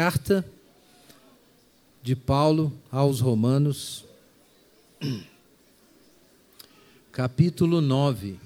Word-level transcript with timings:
carta 0.00 0.48
de 2.00 2.14
Paulo 2.14 2.72
aos 2.88 3.18
Romanos, 3.18 4.04
capítulo 7.10 7.80
9. 7.80 8.38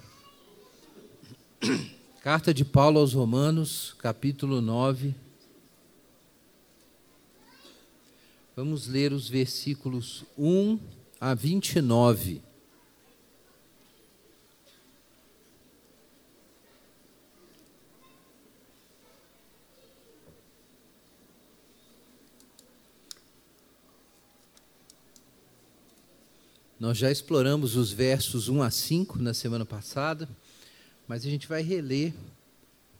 Carta 2.22 2.54
de 2.54 2.64
Paulo 2.64 3.00
aos 3.00 3.12
Romanos, 3.12 3.94
capítulo 3.98 4.62
9. 4.62 5.14
Vamos 8.56 8.86
ler 8.86 9.12
os 9.12 9.28
versículos 9.28 10.24
1 10.38 10.80
a 11.20 11.34
29. 11.34 12.40
Nós 26.82 26.98
já 26.98 27.12
exploramos 27.12 27.76
os 27.76 27.92
versos 27.92 28.48
1 28.48 28.60
a 28.60 28.68
5 28.68 29.22
na 29.22 29.32
semana 29.32 29.64
passada, 29.64 30.28
mas 31.06 31.24
a 31.24 31.30
gente 31.30 31.46
vai 31.46 31.62
reler 31.62 32.12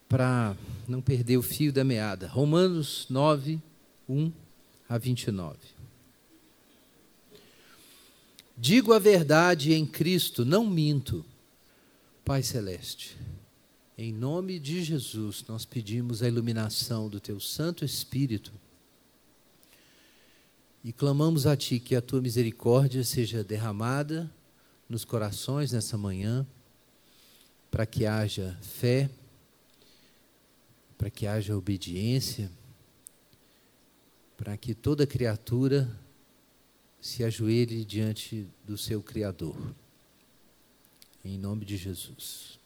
para 0.08 0.56
não 0.86 1.02
perder 1.02 1.36
o 1.36 1.42
fio 1.42 1.72
da 1.72 1.82
meada. 1.82 2.28
Romanos 2.28 3.06
9, 3.10 3.60
1 4.08 4.32
a 4.88 4.98
29. 4.98 5.58
Digo 8.56 8.92
a 8.92 9.00
verdade 9.00 9.72
em 9.72 9.84
Cristo, 9.84 10.44
não 10.44 10.64
minto. 10.64 11.24
Pai 12.24 12.40
Celeste, 12.40 13.16
em 13.98 14.12
nome 14.12 14.60
de 14.60 14.80
Jesus, 14.84 15.44
nós 15.48 15.64
pedimos 15.64 16.22
a 16.22 16.28
iluminação 16.28 17.08
do 17.08 17.18
Teu 17.18 17.40
Santo 17.40 17.84
Espírito 17.84 18.52
e 20.84 20.92
clamamos 20.92 21.46
a 21.46 21.56
Ti 21.56 21.78
que 21.78 21.94
a 21.94 22.02
Tua 22.02 22.20
misericórdia 22.20 23.04
seja 23.04 23.44
derramada 23.44 24.32
nos 24.88 25.04
corações 25.04 25.72
nessa 25.72 25.96
manhã, 25.96 26.46
para 27.70 27.86
que 27.86 28.04
haja 28.04 28.58
fé, 28.60 29.08
para 30.98 31.08
que 31.08 31.26
haja 31.26 31.56
obediência, 31.56 32.50
para 34.36 34.56
que 34.56 34.74
toda 34.74 35.06
criatura 35.06 35.88
se 37.00 37.24
ajoelhe 37.24 37.84
diante 37.84 38.46
do 38.64 38.76
seu 38.76 39.02
Criador. 39.02 39.56
Em 41.24 41.38
nome 41.38 41.64
de 41.64 41.76
Jesus. 41.76 42.58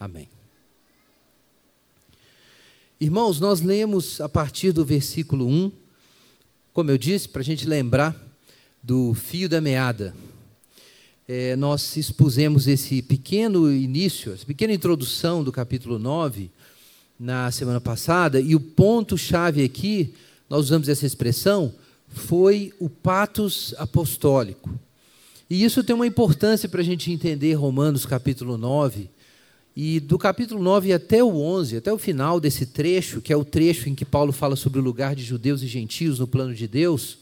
Amém. 0.00 0.28
Irmãos, 2.98 3.38
nós 3.38 3.60
lemos 3.60 4.20
a 4.20 4.28
partir 4.28 4.72
do 4.72 4.84
versículo 4.84 5.46
1 5.46 5.81
como 6.72 6.90
eu 6.90 6.96
disse, 6.96 7.28
para 7.28 7.42
a 7.42 7.44
gente 7.44 7.68
lembrar 7.68 8.16
do 8.82 9.12
fio 9.12 9.48
da 9.48 9.60
meada. 9.60 10.14
É, 11.28 11.54
nós 11.54 11.96
expusemos 11.96 12.66
esse 12.66 13.02
pequeno 13.02 13.70
início, 13.70 14.32
essa 14.32 14.46
pequena 14.46 14.72
introdução 14.72 15.44
do 15.44 15.52
capítulo 15.52 15.98
9 15.98 16.50
na 17.20 17.50
semana 17.50 17.80
passada, 17.80 18.40
e 18.40 18.54
o 18.54 18.60
ponto-chave 18.60 19.62
aqui, 19.62 20.14
nós 20.48 20.64
usamos 20.66 20.88
essa 20.88 21.06
expressão, 21.06 21.74
foi 22.08 22.72
o 22.80 22.88
patos 22.88 23.74
apostólico. 23.76 24.70
E 25.48 25.62
isso 25.62 25.84
tem 25.84 25.94
uma 25.94 26.06
importância 26.06 26.68
para 26.68 26.80
a 26.80 26.84
gente 26.84 27.12
entender 27.12 27.52
Romanos 27.52 28.06
capítulo 28.06 28.56
9, 28.56 29.10
e 29.74 30.00
do 30.00 30.18
capítulo 30.18 30.62
9 30.62 30.92
até 30.92 31.24
o 31.24 31.34
11, 31.34 31.78
até 31.78 31.92
o 31.92 31.98
final 31.98 32.38
desse 32.38 32.66
trecho, 32.66 33.22
que 33.22 33.32
é 33.32 33.36
o 33.36 33.44
trecho 33.44 33.88
em 33.88 33.94
que 33.94 34.04
Paulo 34.04 34.32
fala 34.32 34.54
sobre 34.54 34.78
o 34.78 34.82
lugar 34.82 35.14
de 35.14 35.24
judeus 35.24 35.62
e 35.62 35.66
gentios 35.66 36.18
no 36.18 36.26
plano 36.26 36.54
de 36.54 36.68
Deus, 36.68 37.18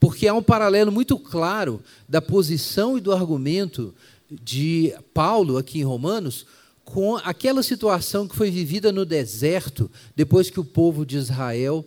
porque 0.00 0.26
há 0.26 0.34
um 0.34 0.42
paralelo 0.42 0.90
muito 0.90 1.18
claro 1.18 1.80
da 2.08 2.20
posição 2.20 2.98
e 2.98 3.00
do 3.00 3.12
argumento 3.12 3.94
de 4.30 4.92
Paulo 5.14 5.56
aqui 5.56 5.80
em 5.80 5.84
Romanos 5.84 6.46
com 6.84 7.16
aquela 7.16 7.62
situação 7.62 8.26
que 8.26 8.34
foi 8.34 8.50
vivida 8.50 8.90
no 8.90 9.04
deserto 9.04 9.90
depois 10.16 10.50
que 10.50 10.60
o 10.60 10.64
povo 10.64 11.04
de 11.04 11.16
Israel 11.16 11.84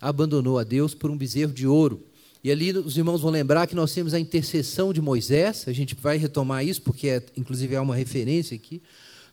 abandonou 0.00 0.58
a 0.58 0.64
Deus 0.64 0.94
por 0.94 1.10
um 1.10 1.16
bezerro 1.16 1.52
de 1.52 1.66
ouro. 1.66 2.02
E 2.44 2.50
ali 2.50 2.72
os 2.72 2.96
irmãos 2.96 3.20
vão 3.20 3.30
lembrar 3.30 3.66
que 3.66 3.74
nós 3.74 3.94
temos 3.94 4.12
a 4.12 4.20
intercessão 4.20 4.92
de 4.92 5.00
Moisés, 5.00 5.64
a 5.68 5.72
gente 5.72 5.94
vai 5.94 6.16
retomar 6.16 6.66
isso 6.66 6.82
porque 6.82 7.08
é, 7.08 7.22
inclusive 7.36 7.74
é 7.74 7.80
uma 7.80 7.94
referência 7.94 8.54
aqui. 8.54 8.82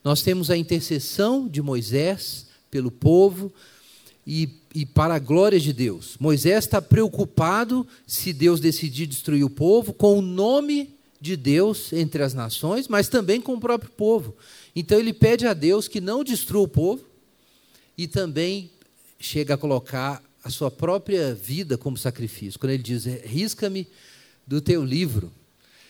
Nós 0.03 0.21
temos 0.21 0.49
a 0.49 0.57
intercessão 0.57 1.47
de 1.47 1.61
Moisés 1.61 2.47
pelo 2.71 2.89
povo 2.89 3.51
e, 4.25 4.49
e 4.73 4.85
para 4.85 5.15
a 5.15 5.19
glória 5.19 5.59
de 5.59 5.73
Deus. 5.73 6.15
Moisés 6.19 6.65
está 6.65 6.81
preocupado, 6.81 7.85
se 8.07 8.31
Deus 8.31 8.59
decidir 8.59 9.07
destruir 9.07 9.43
o 9.43 9.49
povo, 9.49 9.93
com 9.93 10.17
o 10.17 10.21
nome 10.21 10.95
de 11.19 11.35
Deus 11.35 11.91
entre 11.91 12.23
as 12.23 12.33
nações, 12.33 12.87
mas 12.87 13.09
também 13.09 13.41
com 13.41 13.53
o 13.55 13.59
próprio 13.59 13.91
povo. 13.91 14.35
Então 14.75 14.97
ele 14.97 15.11
pede 15.11 15.45
a 15.45 15.53
Deus 15.53 15.87
que 15.87 15.99
não 15.99 16.23
destrua 16.23 16.63
o 16.63 16.67
povo 16.67 17.03
e 17.97 18.07
também 18.07 18.71
chega 19.19 19.55
a 19.55 19.57
colocar 19.57 20.23
a 20.41 20.49
sua 20.49 20.71
própria 20.71 21.35
vida 21.35 21.77
como 21.77 21.97
sacrifício. 21.97 22.59
Quando 22.59 22.71
ele 22.71 22.83
diz: 22.83 23.05
"Risca-me 23.05 23.85
do 24.47 24.61
teu 24.61 24.85
livro" 24.85 25.31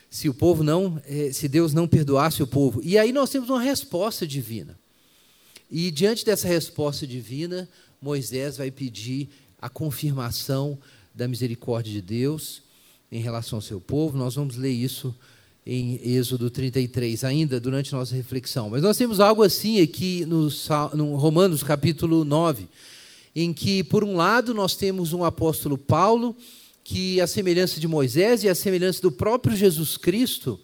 se 0.09 0.27
o 0.27 0.33
povo 0.33 0.63
não, 0.63 1.01
eh, 1.05 1.31
se 1.31 1.47
Deus 1.47 1.73
não 1.73 1.87
perdoasse 1.87 2.41
o 2.41 2.47
povo. 2.47 2.81
E 2.83 2.97
aí 2.97 3.11
nós 3.11 3.29
temos 3.29 3.49
uma 3.49 3.61
resposta 3.61 4.25
divina. 4.25 4.77
E 5.69 5.91
diante 5.91 6.25
dessa 6.25 6.47
resposta 6.47 7.05
divina, 7.05 7.69
Moisés 8.01 8.57
vai 8.57 8.71
pedir 8.71 9.29
a 9.61 9.69
confirmação 9.69 10.77
da 11.13 11.27
misericórdia 11.27 11.93
de 11.93 12.01
Deus 12.01 12.63
em 13.11 13.21
relação 13.21 13.57
ao 13.57 13.61
seu 13.61 13.79
povo. 13.79 14.17
Nós 14.17 14.35
vamos 14.35 14.55
ler 14.55 14.71
isso 14.71 15.13
em 15.65 15.99
Êxodo 16.03 16.49
33, 16.49 17.23
ainda 17.23 17.59
durante 17.59 17.93
nossa 17.93 18.15
reflexão. 18.15 18.71
Mas 18.71 18.81
nós 18.81 18.97
temos 18.97 19.19
algo 19.19 19.43
assim 19.43 19.79
aqui 19.79 20.25
no, 20.25 20.49
no 20.95 21.15
Romanos 21.15 21.61
capítulo 21.61 22.25
9, 22.25 22.67
em 23.35 23.53
que, 23.53 23.83
por 23.83 24.03
um 24.03 24.15
lado, 24.15 24.55
nós 24.55 24.75
temos 24.75 25.13
um 25.13 25.23
apóstolo 25.23 25.77
Paulo 25.77 26.35
que 26.89 27.21
a 27.21 27.27
semelhança 27.27 27.79
de 27.79 27.87
Moisés 27.87 28.43
e 28.43 28.49
a 28.49 28.55
semelhança 28.55 28.99
do 28.99 29.11
próprio 29.11 29.55
Jesus 29.55 29.95
Cristo, 29.95 30.59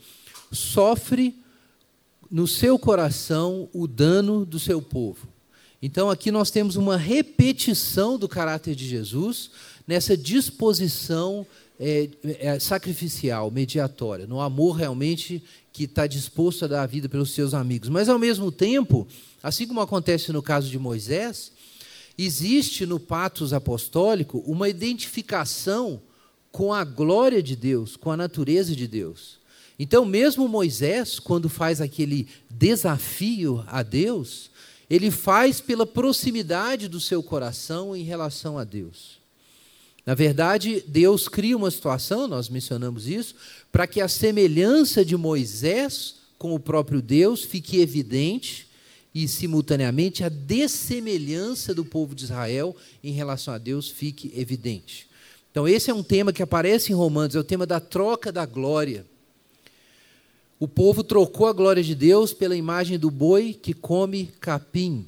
sofre 0.52 1.36
no 2.32 2.48
seu 2.48 2.80
coração 2.80 3.70
o 3.72 3.86
dano 3.86 4.44
do 4.44 4.58
seu 4.58 4.82
povo. 4.82 5.28
Então 5.80 6.10
aqui 6.10 6.32
nós 6.32 6.50
temos 6.50 6.78
uma 6.78 6.98
repetição 6.98 8.18
do 8.18 8.28
caráter 8.28 8.74
de 8.74 8.88
Jesus 8.88 9.52
nessa 9.88 10.18
disposição 10.18 11.46
é, 11.80 12.10
é, 12.24 12.60
sacrificial, 12.60 13.52
mediatória, 13.52 14.26
no 14.26 14.42
amor 14.42 14.78
realmente 14.78 15.44
que 15.72 15.84
está 15.84 16.08
disposto 16.08 16.66
a 16.66 16.68
dar 16.68 16.82
a 16.82 16.88
vida 16.88 17.08
pelos 17.08 17.36
seus 17.36 17.54
amigos. 17.54 17.88
Mas 17.88 18.10
ao 18.10 18.18
mesmo 18.18 18.52
tempo, 18.52 19.08
assim 19.44 19.68
como 19.68 19.80
acontece 19.80 20.34
no 20.34 20.42
caso 20.42 20.72
de 20.72 20.80
Moisés, 20.80 21.52
existe 22.18 22.84
no 22.84 23.00
patos 23.00 23.54
apostólico 23.54 24.40
uma 24.48 24.68
identificação 24.68 26.02
com 26.56 26.74
a 26.74 26.86
glória 26.86 27.44
de 27.44 27.54
Deus, 27.54 27.98
com 27.98 28.10
a 28.10 28.16
natureza 28.16 28.74
de 28.74 28.88
Deus. 28.88 29.40
Então, 29.78 30.06
mesmo 30.06 30.48
Moisés, 30.48 31.20
quando 31.20 31.50
faz 31.50 31.82
aquele 31.82 32.30
desafio 32.50 33.62
a 33.68 33.84
Deus, 33.84 34.50
ele 34.90 35.12
faz 35.12 35.60
pela 35.60 35.86
proximidade 35.86 36.88
do 36.88 37.02
seu 37.02 37.22
coração 37.22 37.94
em 37.94 38.04
relação 38.04 38.58
a 38.58 38.64
Deus. 38.64 39.20
Na 40.06 40.16
verdade, 40.16 40.82
Deus 40.88 41.28
cria 41.28 41.58
uma 41.58 41.70
situação, 41.70 42.26
nós 42.26 42.48
mencionamos 42.48 43.06
isso, 43.06 43.36
para 43.70 43.86
que 43.86 44.00
a 44.00 44.08
semelhança 44.08 45.04
de 45.04 45.18
Moisés 45.18 46.16
com 46.38 46.56
o 46.56 46.60
próprio 46.60 47.02
Deus 47.02 47.44
fique 47.44 47.82
evidente 47.82 48.66
e, 49.14 49.28
simultaneamente, 49.28 50.24
a 50.24 50.30
dessemelhança 50.30 51.74
do 51.74 51.84
povo 51.84 52.16
de 52.16 52.24
Israel 52.24 52.74
em 53.04 53.12
relação 53.12 53.54
a 53.54 53.58
Deus 53.58 53.90
fique 53.90 54.32
evidente. 54.34 55.14
Então, 55.56 55.66
esse 55.66 55.90
é 55.90 55.94
um 55.94 56.04
tema 56.04 56.34
que 56.34 56.44
aparece 56.44 56.92
em 56.92 56.96
Romanos, 56.96 57.34
é 57.34 57.40
o 57.40 57.44
tema 57.44 57.66
da 57.66 57.80
troca 57.80 58.30
da 58.30 58.46
glória. 58.46 59.06
O 60.60 60.68
povo 60.68 61.02
trocou 61.02 61.48
a 61.48 61.54
glória 61.54 61.82
de 61.82 61.96
Deus 61.96 62.34
pela 62.34 62.58
imagem 62.58 63.00
do 63.00 63.10
boi 63.10 63.54
que 63.54 63.74
come 63.74 64.34
capim. 64.42 65.06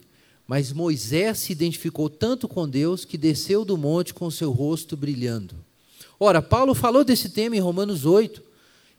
Mas 0.47 0.71
Moisés 0.71 1.39
se 1.39 1.51
identificou 1.51 2.09
tanto 2.09 2.47
com 2.47 2.65
Deus 2.65 3.03
que 3.03 3.17
desceu 3.17 3.65
do 3.65 3.75
monte 3.75 4.13
com 4.13 4.31
seu 4.31 4.49
rosto 4.51 4.95
brilhando. 4.95 5.53
Ora, 6.17 6.41
Paulo 6.41 6.73
falou 6.73 7.03
desse 7.03 7.27
tema 7.27 7.57
em 7.57 7.59
Romanos 7.59 8.05
8. 8.05 8.41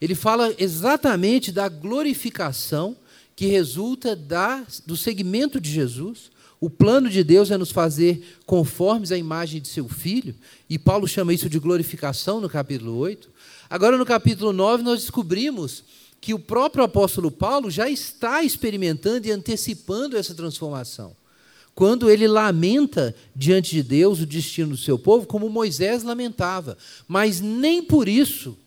Ele 0.02 0.14
fala 0.14 0.54
exatamente 0.58 1.50
da 1.50 1.66
glorificação 1.66 2.94
que 3.34 3.46
resulta 3.46 4.14
da, 4.14 4.66
do 4.84 4.98
segmento 4.98 5.58
de 5.58 5.70
Jesus, 5.70 6.30
o 6.60 6.69
plano 6.69 7.08
de 7.08 7.22
Deus 7.22 7.50
é 7.50 7.56
nos 7.56 7.70
fazer 7.70 8.37
conformes 8.44 9.12
à 9.12 9.16
imagem 9.16 9.60
de 9.60 9.69
seu 9.69 9.88
filho, 9.88 10.34
e 10.69 10.78
Paulo 10.78 11.06
chama 11.06 11.32
isso 11.32 11.49
de 11.49 11.58
glorificação 11.58 12.40
no 12.40 12.49
capítulo 12.49 12.96
8. 12.96 13.31
Agora, 13.70 13.96
no 13.96 14.05
capítulo 14.05 14.52
9, 14.52 14.82
nós 14.82 15.00
descobrimos 15.00 15.84
que 16.20 16.34
o 16.34 16.38
próprio 16.38 16.82
apóstolo 16.82 17.31
Paulo 17.31 17.70
já 17.70 17.88
está 17.88 18.43
experimentando 18.43 19.28
e 19.28 19.31
antecipando 19.31 20.16
essa 20.16 20.34
transformação. 20.34 21.16
quando 21.78 22.10
ele 22.10 22.26
lamenta 22.26 23.14
diante 23.37 23.70
de 23.70 23.84
Deus 23.84 24.19
o 24.19 24.26
destino 24.26 24.70
do 24.70 24.76
seu 24.76 24.99
povo, 24.99 25.28
como 25.28 25.49
Moisés 25.49 26.02
lamentava. 26.02 26.76
Mas 27.06 27.40
nem 27.40 27.81
por 27.81 28.08
isso 28.08 28.58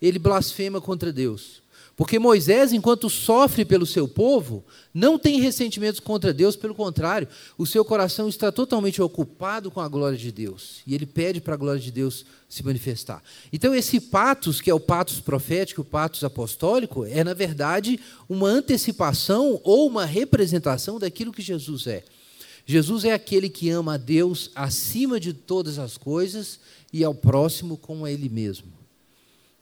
ele 0.00 0.18
blasfema 0.18 0.80
contra 0.80 1.12
Deus. 1.12 1.60
Porque 1.96 2.18
Moisés, 2.18 2.74
enquanto 2.74 3.08
sofre 3.08 3.64
pelo 3.64 3.86
seu 3.86 4.06
povo, 4.06 4.62
não 4.92 5.18
tem 5.18 5.40
ressentimentos 5.40 5.98
contra 5.98 6.32
Deus, 6.32 6.54
pelo 6.54 6.74
contrário, 6.74 7.26
o 7.56 7.64
seu 7.64 7.82
coração 7.86 8.28
está 8.28 8.52
totalmente 8.52 9.00
ocupado 9.00 9.70
com 9.70 9.80
a 9.80 9.88
glória 9.88 10.18
de 10.18 10.30
Deus. 10.30 10.82
E 10.86 10.94
ele 10.94 11.06
pede 11.06 11.40
para 11.40 11.54
a 11.54 11.56
glória 11.56 11.80
de 11.80 11.90
Deus 11.90 12.26
se 12.50 12.62
manifestar. 12.62 13.22
Então, 13.50 13.74
esse 13.74 13.98
patos, 13.98 14.60
que 14.60 14.68
é 14.70 14.74
o 14.74 14.80
patos 14.80 15.20
profético, 15.20 15.80
o 15.80 15.84
patos 15.84 16.22
apostólico, 16.22 17.06
é, 17.06 17.24
na 17.24 17.32
verdade, 17.32 17.98
uma 18.28 18.46
antecipação 18.46 19.58
ou 19.64 19.86
uma 19.86 20.04
representação 20.04 20.98
daquilo 20.98 21.32
que 21.32 21.40
Jesus 21.40 21.86
é. 21.86 22.04
Jesus 22.66 23.06
é 23.06 23.12
aquele 23.14 23.48
que 23.48 23.70
ama 23.70 23.94
a 23.94 23.96
Deus 23.96 24.50
acima 24.54 25.18
de 25.18 25.32
todas 25.32 25.78
as 25.78 25.96
coisas 25.96 26.60
e 26.92 27.02
ao 27.02 27.14
próximo 27.14 27.78
como 27.78 28.04
a 28.04 28.12
ele 28.12 28.28
mesmo. 28.28 28.75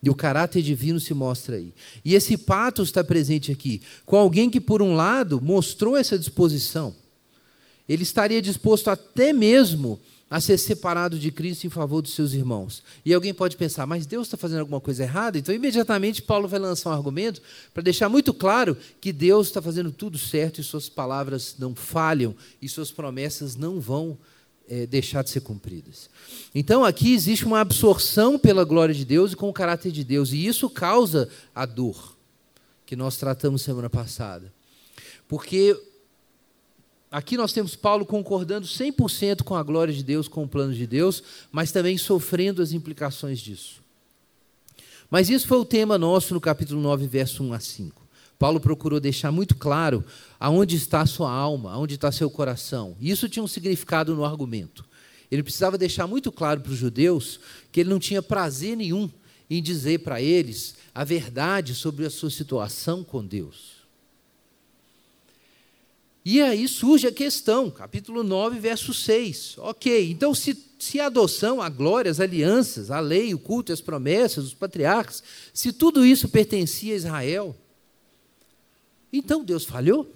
E 0.05 0.11
o 0.11 0.15
caráter 0.15 0.61
divino 0.61 1.01
se 1.01 1.15
mostra 1.15 1.57
aí. 1.57 1.73
E 2.05 2.15
esse 2.15 2.37
patos 2.37 2.89
está 2.89 3.03
presente 3.03 3.51
aqui, 3.51 3.81
com 4.05 4.17
alguém 4.17 4.51
que, 4.51 4.61
por 4.61 4.83
um 4.83 4.95
lado, 4.95 5.41
mostrou 5.41 5.97
essa 5.97 6.19
disposição. 6.19 6.95
Ele 7.89 8.03
estaria 8.03 8.43
disposto 8.43 8.91
até 8.91 9.33
mesmo 9.33 9.99
a 10.29 10.41
ser 10.43 10.59
separado 10.59 11.19
de 11.19 11.31
Cristo 11.31 11.67
em 11.67 11.71
favor 11.71 12.03
dos 12.03 12.15
seus 12.15 12.35
irmãos. 12.35 12.83
E 13.03 13.15
alguém 13.15 13.33
pode 13.33 13.57
pensar, 13.57 13.87
mas 13.87 14.05
Deus 14.05 14.27
está 14.27 14.37
fazendo 14.37 14.61
alguma 14.61 14.81
coisa 14.81 15.05
errada? 15.05 15.39
Então, 15.39 15.55
imediatamente, 15.55 16.21
Paulo 16.21 16.47
vai 16.47 16.59
lançar 16.59 16.91
um 16.91 16.95
argumento 16.95 17.41
para 17.73 17.83
deixar 17.83 18.11
muito 18.11 18.35
claro 18.35 18.77
que 19.01 19.11
Deus 19.11 19.47
está 19.47 19.63
fazendo 19.63 19.91
tudo 19.91 20.19
certo 20.19 20.61
e 20.61 20.65
suas 20.65 20.87
palavras 20.87 21.55
não 21.59 21.75
falham 21.75 22.35
e 22.61 22.69
suas 22.69 22.91
promessas 22.91 23.57
não 23.57 23.81
vão 23.81 24.19
é, 24.69 24.87
deixar 24.87 25.23
de 25.23 25.31
ser 25.31 25.41
cumpridas. 25.41 26.09
Então 26.55 26.85
aqui 26.85 27.13
existe 27.13 27.45
uma 27.45 27.61
absorção 27.61 28.39
pela 28.39 28.65
glória 28.65 28.95
de 28.95 29.05
Deus 29.05 29.33
e 29.33 29.37
com 29.37 29.49
o 29.49 29.53
caráter 29.53 29.93
de 29.93 30.05
Deus, 30.05 30.33
e 30.33 30.47
isso 30.47 30.69
causa 30.71 31.29
a 31.55 31.67
dor 31.67 32.17
que 32.87 32.97
nós 32.97 33.17
tratamos 33.17 33.63
semana 33.63 33.91
passada. 33.91 34.53
Porque 35.29 35.79
aqui 37.11 37.37
nós 37.37 37.53
temos 37.53 37.75
Paulo 37.75 38.05
concordando 38.05 38.67
100% 38.67 39.43
com 39.43 39.55
a 39.55 39.63
glória 39.63 39.93
de 39.93 40.03
Deus, 40.03 40.29
com 40.29 40.45
o 40.45 40.49
plano 40.49 40.75
de 40.75 40.87
Deus, 40.87 41.23
mas 41.51 41.73
também 41.73 41.97
sofrendo 41.97 42.63
as 42.63 42.73
implicações 42.73 43.41
disso. 43.41 43.83
Mas 45.11 45.31
isso 45.31 45.47
foi 45.47 45.59
o 45.59 45.65
tema 45.65 45.97
nosso 45.97 46.35
no 46.35 46.41
capítulo 46.41 46.81
9, 46.81 47.07
verso 47.07 47.43
1 47.43 47.53
a 47.53 47.61
5. 47.61 48.04
Paulo 48.45 48.61
procurou 48.61 49.01
deixar 49.01 49.33
muito 49.33 49.55
claro 49.55 50.05
aonde 50.39 50.77
está 50.77 51.01
a 51.01 51.07
sua 51.07 51.33
alma, 51.33 51.73
aonde 51.73 51.95
está 51.95 52.13
seu 52.13 52.29
coração. 52.29 52.95
Isso 53.01 53.27
tinha 53.27 53.43
um 53.43 53.49
significado 53.49 54.15
no 54.15 54.23
argumento. 54.23 54.85
Ele 55.31 55.43
precisava 55.43 55.79
deixar 55.79 56.07
muito 56.07 56.31
claro 56.31 56.61
para 56.61 56.71
os 56.71 56.77
judeus 56.77 57.41
que 57.73 57.81
ele 57.81 57.89
não 57.89 57.99
tinha 57.99 58.23
prazer 58.23 58.77
nenhum 58.77 59.09
em 59.49 59.63
dizer 59.63 60.01
para 60.01 60.21
eles 60.21 60.75
a 60.95 61.05
verdade 61.05 61.75
sobre 61.75 62.05
a 62.05 62.11
sua 62.11 62.29
situação 62.29 63.03
com 63.03 63.25
Deus. 63.25 63.77
E 66.23 66.43
aí 66.43 66.69
surge 66.69 67.07
a 67.07 67.13
questão, 67.13 67.71
capítulo 67.71 68.23
9, 68.23 68.59
verso 68.59 68.93
6. 68.93 69.55
Ok, 69.57 70.11
então 70.11 70.35
se, 70.35 70.55
se 70.79 71.01
a 71.01 71.07
adoção, 71.07 71.63
a 71.63 71.71
glória, 71.71 72.11
as 72.11 72.21
alianças, 72.21 72.91
a 72.91 73.01
lei, 73.01 73.33
o 73.33 73.39
culto, 73.39 73.73
as 73.73 73.81
promessas, 73.81 74.45
os 74.45 74.53
patriarcas, 74.53 75.23
se 75.55 75.73
tudo 75.73 76.05
isso 76.05 76.29
pertencia 76.29 76.93
a 76.93 76.97
Israel, 76.97 77.57
então 79.19 79.45
Deus 79.45 79.65
falhou? 79.65 80.11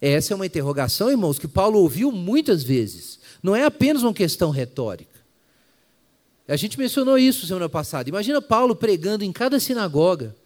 Essa 0.00 0.32
é 0.32 0.36
uma 0.36 0.46
interrogação, 0.46 1.10
irmãos, 1.10 1.38
que 1.38 1.48
Paulo 1.48 1.78
ouviu 1.78 2.12
muitas 2.12 2.62
vezes. 2.62 3.18
Não 3.42 3.56
é 3.56 3.64
apenas 3.64 4.02
uma 4.02 4.12
questão 4.12 4.50
retórica. 4.50 5.14
A 6.46 6.56
gente 6.56 6.78
mencionou 6.78 7.18
isso 7.18 7.46
semana 7.46 7.68
passada. 7.68 8.08
Imagina 8.08 8.42
Paulo 8.42 8.76
pregando 8.76 9.24
em 9.24 9.32
cada 9.32 9.58
sinagoga 9.58 10.36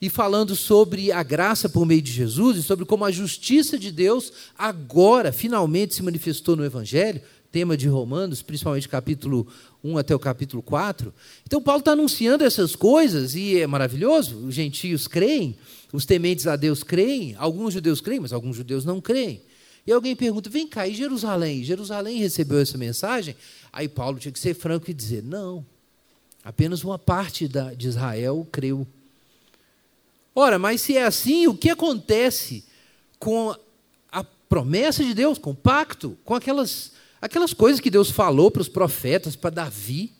e 0.00 0.08
falando 0.08 0.56
sobre 0.56 1.12
a 1.12 1.22
graça 1.22 1.68
por 1.68 1.84
meio 1.84 2.00
de 2.00 2.10
Jesus 2.10 2.56
e 2.56 2.62
sobre 2.62 2.86
como 2.86 3.04
a 3.04 3.10
justiça 3.10 3.78
de 3.78 3.92
Deus 3.92 4.32
agora 4.56 5.30
finalmente 5.30 5.94
se 5.94 6.02
manifestou 6.02 6.56
no 6.56 6.64
Evangelho, 6.64 7.20
tema 7.50 7.76
de 7.76 7.88
Romanos, 7.88 8.42
principalmente 8.42 8.88
capítulo 8.88 9.46
1 9.82 9.98
até 9.98 10.14
o 10.14 10.18
capítulo 10.18 10.62
4. 10.62 11.12
Então, 11.44 11.60
Paulo 11.60 11.80
está 11.80 11.92
anunciando 11.92 12.44
essas 12.44 12.76
coisas 12.76 13.34
e 13.34 13.58
é 13.58 13.66
maravilhoso. 13.66 14.36
Os 14.46 14.54
gentios 14.54 15.08
creem, 15.08 15.56
os 15.92 16.06
tementes 16.06 16.46
a 16.46 16.54
Deus 16.56 16.82
creem, 16.82 17.34
alguns 17.36 17.74
judeus 17.74 18.00
creem, 18.00 18.20
mas 18.20 18.32
alguns 18.32 18.56
judeus 18.56 18.84
não 18.84 19.00
creem. 19.00 19.42
E 19.86 19.92
alguém 19.92 20.14
pergunta: 20.14 20.48
vem 20.48 20.66
cá, 20.66 20.86
e 20.86 20.94
Jerusalém? 20.94 21.64
Jerusalém 21.64 22.18
recebeu 22.18 22.60
essa 22.60 22.78
mensagem? 22.78 23.34
Aí 23.72 23.88
Paulo 23.88 24.18
tinha 24.18 24.32
que 24.32 24.38
ser 24.38 24.54
franco 24.54 24.90
e 24.90 24.94
dizer: 24.94 25.22
não, 25.22 25.66
apenas 26.44 26.84
uma 26.84 26.98
parte 26.98 27.48
da, 27.48 27.74
de 27.74 27.88
Israel 27.88 28.46
creu. 28.52 28.86
Ora, 30.34 30.58
mas 30.58 30.80
se 30.80 30.96
é 30.96 31.04
assim, 31.04 31.48
o 31.48 31.54
que 31.54 31.68
acontece 31.68 32.64
com 33.18 33.54
a 34.12 34.22
promessa 34.48 35.02
de 35.02 35.12
Deus, 35.12 35.38
com 35.38 35.50
o 35.50 35.56
pacto, 35.56 36.16
com 36.24 36.34
aquelas 36.34 36.92
Aquelas 37.20 37.52
coisas 37.52 37.80
que 37.80 37.90
Deus 37.90 38.10
falou 38.10 38.50
para 38.50 38.62
os 38.62 38.68
profetas, 38.68 39.36
para 39.36 39.50
Davi. 39.50 40.12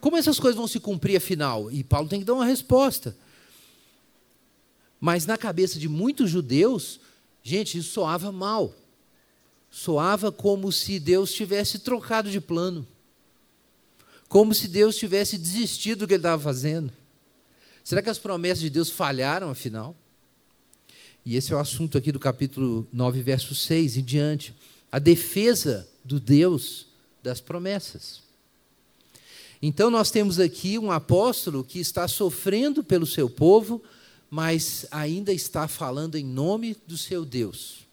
Como 0.00 0.16
essas 0.16 0.40
coisas 0.40 0.56
vão 0.56 0.66
se 0.66 0.80
cumprir 0.80 1.16
afinal? 1.16 1.70
E 1.70 1.84
Paulo 1.84 2.08
tem 2.08 2.20
que 2.20 2.24
dar 2.24 2.34
uma 2.34 2.46
resposta. 2.46 3.14
Mas 4.98 5.26
na 5.26 5.36
cabeça 5.36 5.78
de 5.78 5.88
muitos 5.88 6.30
judeus, 6.30 7.00
gente, 7.42 7.76
isso 7.76 7.92
soava 7.92 8.32
mal. 8.32 8.74
Soava 9.70 10.32
como 10.32 10.72
se 10.72 10.98
Deus 10.98 11.32
tivesse 11.32 11.80
trocado 11.80 12.30
de 12.30 12.40
plano. 12.40 12.86
Como 14.26 14.54
se 14.54 14.68
Deus 14.68 14.96
tivesse 14.96 15.36
desistido 15.36 16.00
do 16.00 16.06
que 16.06 16.14
ele 16.14 16.20
estava 16.20 16.42
fazendo. 16.42 16.90
Será 17.84 18.00
que 18.00 18.08
as 18.08 18.18
promessas 18.18 18.60
de 18.60 18.70
Deus 18.70 18.88
falharam 18.88 19.50
afinal? 19.50 19.94
E 21.26 21.36
esse 21.36 21.52
é 21.52 21.56
o 21.56 21.58
assunto 21.58 21.98
aqui 21.98 22.10
do 22.10 22.18
capítulo 22.18 22.88
9, 22.90 23.20
verso 23.20 23.54
6 23.54 23.98
em 23.98 24.02
diante 24.02 24.54
a 24.90 24.98
defesa 24.98 25.88
do 26.04 26.18
Deus 26.18 26.86
das 27.22 27.40
promessas. 27.40 28.22
Então, 29.62 29.90
nós 29.90 30.10
temos 30.10 30.40
aqui 30.40 30.78
um 30.78 30.90
apóstolo 30.90 31.62
que 31.62 31.78
está 31.78 32.08
sofrendo 32.08 32.82
pelo 32.82 33.06
seu 33.06 33.28
povo, 33.28 33.82
mas 34.30 34.86
ainda 34.90 35.32
está 35.32 35.68
falando 35.68 36.16
em 36.16 36.24
nome 36.24 36.76
do 36.86 36.96
seu 36.96 37.24
Deus. 37.24 37.86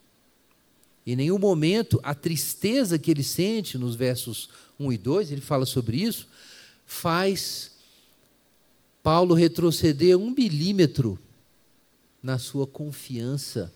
Em 1.05 1.15
nenhum 1.15 1.37
momento 1.37 1.99
a 2.03 2.13
tristeza 2.15 2.97
que 2.97 3.11
ele 3.11 3.23
sente 3.23 3.77
nos 3.77 3.95
versos 3.95 4.49
1 4.79 4.93
e 4.93 4.97
2, 4.97 5.31
ele 5.31 5.41
fala 5.41 5.65
sobre 5.65 5.97
isso, 5.97 6.27
faz 6.85 7.71
Paulo 9.03 9.33
retroceder 9.33 10.17
um 10.17 10.31
milímetro 10.31 11.19
na 12.21 12.37
sua 12.37 12.67
confiança 12.67 13.73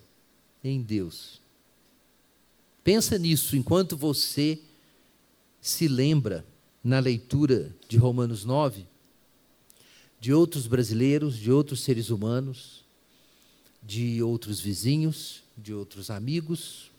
em 0.63 0.81
Deus. 0.81 1.40
Pensa 2.83 3.17
nisso 3.17 3.55
enquanto 3.55 3.95
você 3.95 4.59
se 5.61 5.87
lembra 5.87 6.45
na 6.83 6.99
leitura 6.99 7.73
de 7.87 7.97
Romanos 7.97 8.43
9 8.43 8.85
de 10.19 10.31
outros 10.31 10.67
brasileiros, 10.67 11.35
de 11.35 11.51
outros 11.51 11.81
seres 11.81 12.11
humanos, 12.11 12.85
de 13.81 14.21
outros 14.21 14.59
vizinhos, 14.59 15.41
de 15.57 15.73
outros 15.73 16.11
amigos, 16.11 16.91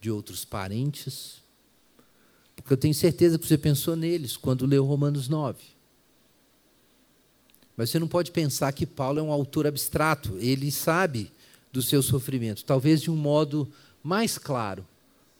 de 0.00 0.10
outros 0.10 0.44
parentes. 0.44 1.40
Porque 2.56 2.72
eu 2.72 2.76
tenho 2.76 2.92
certeza 2.94 3.38
que 3.38 3.46
você 3.46 3.56
pensou 3.56 3.94
neles 3.94 4.36
quando 4.36 4.66
leu 4.66 4.84
Romanos 4.84 5.28
9. 5.28 5.62
Mas 7.76 7.90
você 7.90 8.00
não 8.00 8.08
pode 8.08 8.32
pensar 8.32 8.72
que 8.72 8.84
Paulo 8.84 9.20
é 9.20 9.22
um 9.22 9.30
autor 9.30 9.66
abstrato, 9.66 10.36
ele 10.38 10.72
sabe 10.72 11.30
do 11.72 11.80
seu 11.80 12.02
sofrimento, 12.02 12.64
talvez 12.64 13.00
de 13.00 13.12
um 13.12 13.16
modo 13.16 13.72
mais 14.02 14.36
claro 14.36 14.84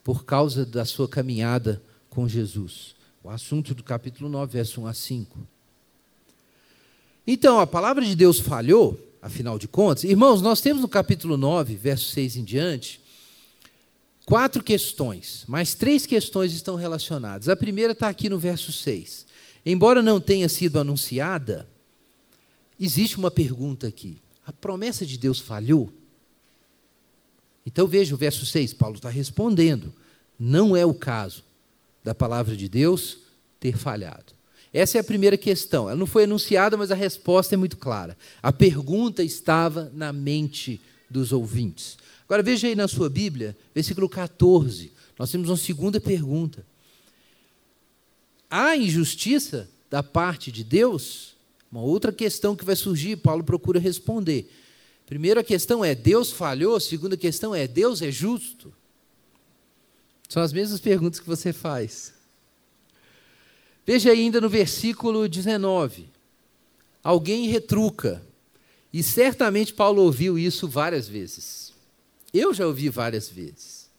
por 0.03 0.25
causa 0.25 0.65
da 0.65 0.85
sua 0.85 1.07
caminhada 1.07 1.81
com 2.09 2.27
Jesus. 2.27 2.95
O 3.23 3.29
assunto 3.29 3.73
do 3.73 3.83
capítulo 3.83 4.29
9, 4.29 4.53
verso 4.53 4.81
1 4.81 4.87
a 4.87 4.93
5. 4.93 5.39
Então, 7.25 7.59
a 7.59 7.67
palavra 7.67 8.03
de 8.03 8.15
Deus 8.15 8.39
falhou, 8.39 8.99
afinal 9.21 9.59
de 9.59 9.67
contas. 9.67 10.03
Irmãos, 10.03 10.41
nós 10.41 10.59
temos 10.59 10.81
no 10.81 10.87
capítulo 10.87 11.37
9, 11.37 11.75
verso 11.75 12.05
6 12.05 12.37
em 12.37 12.43
diante, 12.43 12.99
quatro 14.25 14.63
questões, 14.63 15.43
mas 15.47 15.75
três 15.75 16.05
questões 16.05 16.51
estão 16.51 16.75
relacionadas. 16.75 17.47
A 17.47 17.55
primeira 17.55 17.93
está 17.93 18.09
aqui 18.09 18.27
no 18.27 18.39
verso 18.39 18.71
6. 18.71 19.27
Embora 19.63 20.01
não 20.01 20.19
tenha 20.19 20.49
sido 20.49 20.79
anunciada, 20.79 21.67
existe 22.79 23.17
uma 23.17 23.29
pergunta 23.29 23.87
aqui: 23.87 24.17
a 24.45 24.51
promessa 24.51 25.05
de 25.05 25.17
Deus 25.17 25.39
falhou? 25.39 25.93
Então 27.65 27.87
veja 27.87 28.15
o 28.15 28.17
verso 28.17 28.45
6, 28.45 28.73
Paulo 28.73 28.95
está 28.95 29.09
respondendo. 29.09 29.93
Não 30.39 30.75
é 30.75 30.85
o 30.85 30.93
caso 30.93 31.43
da 32.03 32.15
palavra 32.15 32.55
de 32.55 32.67
Deus 32.67 33.19
ter 33.59 33.77
falhado. 33.77 34.33
Essa 34.73 34.97
é 34.97 35.01
a 35.01 35.03
primeira 35.03 35.37
questão. 35.37 35.89
Ela 35.89 35.99
não 35.99 36.07
foi 36.07 36.23
anunciada, 36.23 36.77
mas 36.77 36.91
a 36.91 36.95
resposta 36.95 37.55
é 37.55 37.57
muito 37.57 37.77
clara. 37.77 38.17
A 38.41 38.51
pergunta 38.51 39.21
estava 39.21 39.91
na 39.93 40.13
mente 40.13 40.79
dos 41.09 41.31
ouvintes. 41.31 41.97
Agora 42.25 42.41
veja 42.41 42.67
aí 42.67 42.75
na 42.75 42.87
sua 42.87 43.09
Bíblia, 43.09 43.55
versículo 43.75 44.07
14. 44.07 44.91
Nós 45.19 45.29
temos 45.29 45.49
uma 45.49 45.57
segunda 45.57 45.99
pergunta. 45.99 46.65
Há 48.49 48.75
injustiça 48.75 49.69
da 49.89 50.01
parte 50.01 50.51
de 50.51 50.63
Deus? 50.63 51.35
Uma 51.71 51.81
outra 51.81 52.11
questão 52.11 52.55
que 52.55 52.65
vai 52.65 52.75
surgir, 52.75 53.17
Paulo 53.17 53.43
procura 53.43 53.79
responder. 53.79 54.49
Primeira 55.11 55.43
questão 55.43 55.83
é: 55.83 55.93
Deus 55.93 56.31
falhou? 56.31 56.79
Segunda 56.79 57.17
questão 57.17 57.53
é: 57.53 57.67
Deus 57.67 58.01
é 58.01 58.09
justo? 58.09 58.73
São 60.29 60.41
as 60.41 60.53
mesmas 60.53 60.79
perguntas 60.79 61.19
que 61.19 61.27
você 61.27 61.51
faz. 61.51 62.13
Veja 63.85 64.09
ainda 64.09 64.39
no 64.39 64.47
versículo 64.47 65.27
19. 65.27 66.07
Alguém 67.03 67.49
retruca. 67.49 68.23
E 68.93 69.03
certamente 69.03 69.73
Paulo 69.73 70.01
ouviu 70.01 70.39
isso 70.39 70.65
várias 70.65 71.09
vezes. 71.09 71.73
Eu 72.33 72.53
já 72.53 72.65
ouvi 72.65 72.87
várias 72.87 73.27
vezes. 73.27 73.89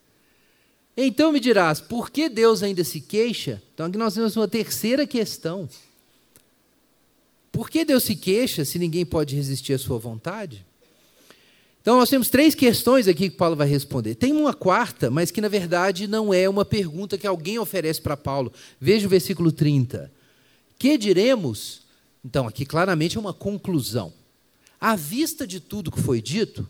Então 0.97 1.31
me 1.31 1.39
dirás, 1.39 1.79
por 1.79 2.09
que 2.09 2.27
Deus 2.27 2.63
ainda 2.63 2.83
se 2.83 2.99
queixa? 2.99 3.61
Então 3.75 3.85
aqui 3.85 3.99
nós 3.99 4.15
temos 4.15 4.35
uma 4.35 4.47
terceira 4.47 5.05
questão. 5.05 5.69
Por 7.51 7.69
que 7.69 7.85
Deus 7.85 8.03
se 8.03 8.15
queixa 8.15 8.65
se 8.65 8.79
ninguém 8.79 9.05
pode 9.05 9.35
resistir 9.35 9.73
à 9.73 9.77
sua 9.77 9.99
vontade? 9.99 10.65
Então 11.83 11.97
nós 11.97 12.09
temos 12.09 12.29
três 12.29 12.55
questões 12.55 13.09
aqui 13.09 13.29
que 13.29 13.35
Paulo 13.35 13.57
vai 13.57 13.67
responder. 13.67 14.15
Tem 14.15 14.31
uma 14.31 14.53
quarta, 14.53 15.11
mas 15.11 15.31
que 15.31 15.41
na 15.41 15.49
verdade 15.49 16.07
não 16.07 16.33
é 16.33 16.47
uma 16.47 16.63
pergunta 16.63 17.17
que 17.17 17.27
alguém 17.27 17.59
oferece 17.59 18.01
para 18.01 18.15
Paulo. 18.15 18.53
Veja 18.79 19.05
o 19.05 19.09
versículo 19.09 19.51
30. 19.51 20.09
Que 20.79 20.97
diremos? 20.97 21.81
Então 22.23 22.47
aqui 22.47 22.65
claramente 22.65 23.17
é 23.17 23.19
uma 23.19 23.33
conclusão. 23.33 24.13
À 24.79 24.95
vista 24.95 25.45
de 25.45 25.59
tudo 25.59 25.91
que 25.91 25.99
foi 25.99 26.21
dito, 26.21 26.65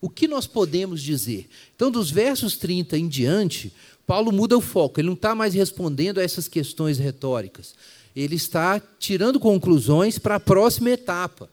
o 0.00 0.08
que 0.08 0.26
nós 0.26 0.46
podemos 0.46 1.02
dizer? 1.02 1.46
Então, 1.76 1.90
dos 1.90 2.10
versos 2.10 2.56
30 2.56 2.96
em 2.96 3.06
diante, 3.06 3.70
Paulo 4.06 4.32
muda 4.32 4.56
o 4.56 4.62
foco, 4.62 4.98
ele 4.98 5.08
não 5.08 5.14
está 5.14 5.34
mais 5.34 5.52
respondendo 5.52 6.18
a 6.18 6.22
essas 6.22 6.48
questões 6.48 6.98
retóricas. 6.98 7.74
Ele 8.16 8.36
está 8.36 8.80
tirando 8.98 9.38
conclusões 9.38 10.18
para 10.18 10.36
a 10.36 10.40
próxima 10.40 10.90
etapa 10.90 11.50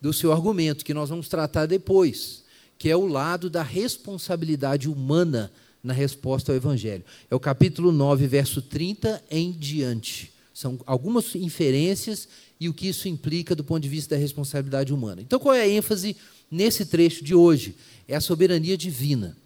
do 0.00 0.12
seu 0.12 0.32
argumento, 0.32 0.84
que 0.84 0.94
nós 0.94 1.10
vamos 1.10 1.28
tratar 1.28 1.66
depois, 1.66 2.42
que 2.78 2.88
é 2.88 2.96
o 2.96 3.06
lado 3.06 3.50
da 3.50 3.62
responsabilidade 3.62 4.88
humana 4.88 5.52
na 5.82 5.92
resposta 5.92 6.52
ao 6.52 6.56
Evangelho. 6.56 7.04
É 7.30 7.34
o 7.34 7.40
capítulo 7.40 7.92
9, 7.92 8.26
verso 8.26 8.62
30 8.62 9.22
em 9.30 9.52
diante. 9.52 10.32
São 10.54 10.78
algumas 10.86 11.34
inferências 11.34 12.28
e 12.58 12.68
o 12.68 12.74
que 12.74 12.88
isso 12.88 13.08
implica 13.08 13.54
do 13.54 13.64
ponto 13.64 13.82
de 13.82 13.88
vista 13.88 14.14
da 14.14 14.20
responsabilidade 14.20 14.92
humana. 14.92 15.22
Então, 15.22 15.38
qual 15.38 15.54
é 15.54 15.62
a 15.62 15.68
ênfase 15.68 16.16
nesse 16.50 16.84
trecho 16.84 17.24
de 17.24 17.34
hoje? 17.34 17.74
É 18.06 18.14
a 18.14 18.20
soberania 18.20 18.76
divina. 18.76 19.36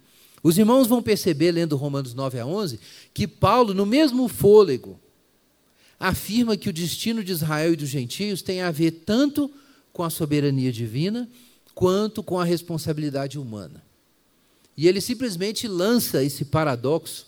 Os 0.43 0.57
irmãos 0.57 0.87
vão 0.87 1.01
perceber, 1.01 1.51
lendo 1.51 1.77
Romanos 1.77 2.13
9 2.13 2.39
a 2.39 2.45
11, 2.45 2.79
que 3.13 3.27
Paulo, 3.27 3.73
no 3.73 3.85
mesmo 3.85 4.27
fôlego, 4.27 4.99
afirma 5.99 6.57
que 6.57 6.69
o 6.69 6.73
destino 6.73 7.23
de 7.23 7.31
Israel 7.31 7.73
e 7.73 7.77
dos 7.77 7.89
gentios 7.89 8.41
tem 8.41 8.61
a 8.61 8.69
ver 8.69 8.91
tanto 8.91 9.49
com 9.95 10.03
a 10.03 10.09
soberania 10.09 10.73
divina, 10.73 11.25
quanto 11.73 12.21
com 12.21 12.37
a 12.37 12.43
responsabilidade 12.43 13.39
humana. 13.39 13.81
E 14.75 14.89
ele 14.89 14.99
simplesmente 14.99 15.69
lança 15.69 16.21
esse 16.21 16.43
paradoxo 16.43 17.27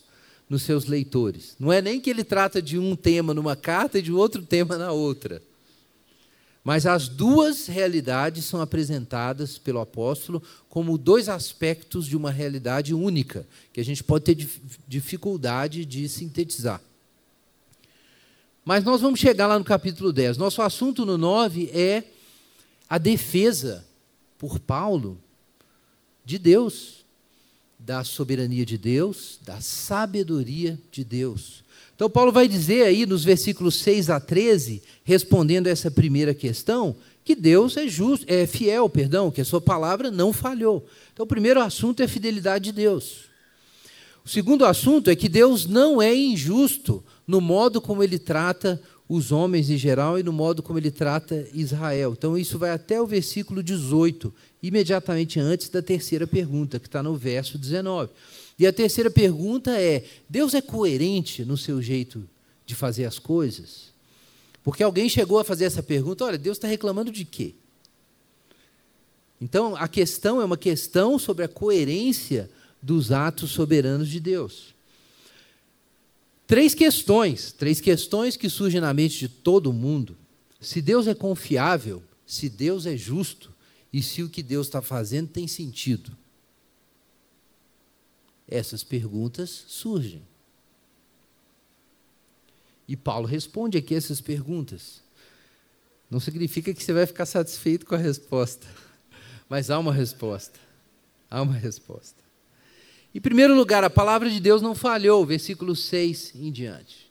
nos 0.50 0.64
seus 0.64 0.84
leitores. 0.84 1.56
Não 1.58 1.72
é 1.72 1.80
nem 1.80 1.98
que 1.98 2.10
ele 2.10 2.22
trata 2.22 2.60
de 2.60 2.78
um 2.78 2.94
tema 2.94 3.32
numa 3.32 3.56
carta 3.56 3.98
e 3.98 4.02
de 4.02 4.12
outro 4.12 4.42
tema 4.42 4.76
na 4.76 4.92
outra. 4.92 5.40
Mas 6.62 6.84
as 6.84 7.08
duas 7.08 7.68
realidades 7.68 8.44
são 8.44 8.60
apresentadas 8.60 9.56
pelo 9.56 9.80
apóstolo 9.80 10.42
como 10.68 10.98
dois 10.98 11.30
aspectos 11.30 12.04
de 12.06 12.18
uma 12.18 12.30
realidade 12.30 12.92
única, 12.92 13.46
que 13.72 13.80
a 13.80 13.84
gente 13.84 14.04
pode 14.04 14.26
ter 14.26 14.46
dificuldade 14.86 15.86
de 15.86 16.06
sintetizar. 16.06 16.82
Mas 18.62 18.84
nós 18.84 19.00
vamos 19.00 19.18
chegar 19.18 19.46
lá 19.46 19.58
no 19.58 19.64
capítulo 19.64 20.12
10. 20.12 20.36
Nosso 20.36 20.60
assunto 20.60 21.06
no 21.06 21.16
9 21.16 21.70
é 21.72 22.04
a 22.88 22.98
defesa 22.98 23.84
por 24.38 24.58
Paulo 24.58 25.18
de 26.24 26.38
Deus, 26.38 27.04
da 27.78 28.04
soberania 28.04 28.64
de 28.64 28.76
Deus, 28.76 29.38
da 29.44 29.60
sabedoria 29.60 30.78
de 30.90 31.04
Deus. 31.04 31.64
Então, 31.94 32.08
Paulo 32.08 32.30
vai 32.30 32.46
dizer 32.46 32.84
aí 32.84 33.06
nos 33.06 33.24
versículos 33.24 33.76
6 33.80 34.10
a 34.10 34.20
13, 34.20 34.82
respondendo 35.04 35.66
a 35.66 35.70
essa 35.70 35.90
primeira 35.90 36.32
questão, 36.32 36.96
que 37.24 37.34
Deus 37.34 37.76
é 37.76 37.88
justo, 37.88 38.24
é 38.28 38.46
fiel, 38.46 38.88
perdão, 38.88 39.30
que 39.30 39.40
a 39.40 39.44
sua 39.44 39.60
palavra 39.60 40.10
não 40.10 40.32
falhou. 40.32 40.86
Então, 41.12 41.24
o 41.24 41.28
primeiro 41.28 41.60
assunto 41.60 42.00
é 42.00 42.04
a 42.04 42.08
fidelidade 42.08 42.66
de 42.66 42.72
Deus. 42.72 43.28
O 44.24 44.28
segundo 44.28 44.64
assunto 44.64 45.10
é 45.10 45.16
que 45.16 45.28
Deus 45.28 45.66
não 45.66 46.00
é 46.00 46.14
injusto 46.14 47.02
no 47.26 47.40
modo 47.40 47.80
como 47.80 48.02
ele 48.02 48.18
trata 48.18 48.80
os 49.08 49.32
homens 49.32 49.70
em 49.70 49.78
geral 49.78 50.18
e 50.18 50.22
no 50.22 50.32
modo 50.32 50.62
como 50.62 50.78
ele 50.78 50.90
trata 50.90 51.48
Israel. 51.54 52.14
Então, 52.16 52.36
isso 52.36 52.58
vai 52.58 52.70
até 52.70 53.00
o 53.00 53.06
versículo 53.06 53.62
18, 53.62 54.32
imediatamente 54.62 55.40
antes 55.40 55.70
da 55.70 55.80
terceira 55.80 56.26
pergunta, 56.26 56.78
que 56.78 56.86
está 56.86 57.02
no 57.02 57.16
verso 57.16 57.56
19. 57.56 58.10
E 58.58 58.66
a 58.66 58.72
terceira 58.72 59.10
pergunta 59.10 59.80
é: 59.80 60.04
Deus 60.28 60.52
é 60.52 60.60
coerente 60.60 61.44
no 61.44 61.56
seu 61.56 61.80
jeito 61.80 62.28
de 62.66 62.74
fazer 62.74 63.06
as 63.06 63.18
coisas? 63.18 63.88
Porque 64.62 64.82
alguém 64.82 65.08
chegou 65.08 65.38
a 65.38 65.44
fazer 65.44 65.64
essa 65.64 65.82
pergunta: 65.82 66.24
olha, 66.24 66.36
Deus 66.36 66.58
está 66.58 66.68
reclamando 66.68 67.10
de 67.10 67.24
quê? 67.24 67.54
Então, 69.40 69.74
a 69.76 69.88
questão 69.88 70.42
é 70.42 70.44
uma 70.44 70.56
questão 70.56 71.18
sobre 71.18 71.44
a 71.44 71.48
coerência 71.48 72.50
dos 72.82 73.12
atos 73.12 73.52
soberanos 73.52 74.08
de 74.08 74.20
Deus. 74.20 74.74
Três 76.48 76.74
questões, 76.74 77.52
três 77.52 77.78
questões 77.78 78.34
que 78.34 78.48
surgem 78.48 78.80
na 78.80 78.94
mente 78.94 79.18
de 79.18 79.28
todo 79.28 79.70
mundo. 79.70 80.16
Se 80.58 80.80
Deus 80.80 81.06
é 81.06 81.14
confiável, 81.14 82.02
se 82.26 82.48
Deus 82.48 82.86
é 82.86 82.96
justo 82.96 83.54
e 83.92 84.02
se 84.02 84.22
o 84.22 84.30
que 84.30 84.42
Deus 84.42 84.66
está 84.66 84.80
fazendo 84.80 85.28
tem 85.28 85.46
sentido. 85.46 86.16
Essas 88.48 88.82
perguntas 88.82 89.66
surgem. 89.68 90.22
E 92.88 92.96
Paulo 92.96 93.26
responde 93.26 93.76
aqui 93.76 93.94
essas 93.94 94.18
perguntas. 94.18 95.02
Não 96.10 96.18
significa 96.18 96.72
que 96.72 96.82
você 96.82 96.94
vai 96.94 97.04
ficar 97.04 97.26
satisfeito 97.26 97.84
com 97.84 97.94
a 97.94 97.98
resposta, 97.98 98.66
mas 99.50 99.68
há 99.68 99.78
uma 99.78 99.92
resposta. 99.92 100.58
Há 101.30 101.42
uma 101.42 101.52
resposta. 101.52 102.27
Em 103.18 103.20
primeiro 103.20 103.52
lugar, 103.52 103.82
a 103.82 103.90
palavra 103.90 104.30
de 104.30 104.38
Deus 104.38 104.62
não 104.62 104.76
falhou, 104.76 105.26
versículo 105.26 105.74
6 105.74 106.34
em 106.36 106.52
diante. 106.52 107.10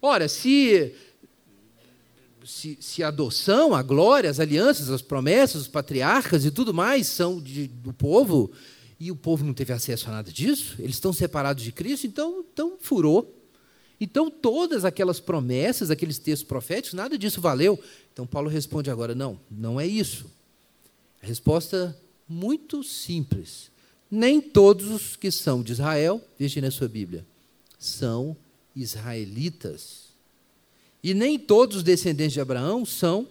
Ora, 0.00 0.28
se, 0.28 0.94
se, 2.44 2.78
se, 2.80 3.02
a 3.02 3.08
adoção, 3.08 3.74
a 3.74 3.82
glória, 3.82 4.30
as 4.30 4.38
alianças, 4.38 4.90
as 4.90 5.02
promessas, 5.02 5.62
os 5.62 5.66
patriarcas 5.66 6.44
e 6.44 6.52
tudo 6.52 6.72
mais 6.72 7.08
são 7.08 7.42
de, 7.42 7.66
do 7.66 7.92
povo, 7.92 8.52
e 9.00 9.10
o 9.10 9.16
povo 9.16 9.44
não 9.44 9.52
teve 9.52 9.72
acesso 9.72 10.08
a 10.08 10.12
nada 10.12 10.30
disso, 10.30 10.76
eles 10.78 10.94
estão 10.94 11.12
separados 11.12 11.64
de 11.64 11.72
Cristo, 11.72 12.06
então, 12.06 12.44
então 12.52 12.76
furou. 12.78 13.36
Então, 14.00 14.30
todas 14.30 14.84
aquelas 14.84 15.18
promessas, 15.18 15.90
aqueles 15.90 16.16
textos 16.16 16.46
proféticos, 16.46 16.94
nada 16.94 17.18
disso 17.18 17.40
valeu. 17.40 17.76
Então, 18.12 18.24
Paulo 18.24 18.48
responde 18.48 18.88
agora: 18.88 19.16
não, 19.16 19.40
não 19.50 19.80
é 19.80 19.86
isso. 19.86 20.26
A 21.20 21.26
resposta 21.26 22.00
muito 22.28 22.84
simples 22.84 23.73
nem 24.10 24.40
todos 24.40 24.88
os 24.88 25.16
que 25.16 25.30
são 25.30 25.62
de 25.62 25.72
Israel, 25.72 26.22
veja 26.38 26.60
na 26.60 26.70
sua 26.70 26.88
Bíblia, 26.88 27.26
são 27.78 28.36
israelitas. 28.74 30.04
E 31.02 31.12
nem 31.14 31.38
todos 31.38 31.78
os 31.78 31.82
descendentes 31.82 32.32
de 32.32 32.40
Abraão 32.40 32.84
são 32.84 33.28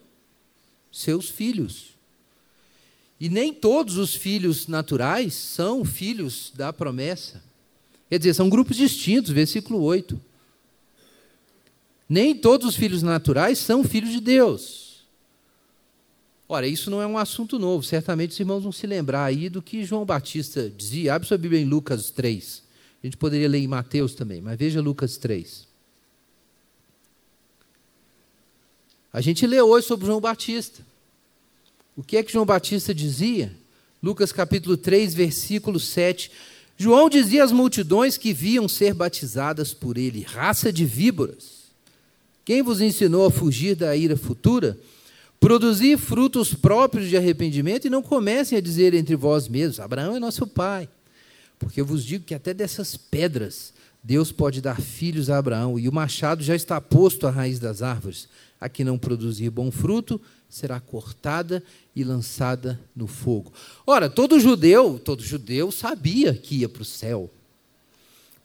seus 0.92 1.30
filhos. 1.30 1.94
E 3.20 3.30
nem 3.30 3.54
todos 3.54 3.98
os 3.98 4.14
filhos 4.14 4.68
naturais 4.68 5.34
são 5.34 5.86
filhos 5.86 6.52
da 6.54 6.74
promessa. 6.74 7.42
Quer 8.10 8.20
dizer, 8.20 8.34
são 8.34 8.50
grupos 8.50 8.78
distintos, 8.78 9.32
versículo 9.32 9.82
8. 9.82 10.20
Nem 12.08 12.36
todos 12.36 12.68
os 12.68 12.76
filhos 12.76 13.02
naturais 13.02 13.58
são 13.58 13.84
filhos 13.84 14.12
de 14.12 14.20
Deus. 14.20 14.83
Ora, 16.48 16.68
isso 16.68 16.92
não 16.92 17.02
é 17.02 17.08
um 17.08 17.18
assunto 17.18 17.58
novo, 17.58 17.84
certamente 17.84 18.32
os 18.32 18.40
irmãos 18.40 18.64
vão 18.64 18.72
se 18.72 18.86
lembrar 18.86 19.26
aí 19.26 19.50
do 19.50 19.62
que 19.62 19.84
João 19.84 20.06
Batista 20.06 20.70
dizia. 20.70 21.16
Abre 21.16 21.28
sua 21.28 21.38
Bíblia 21.38 21.62
em 21.62 21.66
Lucas 21.66 22.10
3. 22.12 22.64
A 23.02 23.08
gente 23.08 23.18
poderia 23.18 23.50
ler 23.50 23.60
em 23.60 23.68
Mateus 23.68 24.14
também, 24.14 24.42
mas 24.42 24.58
veja 24.58 24.82
Lucas 24.82 25.18
3. 25.18 25.68
A 29.12 29.22
gente 29.22 29.46
lê 29.46 29.62
hoje 29.62 29.88
sobre 29.88 30.06
João 30.06 30.20
Batista. 30.20 30.82
O 31.96 32.04
que 32.04 32.18
é 32.18 32.24
que 32.24 32.34
João 32.34 32.46
Batista 32.46 32.94
dizia? 32.94 33.54
Lucas 34.02 34.32
capítulo 34.32 34.76
3, 34.76 35.14
versículo 35.14 35.80
7. 35.80 36.32
João 36.76 37.10
dizia 37.10 37.44
às 37.44 37.52
multidões 37.52 38.18
que 38.18 38.34
viam 38.34 38.68
ser 38.68 38.94
batizadas 38.94 39.74
por 39.74 39.98
ele, 39.98 40.24
raça 40.24 40.74
de 40.74 40.86
víboras. 40.86 41.64
Quem 42.44 42.62
vos 42.62 42.82
ensinou 42.82 43.26
a 43.28 43.32
fugir 43.32 43.76
da 43.76 43.96
ira 43.96 44.18
futura? 44.18 44.78
Produzir 45.44 45.98
frutos 45.98 46.54
próprios 46.54 47.10
de 47.10 47.18
arrependimento 47.18 47.86
e 47.86 47.90
não 47.90 48.02
comecem 48.02 48.58
a 48.58 48.62
dizer 48.62 48.94
entre 48.94 49.14
vós 49.14 49.50
mesmos: 49.50 49.78
Abraão 49.78 50.16
é 50.16 50.20
nosso 50.20 50.48
pai. 50.48 50.88
Porque 51.60 51.82
eu 51.82 51.86
vos 51.86 52.06
digo 52.06 52.24
que 52.24 52.34
até 52.34 52.54
dessas 52.54 52.96
pedras 52.96 53.74
Deus 54.02 54.32
pode 54.32 54.62
dar 54.62 54.80
filhos 54.80 55.30
a 55.30 55.38
Abraão, 55.38 55.78
e 55.78 55.90
o 55.90 55.92
machado 55.92 56.42
já 56.42 56.56
está 56.56 56.80
posto 56.80 57.28
à 57.28 57.30
raiz 57.30 57.60
das 57.60 57.82
árvores. 57.82 58.30
A 58.58 58.70
que 58.70 58.86
não 58.86 58.98
produzir 58.98 59.50
bom 59.50 59.70
fruto 59.70 60.20
será 60.50 60.80
cortada 60.80 61.62
e 61.94 62.06
lançada 62.06 62.80
no 62.96 63.06
fogo. 63.06 63.52
Ora, 63.86 64.10
todo 64.10 64.40
judeu, 64.40 64.98
todo 64.98 65.22
judeu 65.22 65.74
sabia 65.74 66.34
que 66.34 66.60
ia 66.60 66.70
para 66.70 66.84
o 66.84 66.86
céu. 66.86 67.30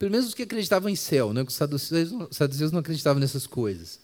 Pelo 0.01 0.11
menos 0.11 0.27
os 0.27 0.35
que 0.35 0.43
acreditavam 0.43 0.89
em 0.89 0.97
céu, 0.97 1.33
né? 1.33 1.45
os 1.47 1.55
saduceus 1.55 2.73
não 2.73 2.81
acreditavam 2.81 3.21
nessas 3.21 3.47
coisas. 3.47 4.01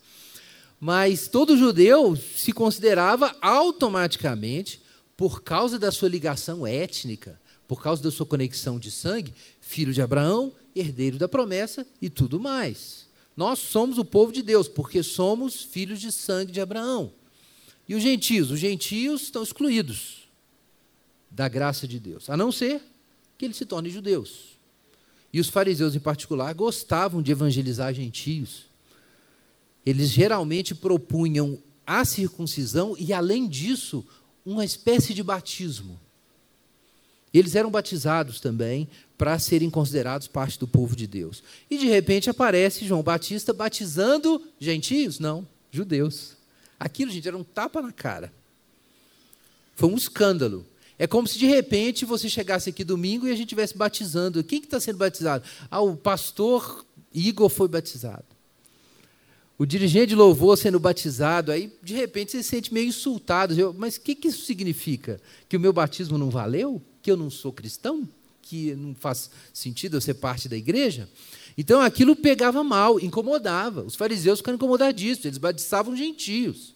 Mas 0.79 1.27
todo 1.27 1.57
judeu 1.57 2.15
se 2.15 2.51
considerava 2.51 3.35
automaticamente, 3.41 4.81
por 5.17 5.41
causa 5.41 5.79
da 5.79 5.91
sua 5.91 6.09
ligação 6.09 6.67
étnica, 6.67 7.39
por 7.67 7.81
causa 7.81 8.03
da 8.03 8.11
sua 8.11 8.25
conexão 8.25 8.77
de 8.77 8.91
sangue, 8.91 9.33
filho 9.61 9.93
de 9.93 10.01
Abraão, 10.01 10.51
herdeiro 10.75 11.17
da 11.17 11.27
promessa 11.27 11.87
e 12.01 12.09
tudo 12.09 12.39
mais. 12.39 13.07
Nós 13.35 13.59
somos 13.59 13.97
o 13.97 14.05
povo 14.05 14.31
de 14.31 14.41
Deus, 14.41 14.67
porque 14.67 15.01
somos 15.01 15.61
filhos 15.61 15.99
de 15.99 16.11
sangue 16.11 16.51
de 16.51 16.61
Abraão. 16.61 17.11
E 17.87 17.95
os 17.95 18.01
gentios? 18.01 18.51
Os 18.51 18.59
gentios 18.59 19.23
estão 19.23 19.43
excluídos 19.43 20.27
da 21.29 21.47
graça 21.47 21.87
de 21.87 21.99
Deus, 21.99 22.29
a 22.29 22.37
não 22.37 22.51
ser 22.51 22.81
que 23.37 23.45
eles 23.45 23.57
se 23.57 23.65
tornem 23.65 23.91
judeus. 23.91 24.55
E 25.33 25.39
os 25.39 25.49
fariseus, 25.49 25.95
em 25.95 25.99
particular, 25.99 26.53
gostavam 26.53 27.21
de 27.21 27.31
evangelizar 27.31 27.93
gentios. 27.93 28.67
Eles 29.85 30.09
geralmente 30.09 30.73
propunham 30.73 31.59
a 31.85 32.03
circuncisão 32.03 32.95
e, 32.97 33.13
além 33.13 33.47
disso, 33.47 34.05
uma 34.45 34.65
espécie 34.65 35.13
de 35.13 35.21
batismo. 35.21 35.99
Eles 37.33 37.55
eram 37.55 37.69
batizados 37.69 38.39
também 38.39 38.87
para 39.17 39.37
serem 39.37 39.69
considerados 39.69 40.27
parte 40.27 40.57
do 40.57 40.67
povo 40.67 40.95
de 40.95 41.05
Deus. 41.05 41.43
E 41.69 41.77
de 41.77 41.85
repente 41.85 42.29
aparece 42.29 42.85
João 42.85 43.03
Batista 43.03 43.53
batizando 43.53 44.41
gentios? 44.59 45.19
Não, 45.19 45.45
judeus. 45.69 46.37
Aquilo, 46.79 47.11
gente, 47.11 47.27
era 47.27 47.37
um 47.37 47.43
tapa 47.43 47.81
na 47.81 47.91
cara. 47.91 48.33
Foi 49.75 49.89
um 49.89 49.95
escândalo. 49.95 50.65
É 50.97 51.05
como 51.05 51.27
se 51.27 51.37
de 51.37 51.45
repente 51.45 52.05
você 52.05 52.29
chegasse 52.29 52.69
aqui 52.69 52.83
domingo 52.83 53.27
e 53.27 53.31
a 53.31 53.35
gente 53.35 53.47
estivesse 53.47 53.77
batizando. 53.77 54.43
Quem 54.43 54.61
que 54.61 54.67
está 54.67 54.79
sendo 54.79 54.97
batizado? 54.97 55.43
Ah, 55.69 55.81
o 55.81 55.95
pastor 55.97 56.85
Igor 57.13 57.49
foi 57.49 57.67
batizado. 57.67 58.34
O 59.57 59.65
dirigente 59.65 60.07
de 60.07 60.15
louvor 60.15 60.57
sendo 60.57 60.79
batizado, 60.79 61.51
aí 61.51 61.71
de 61.81 61.93
repente 61.93 62.31
você 62.31 62.43
se 62.43 62.49
sente 62.49 62.73
meio 62.73 62.89
insultado. 62.89 63.73
Mas 63.77 63.95
o 63.95 64.01
que, 64.01 64.13
que 64.13 64.27
isso 64.27 64.45
significa? 64.45 65.19
Que 65.47 65.55
o 65.55 65.59
meu 65.59 65.71
batismo 65.71 66.17
não 66.17 66.29
valeu? 66.29 66.81
Que 67.01 67.09
eu 67.09 67.15
não 67.15 67.29
sou 67.29 67.53
cristão? 67.53 68.07
Que 68.41 68.75
não 68.75 68.93
faz 68.93 69.29
sentido 69.53 69.95
eu 69.95 70.01
ser 70.01 70.15
parte 70.15 70.49
da 70.49 70.57
igreja? 70.57 71.09
Então 71.57 71.79
aquilo 71.79 72.17
pegava 72.17 72.63
mal, 72.63 72.99
incomodava. 72.99 73.81
Os 73.83 73.95
fariseus 73.95 74.39
ficaram 74.39 74.57
incomodadíssimos, 74.57 75.25
eles 75.25 75.37
batizavam 75.37 75.95
gentios. 75.95 76.75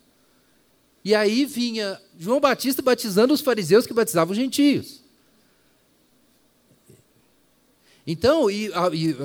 E 1.04 1.14
aí 1.14 1.46
vinha 1.46 2.00
João 2.18 2.40
Batista 2.40 2.82
batizando 2.82 3.34
os 3.34 3.42
fariseus 3.42 3.86
que 3.86 3.94
batizavam 3.94 4.34
gentios. 4.34 5.02
Então, 8.08 8.50
e, 8.50 8.72
e, 8.94 9.16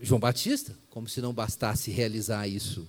João 0.00 0.20
Batista, 0.20 0.76
como 0.90 1.08
se 1.08 1.20
não 1.20 1.32
bastasse 1.32 1.90
realizar 1.90 2.46
isso 2.46 2.86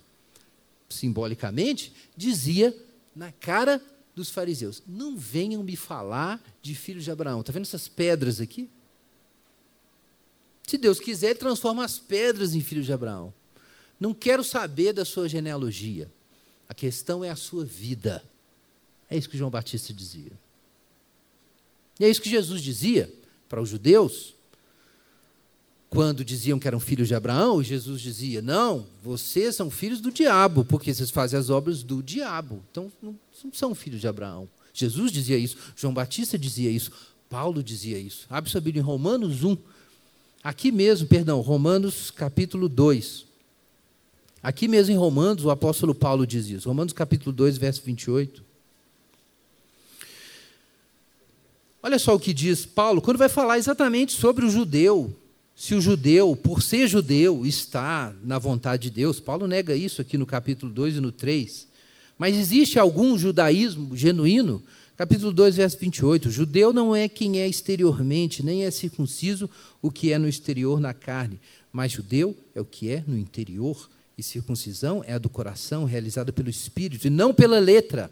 simbolicamente, 0.90 1.94
dizia 2.16 2.76
na 3.16 3.32
cara 3.32 3.82
dos 4.16 4.30
fariseus: 4.30 4.84
Não 4.88 5.18
venham 5.18 5.64
me 5.64 5.76
falar 5.76 6.42
de 6.62 6.76
filhos 6.76 7.04
de 7.04 7.12
Abraão. 7.12 7.42
Está 7.42 7.52
vendo 7.52 7.64
essas 7.64 7.88
pedras 7.88 8.40
aqui? 8.40 8.70
Se 10.68 10.78
Deus 10.78 11.00
quiser, 11.00 11.32
ele 11.32 11.40
transforma 11.40 11.84
as 11.84 11.98
pedras 11.98 12.54
em 12.54 12.62
filhos 12.62 12.86
de 12.86 12.94
Abraão. 12.94 13.34
Não 14.00 14.14
quero 14.14 14.44
saber 14.44 14.94
da 14.94 15.04
sua 15.04 15.28
genealogia. 15.28 16.12
A 16.68 16.74
questão 16.76 17.24
é 17.24 17.30
a 17.30 17.36
sua 17.36 17.66
vida. 17.66 18.24
É 19.10 19.18
isso 19.18 19.28
que 19.28 19.38
João 19.38 19.50
Batista 19.50 19.92
dizia. 19.92 20.32
E 22.00 22.06
é 22.06 22.10
isso 22.10 22.22
que 22.22 22.30
Jesus 22.30 22.62
dizia 22.62 23.12
para 23.50 23.60
os 23.60 23.70
judeus, 23.70 24.36
quando 25.90 26.24
diziam 26.24 26.60
que 26.60 26.68
eram 26.68 26.80
filhos 26.80 27.08
de 27.08 27.16
Abraão, 27.16 27.64
Jesus 27.64 28.02
dizia: 28.02 28.42
Não, 28.42 28.86
vocês 29.04 29.56
são 29.56 29.72
filhos 29.72 30.00
do 30.00 30.12
diabo, 30.12 30.64
porque 30.64 30.94
vocês 30.94 31.10
fazem 31.10 31.40
as 31.40 31.50
obras 31.50 31.84
do 31.84 32.04
diabo. 32.04 32.64
Então, 32.72 32.92
não 33.02 33.16
são 33.52 33.74
filhos 33.74 34.00
de 34.00 34.08
Abraão. 34.08 34.48
Jesus 34.74 35.12
dizia 35.12 35.38
isso, 35.38 35.58
João 35.76 35.94
Batista 35.94 36.38
dizia 36.38 36.70
isso, 36.70 36.92
Paulo 37.28 37.64
dizia 37.64 37.98
isso. 37.98 38.28
Abre 38.30 38.50
sua 38.50 38.62
Bíblia 38.62 38.82
em 38.82 38.86
Romanos 38.86 39.44
1, 39.44 39.58
Aqui 40.44 40.72
mesmo, 40.72 41.06
perdão, 41.06 41.42
Romanos 41.42 42.10
capítulo 42.12 42.70
2. 42.70 43.26
Aqui 44.42 44.70
mesmo 44.70 44.94
em 44.94 44.98
Romanos, 44.98 45.44
o 45.44 45.50
apóstolo 45.50 45.94
Paulo 45.94 46.26
diz 46.26 46.48
isso. 46.48 46.70
Romanos 46.70 46.94
capítulo 46.94 47.34
2, 47.34 47.58
verso 47.58 47.82
28. 47.84 48.42
Olha 51.84 52.00
só 52.00 52.16
o 52.16 52.20
que 52.20 52.34
diz 52.34 52.66
Paulo, 52.66 53.02
quando 53.02 53.18
vai 53.18 53.28
falar 53.28 53.58
exatamente 53.58 54.14
sobre 54.14 54.46
o 54.46 54.50
judeu. 54.50 55.14
Se 55.60 55.76
o 55.76 55.82
judeu, 55.82 56.38
por 56.38 56.62
ser 56.62 56.88
judeu, 56.88 57.46
está 57.46 58.16
na 58.24 58.40
vontade 58.40 58.84
de 58.84 58.92
Deus. 58.92 59.20
Paulo 59.20 59.46
nega 59.46 59.76
isso 59.76 60.00
aqui 60.02 60.18
no 60.18 60.26
capítulo 60.26 60.72
2 60.72 60.96
e 60.96 61.00
no 61.02 61.12
3. 61.12 61.68
Mas 62.18 62.38
existe 62.38 62.80
algum 62.80 63.18
judaísmo 63.18 63.94
genuíno 63.94 64.64
Capítulo 64.96 65.34
2, 65.34 65.58
verso 65.58 65.78
28. 65.78 66.30
Judeu 66.30 66.72
não 66.72 66.94
é 66.96 67.10
quem 67.10 67.40
é 67.40 67.48
exteriormente, 67.48 68.42
nem 68.44 68.64
é 68.64 68.72
circunciso 68.72 69.50
o 69.82 69.90
que 69.92 70.14
é 70.14 70.18
no 70.18 70.30
exterior 70.30 70.80
na 70.80 70.94
carne, 70.94 71.40
mas 71.72 71.92
judeu 71.92 72.36
é 72.56 72.62
o 72.62 72.66
que 72.66 72.90
é 72.90 73.04
no 73.06 73.18
interior. 73.18 73.90
E 74.18 74.24
circuncisão 74.24 75.04
é 75.06 75.14
a 75.14 75.18
do 75.18 75.30
coração, 75.30 75.84
realizada 75.84 76.34
pelo 76.34 76.50
Espírito, 76.50 77.08
e 77.08 77.10
não 77.10 77.34
pela 77.34 77.60
letra, 77.60 78.10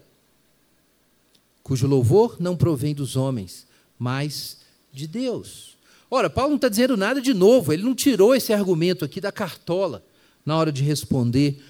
cujo 1.62 1.86
louvor 1.86 2.36
não 2.38 2.56
provém 2.56 2.94
dos 2.94 3.16
homens, 3.16 3.66
mas 3.98 4.58
de 4.92 5.06
Deus. 5.06 5.77
Ora, 6.10 6.30
Paulo 6.30 6.50
não 6.50 6.56
está 6.56 6.68
dizendo 6.68 6.96
nada 6.96 7.20
de 7.20 7.34
novo, 7.34 7.72
ele 7.72 7.82
não 7.82 7.94
tirou 7.94 8.34
esse 8.34 8.52
argumento 8.52 9.04
aqui 9.04 9.20
da 9.20 9.30
cartola 9.30 10.02
na 10.44 10.56
hora 10.56 10.72
de 10.72 10.82
responder 10.82 11.60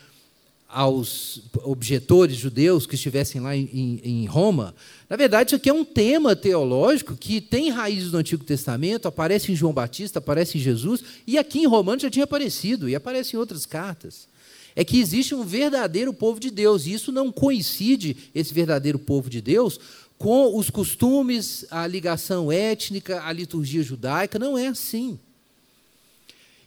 aos 0.69 1.41
objetores 1.65 2.37
judeus 2.37 2.87
que 2.87 2.95
estivessem 2.95 3.41
lá 3.41 3.57
em, 3.57 4.01
em, 4.05 4.27
Roma. 4.27 4.75
Na 5.09 5.17
verdade, 5.17 5.49
isso 5.49 5.57
aqui 5.57 5.71
é 5.71 5.73
um 5.73 5.85
tema 5.85 6.37
teológico 6.37 7.17
que 7.17 7.41
tem 7.41 7.71
raízes 7.71 8.13
no 8.13 8.19
Antigo 8.19 8.45
Testamento, 8.45 9.09
aparece 9.09 9.51
em 9.51 9.57
João 9.57 9.73
Batista, 9.73 10.19
aparece 10.19 10.59
em 10.59 10.61
Jesus, 10.61 11.03
e 11.27 11.39
aqui 11.39 11.61
em 11.61 11.67
Romanos 11.67 12.03
já 12.03 12.11
tinha 12.11 12.25
aparecido, 12.25 12.89
e 12.89 12.95
aparece 12.95 13.35
em 13.35 13.39
outras 13.39 13.65
cartas. 13.65 14.29
É 14.77 14.85
que 14.85 15.01
existe 15.01 15.35
um 15.35 15.43
verdadeiro 15.43 16.13
povo 16.13 16.39
de 16.39 16.51
Deus, 16.51 16.87
e 16.87 16.93
isso 16.93 17.11
não 17.11 17.33
coincide, 17.33 18.17
esse 18.35 18.53
verdadeiro 18.53 18.99
povo 18.99 19.31
de 19.31 19.41
Deus, 19.41 19.81
com 20.19 20.59
os 20.59 20.69
costumes, 20.69 21.65
a 21.71 21.87
ligação 21.87 22.51
étnica, 22.51 23.23
a 23.23 23.33
liturgia 23.33 23.83
judaica, 23.83 24.39
não 24.39 24.59
é 24.59 24.67
assim. 24.67 25.19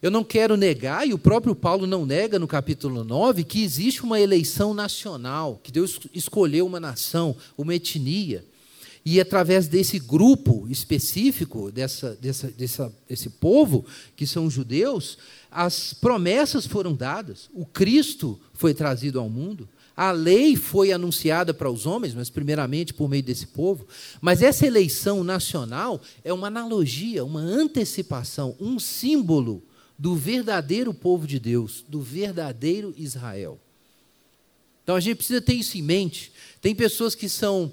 Eu 0.01 0.09
não 0.09 0.23
quero 0.23 0.57
negar, 0.57 1.07
e 1.07 1.13
o 1.13 1.19
próprio 1.19 1.53
Paulo 1.53 1.85
não 1.85 2.05
nega 2.05 2.39
no 2.39 2.47
capítulo 2.47 3.03
9, 3.03 3.43
que 3.43 3.61
existe 3.61 4.01
uma 4.01 4.19
eleição 4.19 4.73
nacional, 4.73 5.59
que 5.61 5.71
Deus 5.71 5.99
escolheu 6.13 6.65
uma 6.65 6.79
nação, 6.79 7.35
uma 7.55 7.75
etnia. 7.75 8.43
E 9.05 9.19
através 9.19 9.67
desse 9.67 9.99
grupo 9.99 10.67
específico, 10.69 11.71
dessa, 11.71 12.15
dessa, 12.15 12.47
dessa, 12.49 12.93
desse 13.07 13.29
povo, 13.29 13.85
que 14.15 14.25
são 14.25 14.45
os 14.45 14.53
judeus, 14.53 15.17
as 15.51 15.93
promessas 15.93 16.65
foram 16.65 16.95
dadas, 16.95 17.49
o 17.53 17.65
Cristo 17.65 18.39
foi 18.53 18.73
trazido 18.73 19.19
ao 19.19 19.29
mundo, 19.29 19.67
a 19.95 20.11
lei 20.11 20.55
foi 20.55 20.91
anunciada 20.91 21.53
para 21.53 21.69
os 21.69 21.85
homens, 21.85 22.13
mas 22.13 22.29
primeiramente 22.29 22.93
por 22.93 23.09
meio 23.09 23.23
desse 23.23 23.47
povo. 23.47 23.87
Mas 24.19 24.41
essa 24.41 24.65
eleição 24.65 25.23
nacional 25.23 26.01
é 26.23 26.33
uma 26.33 26.47
analogia, 26.47 27.25
uma 27.25 27.41
antecipação, 27.41 28.55
um 28.59 28.79
símbolo 28.79 29.61
do 29.97 30.15
verdadeiro 30.15 30.93
povo 30.93 31.27
de 31.27 31.39
Deus, 31.39 31.85
do 31.87 32.01
verdadeiro 32.01 32.93
Israel. 32.97 33.59
Então 34.83 34.95
a 34.95 34.99
gente 34.99 35.17
precisa 35.17 35.41
ter 35.41 35.53
isso 35.53 35.77
em 35.77 35.81
mente. 35.81 36.31
Tem 36.59 36.73
pessoas 36.73 37.13
que 37.13 37.29
são 37.29 37.71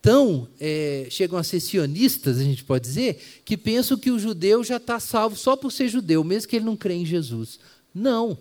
tão, 0.00 0.46
é, 0.60 1.06
chegam 1.10 1.38
a 1.38 1.42
ser 1.42 1.60
sionistas, 1.60 2.38
a 2.38 2.44
gente 2.44 2.62
pode 2.62 2.84
dizer, 2.84 3.42
que 3.44 3.56
pensam 3.56 3.96
que 3.96 4.10
o 4.10 4.18
judeu 4.18 4.62
já 4.62 4.76
está 4.76 5.00
salvo 5.00 5.34
só 5.34 5.56
por 5.56 5.72
ser 5.72 5.88
judeu, 5.88 6.22
mesmo 6.22 6.48
que 6.48 6.56
ele 6.56 6.64
não 6.64 6.76
crê 6.76 6.94
em 6.94 7.06
Jesus. 7.06 7.58
Não. 7.94 8.36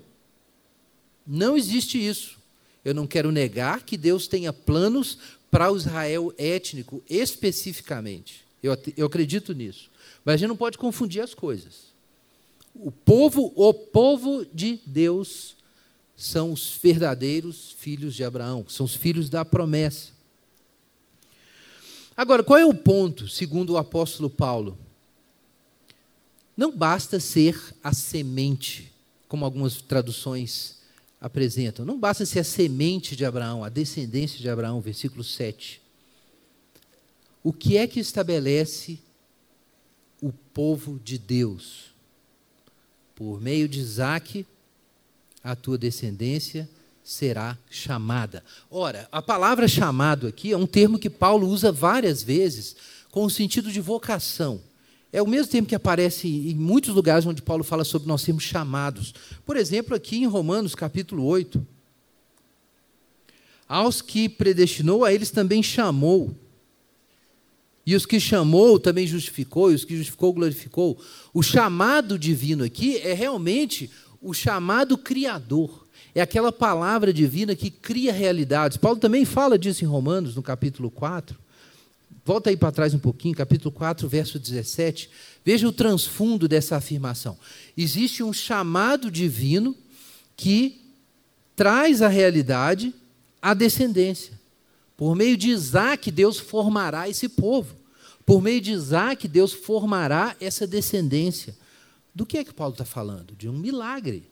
Não 1.26 1.56
existe 1.56 1.98
isso. 2.06 2.38
Eu 2.84 2.94
não 2.94 3.08
quero 3.08 3.32
negar 3.32 3.84
que 3.84 3.96
Deus 3.96 4.28
tenha 4.28 4.52
planos 4.52 5.18
para 5.50 5.72
o 5.72 5.78
Israel 5.78 6.34
étnico 6.38 7.04
especificamente. 7.10 8.44
Eu, 8.62 8.78
eu 8.98 9.06
acredito 9.06 9.54
nisso. 9.54 9.90
Mas 10.26 10.36
a 10.36 10.38
gente 10.38 10.50
não 10.50 10.58
pode 10.58 10.78
confundir 10.78 11.22
as 11.22 11.34
coisas. 11.34 11.94
O 12.76 12.92
povo, 12.92 13.54
o 13.56 13.74
povo 13.74 14.46
de 14.52 14.80
Deus 14.86 15.56
são 16.16 16.52
os 16.52 16.80
verdadeiros 16.82 17.76
filhos 17.78 18.16
de 18.16 18.24
Abraão, 18.24 18.66
são 18.68 18.86
os 18.86 18.96
filhos 18.96 19.30
da 19.30 19.46
promessa. 19.46 20.12
Agora, 22.16 22.44
qual 22.44 22.60
é 22.60 22.66
o 22.66 22.74
ponto, 22.74 23.28
segundo 23.28 23.74
o 23.74 23.78
apóstolo 23.78 24.30
Paulo? 24.30 24.78
Não 26.56 26.76
basta 26.76 27.20
ser 27.20 27.60
a 27.84 27.92
semente, 27.94 28.92
como 29.28 29.44
algumas 29.44 29.82
traduções 29.82 30.83
apresentam. 31.24 31.86
Não 31.86 31.98
basta 31.98 32.26
ser 32.26 32.40
a 32.40 32.44
semente 32.44 33.16
de 33.16 33.24
Abraão, 33.24 33.64
a 33.64 33.70
descendência 33.70 34.40
de 34.40 34.50
Abraão, 34.50 34.82
versículo 34.82 35.24
7. 35.24 35.82
O 37.42 37.54
que 37.54 37.78
é 37.78 37.88
que 37.88 38.02
estabelece 38.02 39.00
o 40.22 40.34
povo 40.34 41.00
de 41.02 41.18
Deus? 41.18 41.94
Por 43.16 43.40
meio 43.40 43.70
de 43.70 43.80
Isaac, 43.80 44.46
a 45.42 45.56
tua 45.56 45.78
descendência 45.78 46.70
será 47.02 47.58
chamada. 47.70 48.44
Ora, 48.70 49.08
a 49.10 49.22
palavra 49.22 49.66
chamado 49.66 50.28
aqui 50.28 50.52
é 50.52 50.58
um 50.58 50.68
termo 50.68 51.00
que 51.00 51.10
Paulo 51.10 51.48
usa 51.48 51.72
várias 51.72 52.22
vezes 52.22 52.76
com 53.10 53.24
o 53.24 53.30
sentido 53.30 53.72
de 53.72 53.80
vocação. 53.80 54.62
É 55.14 55.22
o 55.22 55.28
mesmo 55.28 55.52
termo 55.52 55.68
que 55.68 55.76
aparece 55.76 56.28
em 56.28 56.56
muitos 56.56 56.90
lugares 56.90 57.24
onde 57.24 57.40
Paulo 57.40 57.64
fala 57.64 57.84
sobre 57.84 58.08
nós 58.08 58.24
sermos 58.24 58.44
chamados. 58.44 59.14
Por 59.46 59.56
exemplo, 59.56 59.96
aqui 59.96 60.18
em 60.18 60.26
Romanos 60.26 60.74
capítulo 60.74 61.24
8. 61.24 61.64
Aos 63.70 64.02
que 64.02 64.28
predestinou, 64.28 65.06
a 65.06 65.14
eles 65.14 65.30
também 65.30 65.62
chamou. 65.62 66.36
E 67.86 67.96
os 67.96 68.08
que 68.08 68.20
chamou 68.20 68.80
também 68.80 69.06
justificou, 69.06 69.72
e 69.72 69.76
os 69.76 69.86
que 69.86 69.96
justificou 69.96 70.34
glorificou. 70.34 71.00
O 71.32 71.44
chamado 71.44 72.18
divino 72.18 72.64
aqui 72.64 72.98
é 72.98 73.14
realmente 73.14 73.92
o 74.20 74.34
chamado 74.34 74.98
criador. 74.98 75.86
É 76.16 76.22
aquela 76.22 76.52
palavra 76.52 77.14
divina 77.14 77.56
que 77.56 77.70
cria 77.70 78.12
realidades. 78.12 78.78
Paulo 78.78 78.98
também 78.98 79.26
fala 79.26 79.60
disso 79.60 79.84
em 79.84 79.88
Romanos, 79.88 80.36
no 80.36 80.42
capítulo 80.42 80.90
4. 80.90 81.43
Volta 82.26 82.50
aí 82.50 82.56
para 82.56 82.72
trás 82.72 82.94
um 82.94 83.00
pouquinho, 83.00 83.36
capítulo 83.36 83.72
4, 83.72 84.08
verso 84.08 84.40
17. 84.40 85.10
Veja 85.44 85.68
o 85.68 85.74
transfundo 85.74 86.48
dessa 86.48 86.78
afirmação. 86.78 87.38
Existe 87.76 88.24
um 88.24 88.32
chamado 88.32 89.12
divino 89.12 89.76
que 90.38 90.82
traz 91.56 92.02
à 92.02 92.08
realidade 92.08 92.94
a 93.42 93.54
descendência. 93.54 94.40
Por 94.96 95.16
meio 95.16 95.36
de 95.36 95.50
Isaac, 95.50 96.10
Deus 96.10 96.40
formará 96.40 97.10
esse 97.10 97.28
povo. 97.28 97.76
Por 98.26 98.42
meio 98.42 98.62
de 98.62 98.72
Isaac, 98.72 99.28
Deus 99.28 99.52
formará 99.52 100.34
essa 100.40 100.66
descendência. 100.66 101.56
Do 102.16 102.26
que 102.26 102.38
é 102.38 102.44
que 102.44 102.54
Paulo 102.54 102.74
está 102.74 102.86
falando? 102.86 103.36
De 103.36 103.50
um 103.50 103.58
milagre. 103.58 104.30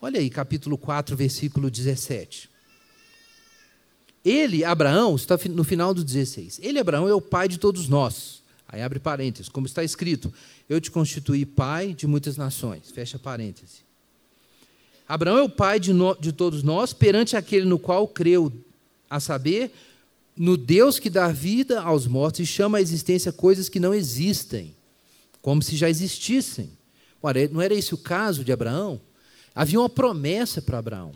Olha 0.00 0.18
aí, 0.18 0.28
capítulo 0.28 0.76
4, 0.76 1.16
versículo 1.16 1.70
17. 1.70 2.50
Ele, 4.24 4.64
Abraão, 4.64 5.14
está 5.16 5.38
no 5.50 5.64
final 5.64 5.92
do 5.92 6.02
16. 6.02 6.60
Ele, 6.62 6.78
Abraão, 6.78 7.08
é 7.08 7.14
o 7.14 7.20
pai 7.20 7.48
de 7.48 7.58
todos 7.58 7.88
nós. 7.88 8.42
Aí 8.66 8.80
abre 8.80 8.98
parênteses, 8.98 9.48
como 9.48 9.66
está 9.66 9.84
escrito: 9.84 10.32
Eu 10.68 10.80
te 10.80 10.90
constituí 10.90 11.44
pai 11.44 11.92
de 11.92 12.06
muitas 12.06 12.36
nações. 12.36 12.90
Fecha 12.90 13.18
parênteses. 13.18 13.84
Abraão 15.06 15.38
é 15.38 15.42
o 15.42 15.50
pai 15.50 15.78
de, 15.78 15.92
no, 15.92 16.14
de 16.14 16.32
todos 16.32 16.62
nós, 16.62 16.92
perante 16.94 17.36
aquele 17.36 17.66
no 17.66 17.78
qual 17.78 18.08
creu, 18.08 18.50
a 19.10 19.20
saber, 19.20 19.70
no 20.34 20.56
Deus 20.56 20.98
que 20.98 21.10
dá 21.10 21.28
vida 21.28 21.82
aos 21.82 22.06
mortos 22.06 22.40
e 22.40 22.46
chama 22.46 22.78
à 22.78 22.80
existência 22.80 23.30
coisas 23.30 23.68
que 23.68 23.78
não 23.78 23.92
existem 23.92 24.74
como 25.44 25.62
se 25.62 25.76
já 25.76 25.90
existissem. 25.90 26.70
Ora, 27.22 27.46
não 27.48 27.60
era 27.60 27.74
esse 27.74 27.92
o 27.92 27.98
caso 27.98 28.42
de 28.42 28.50
Abraão? 28.50 28.98
Havia 29.54 29.78
uma 29.78 29.90
promessa 29.90 30.62
para 30.62 30.78
Abraão. 30.78 31.12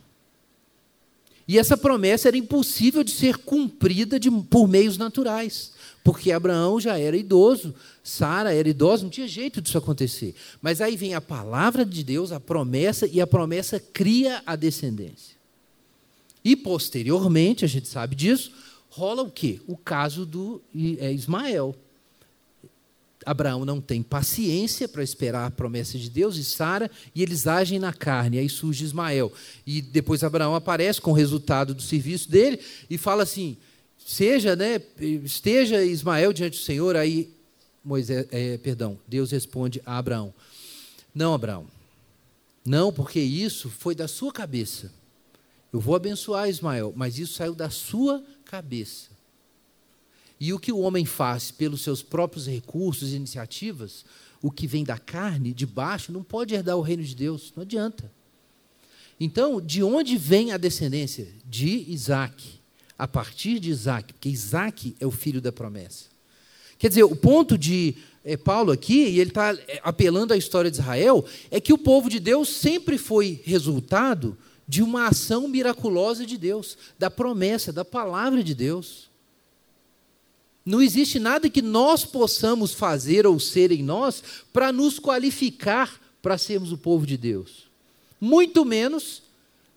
E 1.48 1.58
essa 1.58 1.78
promessa 1.78 2.28
era 2.28 2.36
impossível 2.36 3.02
de 3.02 3.10
ser 3.10 3.38
cumprida 3.38 4.20
de, 4.20 4.30
por 4.30 4.68
meios 4.68 4.98
naturais, 4.98 5.72
porque 6.04 6.30
Abraão 6.30 6.78
já 6.78 6.98
era 6.98 7.16
idoso, 7.16 7.74
Sara 8.04 8.52
era 8.52 8.68
idosa, 8.68 9.04
não 9.04 9.10
tinha 9.10 9.26
jeito 9.26 9.62
disso 9.62 9.78
acontecer. 9.78 10.34
Mas 10.60 10.82
aí 10.82 10.94
vem 10.94 11.14
a 11.14 11.22
palavra 11.22 11.86
de 11.86 12.04
Deus, 12.04 12.32
a 12.32 12.38
promessa, 12.38 13.06
e 13.06 13.18
a 13.18 13.26
promessa 13.26 13.80
cria 13.80 14.42
a 14.44 14.54
descendência. 14.54 15.38
E 16.44 16.54
posteriormente, 16.54 17.64
a 17.64 17.68
gente 17.68 17.88
sabe 17.88 18.14
disso, 18.14 18.52
rola 18.90 19.22
o 19.22 19.30
quê? 19.30 19.58
O 19.66 19.76
caso 19.76 20.26
do 20.26 20.60
é, 20.98 21.10
Ismael. 21.12 21.74
Abraão 23.28 23.62
não 23.62 23.78
tem 23.78 24.02
paciência 24.02 24.88
para 24.88 25.02
esperar 25.02 25.46
a 25.46 25.50
promessa 25.50 25.98
de 25.98 26.08
Deus 26.08 26.36
e 26.36 26.44
Sara, 26.44 26.90
e 27.14 27.22
eles 27.22 27.46
agem 27.46 27.78
na 27.78 27.92
carne. 27.92 28.38
Aí 28.38 28.48
surge 28.48 28.82
Ismael. 28.82 29.30
E 29.66 29.82
depois 29.82 30.24
Abraão 30.24 30.54
aparece 30.54 30.98
com 30.98 31.10
o 31.10 31.14
resultado 31.14 31.74
do 31.74 31.82
serviço 31.82 32.30
dele 32.30 32.58
e 32.88 32.96
fala 32.96 33.24
assim: 33.24 33.58
seja, 33.98 34.56
né, 34.56 34.80
esteja 35.24 35.84
Ismael 35.84 36.32
diante 36.32 36.58
do 36.58 36.64
Senhor. 36.64 36.96
Aí 36.96 37.30
Moisés, 37.84 38.26
é, 38.30 38.56
perdão, 38.56 38.98
Deus 39.06 39.30
responde 39.30 39.82
a 39.84 39.98
Abraão: 39.98 40.32
Não, 41.14 41.34
Abraão, 41.34 41.66
não, 42.64 42.90
porque 42.90 43.20
isso 43.20 43.68
foi 43.68 43.94
da 43.94 44.08
sua 44.08 44.32
cabeça. 44.32 44.90
Eu 45.70 45.80
vou 45.80 45.94
abençoar 45.94 46.48
Ismael, 46.48 46.94
mas 46.96 47.18
isso 47.18 47.34
saiu 47.34 47.54
da 47.54 47.68
sua 47.68 48.24
cabeça. 48.46 49.17
E 50.40 50.52
o 50.52 50.58
que 50.58 50.72
o 50.72 50.78
homem 50.78 51.04
faz 51.04 51.50
pelos 51.50 51.82
seus 51.82 52.02
próprios 52.02 52.46
recursos 52.46 53.12
e 53.12 53.16
iniciativas, 53.16 54.04
o 54.40 54.50
que 54.50 54.66
vem 54.66 54.84
da 54.84 54.98
carne, 54.98 55.52
de 55.52 55.66
baixo, 55.66 56.12
não 56.12 56.22
pode 56.22 56.54
herdar 56.54 56.76
o 56.76 56.82
reino 56.82 57.02
de 57.02 57.14
Deus, 57.14 57.52
não 57.56 57.62
adianta. 57.62 58.10
Então, 59.18 59.60
de 59.60 59.82
onde 59.82 60.16
vem 60.16 60.52
a 60.52 60.56
descendência? 60.56 61.28
De 61.44 61.84
Isaac. 61.88 62.58
A 62.96 63.06
partir 63.06 63.58
de 63.58 63.70
Isaac, 63.70 64.12
porque 64.12 64.28
Isaac 64.28 64.96
é 65.00 65.06
o 65.06 65.10
filho 65.10 65.40
da 65.40 65.52
promessa. 65.52 66.06
Quer 66.78 66.88
dizer, 66.88 67.04
o 67.04 67.16
ponto 67.16 67.58
de 67.58 67.96
é, 68.24 68.36
Paulo 68.36 68.70
aqui, 68.70 69.08
e 69.08 69.20
ele 69.20 69.30
está 69.30 69.52
é, 69.54 69.80
apelando 69.82 70.32
à 70.32 70.36
história 70.36 70.70
de 70.70 70.78
Israel, 70.78 71.24
é 71.50 71.60
que 71.60 71.72
o 71.72 71.78
povo 71.78 72.08
de 72.08 72.20
Deus 72.20 72.48
sempre 72.48 72.96
foi 72.96 73.40
resultado 73.44 74.36
de 74.66 74.82
uma 74.82 75.08
ação 75.08 75.48
miraculosa 75.48 76.26
de 76.26 76.36
Deus, 76.36 76.76
da 76.98 77.10
promessa, 77.10 77.72
da 77.72 77.84
palavra 77.84 78.44
de 78.44 78.54
Deus. 78.54 79.07
Não 80.68 80.82
existe 80.82 81.18
nada 81.18 81.48
que 81.48 81.62
nós 81.62 82.04
possamos 82.04 82.74
fazer 82.74 83.26
ou 83.26 83.40
ser 83.40 83.72
em 83.72 83.82
nós 83.82 84.22
para 84.52 84.70
nos 84.70 84.98
qualificar 84.98 85.98
para 86.20 86.36
sermos 86.36 86.72
o 86.72 86.76
povo 86.76 87.06
de 87.06 87.16
Deus. 87.16 87.70
Muito 88.20 88.66
menos 88.66 89.22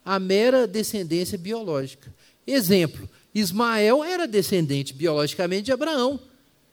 a 0.04 0.20
mera 0.20 0.68
descendência 0.68 1.38
biológica. 1.38 2.14
Exemplo: 2.46 3.08
Ismael 3.34 4.04
era 4.04 4.28
descendente 4.28 4.94
biologicamente 4.94 5.64
de 5.64 5.72
Abraão 5.72 6.20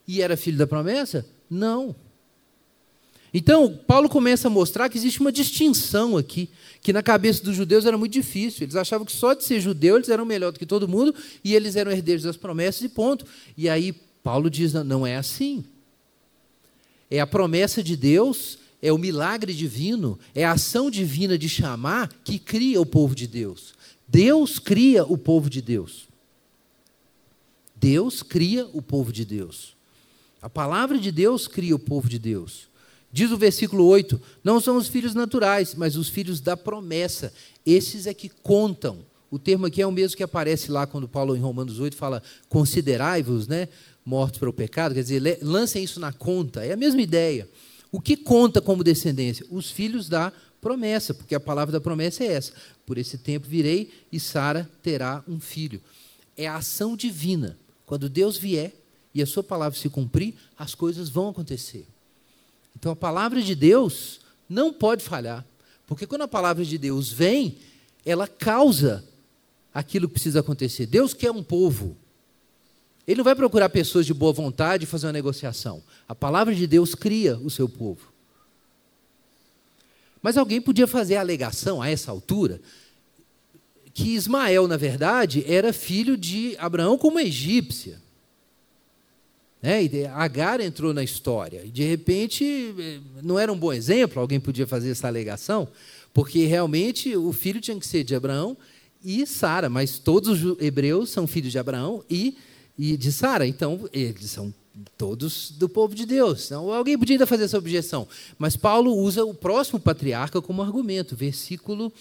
e 0.05 0.21
era 0.21 0.37
filho 0.37 0.59
da 0.59 0.67
promessa? 0.67 1.25
Não. 1.49 1.95
Então, 3.33 3.79
Paulo 3.87 4.09
começa 4.09 4.49
a 4.49 4.51
mostrar 4.51 4.89
que 4.89 4.99
existe 4.99 5.21
uma 5.21 5.31
distinção 5.31 6.17
aqui, 6.17 6.49
que 6.83 6.93
na 6.93 7.05
cabeça 7.05 7.45
dos 7.45 7.55
judeus 7.55 7.87
era 7.87 7.97
muito 7.97 8.15
difícil. 8.15 8.65
Eles 8.65 8.75
achavam 8.75 9.07
que 9.07 9.13
só 9.13 9.33
de 9.33 9.45
ser 9.45 9.61
judeu 9.61 9.95
eles 9.95 10.09
eram 10.09 10.25
melhor 10.25 10.51
do 10.51 10.59
que 10.59 10.67
todo 10.67 10.89
mundo 10.89 11.15
e 11.45 11.55
eles 11.55 11.77
eram 11.77 11.93
herdeiros 11.93 12.25
das 12.25 12.37
promessas 12.37 12.83
e 12.83 12.89
ponto. 12.89 13.25
E 13.57 13.69
aí 13.69 13.95
Paulo 14.29 14.51
diz: 14.51 14.75
não 14.75 15.07
é 15.07 15.17
assim. 15.17 15.65
É 17.11 17.19
a 17.19 17.27
promessa 17.27 17.83
de 17.83 17.97
Deus, 17.97 18.59
é 18.83 18.93
o 18.93 18.99
milagre 18.99 19.55
divino, 19.55 20.19
é 20.35 20.45
a 20.45 20.53
ação 20.53 20.91
divina 20.91 21.39
de 21.39 21.49
chamar 21.49 22.13
que 22.23 22.39
cria 22.39 22.79
o 22.79 22.85
povo 22.85 23.15
de 23.15 23.27
Deus. 23.27 23.73
Deus 24.07 24.59
cria 24.59 25.03
o 25.03 25.17
povo 25.17 25.49
de 25.49 25.63
Deus. 25.63 26.09
Deus 27.75 28.23
cria 28.23 28.67
o 28.67 28.83
povo 28.83 29.15
de 29.15 29.25
Deus. 29.25 29.75
A 30.43 30.51
palavra 30.51 30.99
de 30.99 31.11
Deus 31.11 31.49
cria 31.49 31.75
o 31.75 31.79
povo 31.79 32.07
de 32.07 32.19
Deus. 32.19 32.69
Diz 33.11 33.33
o 33.33 33.39
versículo 33.39 33.87
8: 33.87 34.21
Não 34.45 34.61
são 34.61 34.77
os 34.77 34.89
filhos 34.89 35.15
naturais, 35.15 35.75
mas 35.75 35.97
os 35.97 36.11
filhos 36.11 36.39
da 36.39 36.55
promessa. 36.55 37.33
Esses 37.65 38.07
é 38.07 38.13
que 38.13 38.29
contam. 38.29 39.07
O 39.31 39.39
termo 39.39 39.67
aqui 39.67 39.83
é 39.83 39.87
o 39.87 39.93
mesmo 39.93 40.17
que 40.17 40.23
aparece 40.23 40.71
lá 40.71 40.87
quando 40.87 41.09
Paulo, 41.09 41.37
em 41.37 41.41
Romanos 41.41 41.79
8, 41.81 41.97
fala: 41.97 42.23
Considerai-vos, 42.49 43.47
né? 43.47 43.69
mortos 44.09 44.39
para 44.39 44.49
o 44.49 44.55
pecado, 44.55 44.95
quer 44.95 45.03
dizer, 45.03 45.39
lancem 45.43 45.85
isso 45.85 46.01
na 46.01 46.11
conta, 46.11 46.65
é 46.65 46.73
a 46.73 46.77
mesma 46.79 47.03
ideia. 47.03 47.47
O 47.93 48.01
que 48.01 48.17
conta 48.17 48.59
como 48.59 48.83
descendência? 48.83 49.45
Os 49.51 49.71
filhos 49.71 50.09
da 50.09 50.33
promessa, 50.63 51.13
porque 51.13 51.35
a 51.35 51.41
palavra 51.41 51.73
da 51.73 51.81
promessa 51.81 52.25
é 52.25 52.29
essa: 52.29 52.53
por 52.87 52.97
esse 52.97 53.19
tempo 53.19 53.47
virei 53.47 53.91
e 54.11 54.19
Sara 54.19 54.69
terá 54.83 55.23
um 55.29 55.39
filho. 55.39 55.81
É 56.37 56.47
a 56.47 56.57
ação 56.57 56.97
divina. 56.97 57.59
Quando 57.85 58.09
Deus 58.09 58.39
vier 58.39 58.73
e 59.15 59.21
a 59.21 59.27
sua 59.27 59.43
palavra 59.43 59.79
se 59.79 59.91
cumprir, 59.91 60.35
as 60.57 60.75
coisas 60.75 61.11
vão 61.11 61.29
acontecer. 61.29 61.87
Então 62.75 62.93
a 62.93 62.97
palavra 62.97 63.43
de 63.43 63.55
Deus 63.55 64.21
não 64.49 64.73
pode 64.73 65.03
falhar, 65.05 65.45
porque 65.87 66.07
quando 66.07 66.23
a 66.23 66.29
palavra 66.29 66.65
de 66.65 66.79
Deus 66.79 67.13
vem, 67.13 67.59
ela 68.07 68.27
causa 68.27 69.05
aquilo 69.73 70.09
que 70.09 70.15
precisa 70.15 70.41
acontecer. 70.41 70.87
Deus 70.87 71.15
quer 71.15 71.31
um 71.31 71.43
povo 71.43 71.97
ele 73.09 73.17
não 73.17 73.25
vai 73.25 73.35
procurar 73.35 73.71
pessoas 73.71 74.05
de 74.05 74.13
boa 74.13 74.35
vontade 74.35 74.85
e 74.85 74.87
fazer 74.87 75.07
uma 75.07 75.15
negociação. 75.15 75.83
A 76.07 76.15
palavra 76.15 76.55
de 76.55 76.67
Deus 76.67 76.95
cria 76.95 77.39
o 77.39 77.49
seu 77.49 77.67
povo. 77.67 78.13
Mas 80.21 80.37
alguém 80.37 80.61
podia 80.61 80.87
fazer 80.87 81.17
a 81.17 81.21
alegação 81.21 81.81
a 81.81 81.89
essa 81.89 82.11
altura 82.11 82.61
que 83.95 84.11
Ismael, 84.11 84.69
na 84.69 84.77
verdade, 84.77 85.43
era 85.49 85.73
filho 85.73 86.19
de 86.19 86.55
Abraão 86.59 86.99
como 86.99 87.19
egípcia. 87.19 87.99
Né? 89.63 89.85
E 89.85 90.07
Agar 90.09 90.61
entrou 90.61 90.93
na 90.93 91.03
história. 91.03 91.63
E 91.65 91.71
de 91.71 91.85
repente, 91.85 92.45
eh, 92.79 93.01
não 93.23 93.39
era 93.39 93.51
um 93.51 93.59
bom 93.59 93.73
exemplo, 93.73 94.21
alguém 94.21 94.39
podia 94.39 94.67
fazer 94.67 94.91
essa 94.91 95.09
alegação, 95.09 95.67
porque 96.13 96.45
realmente 96.45 97.17
o 97.17 97.33
filho 97.33 97.59
tinha 97.59 97.81
que 97.81 97.87
ser 97.87 98.05
de 98.05 98.15
Abraão 98.15 98.55
e 99.05 99.27
Sara, 99.27 99.69
mas 99.69 99.99
todos 99.99 100.43
os 100.43 100.61
hebreus 100.61 101.11
são 101.11 101.27
filhos 101.27 101.53
de 101.53 101.59
Abraão 101.59 102.05
e, 102.09 102.37
e 102.79 102.97
de 102.97 103.13
Sara, 103.13 103.47
então 103.47 103.89
eles 103.93 104.31
são 104.31 104.53
todos 104.97 105.51
do 105.53 105.69
povo 105.69 105.95
de 105.95 106.07
Deus. 106.07 106.47
Então, 106.47 106.73
alguém 106.73 106.99
podia 106.99 107.15
ainda 107.15 107.27
fazer 107.27 107.45
essa 107.45 107.59
objeção, 107.59 108.07
mas 108.39 108.57
Paulo 108.57 108.95
usa 108.95 109.25
o 109.25 109.35
próximo 109.35 109.81
patriarca 109.81 110.41
como 110.41 110.63
argumento, 110.63 111.17
versículo 111.17 111.93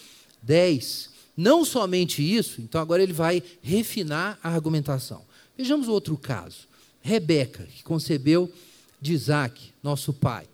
10. 0.41 1.09
Não 1.35 1.63
somente 1.63 2.21
isso, 2.21 2.61
então 2.61 2.81
agora 2.81 3.03
ele 3.03 3.13
vai 3.13 3.43
refinar 3.61 4.39
a 4.41 4.49
argumentação. 4.49 5.21
Vejamos 5.57 5.87
outro 5.87 6.17
caso. 6.17 6.67
Rebeca, 7.01 7.63
que 7.63 7.83
concebeu 7.83 8.51
de 8.99 9.13
Isaac, 9.13 9.71
nosso 9.81 10.11
pai. 10.11 10.47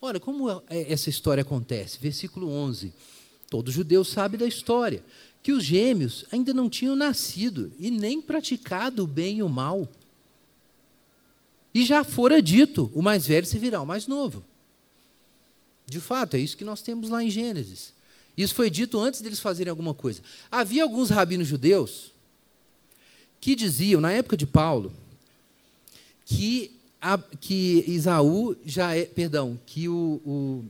Olha, 0.00 0.20
como 0.20 0.48
é, 0.48 0.92
essa 0.92 1.10
história 1.10 1.42
acontece? 1.42 1.98
Versículo 2.00 2.48
11. 2.48 2.92
Todo 3.50 3.70
judeu 3.70 4.04
sabe 4.04 4.36
da 4.36 4.46
história, 4.46 5.02
que 5.48 5.52
os 5.52 5.64
gêmeos 5.64 6.26
ainda 6.30 6.52
não 6.52 6.68
tinham 6.68 6.94
nascido 6.94 7.72
e 7.78 7.90
nem 7.90 8.20
praticado 8.20 9.04
o 9.04 9.06
bem 9.06 9.38
e 9.38 9.42
o 9.42 9.48
mal. 9.48 9.88
E 11.72 11.86
já 11.86 12.04
fora 12.04 12.42
dito, 12.42 12.92
o 12.94 13.00
mais 13.00 13.26
velho 13.26 13.46
servirá 13.46 13.78
ao 13.78 13.86
mais 13.86 14.06
novo. 14.06 14.44
De 15.86 16.00
fato, 16.00 16.36
é 16.36 16.38
isso 16.38 16.54
que 16.54 16.66
nós 16.66 16.82
temos 16.82 17.08
lá 17.08 17.24
em 17.24 17.30
Gênesis. 17.30 17.94
Isso 18.36 18.54
foi 18.54 18.68
dito 18.68 19.00
antes 19.00 19.22
deles 19.22 19.40
fazerem 19.40 19.70
alguma 19.70 19.94
coisa. 19.94 20.20
Havia 20.50 20.82
alguns 20.82 21.08
rabinos 21.08 21.48
judeus 21.48 22.12
que 23.40 23.54
diziam, 23.54 24.02
na 24.02 24.12
época 24.12 24.36
de 24.36 24.46
Paulo, 24.46 24.92
que, 26.26 26.72
a, 27.00 27.16
que 27.16 27.84
Isaú 27.88 28.54
já 28.66 28.94
é, 28.94 29.06
perdão, 29.06 29.58
que 29.64 29.88
o, 29.88 30.20
o 30.26 30.64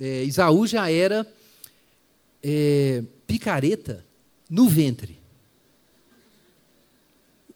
é, 0.00 0.24
Isaú 0.24 0.66
já 0.66 0.90
era 0.90 1.24
é, 2.42 3.04
picareta 3.28 4.04
no 4.48 4.68
ventre. 4.68 5.18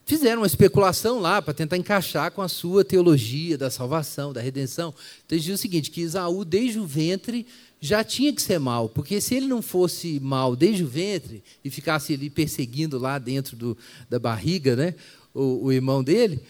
Fizeram 0.09 0.40
uma 0.40 0.46
especulação 0.46 1.20
lá 1.20 1.42
para 1.42 1.53
tentar 1.53 1.77
encaixar 1.77 2.33
com 2.33 2.40
a 2.40 2.48
sua 2.48 2.83
teologia 2.83 3.59
da 3.59 3.70
salvação, 3.70 4.33
da 4.33 4.40
redenção. 4.40 4.94
Então, 5.24 5.37
eles 5.37 5.42
diziam 5.42 5.55
o 5.55 5.59
seguinte: 5.59 5.90
que 5.90 6.01
Isaú, 6.01 6.46
desde 6.46 6.79
o 6.81 6.87
ventre, 6.87 7.46
já 7.79 8.03
tinha 8.03 8.33
que 8.33 8.40
ser 8.40 8.59
mal, 8.59 8.88
porque 8.88 9.20
se 9.20 9.35
ele 9.35 9.46
não 9.46 9.61
fosse 9.61 10.18
mal 10.20 10.57
desde 10.57 10.83
o 10.83 10.88
ventre 10.88 11.42
e 11.62 11.70
ficasse 11.70 12.14
ali 12.14 12.31
perseguindo 12.31 12.98
lá 12.98 13.18
dentro 13.18 13.55
do, 13.55 13.77
da 14.09 14.18
barriga 14.18 14.74
né, 14.74 14.94
o, 15.35 15.66
o 15.66 15.72
irmão 15.72 16.03
dele, 16.03 16.40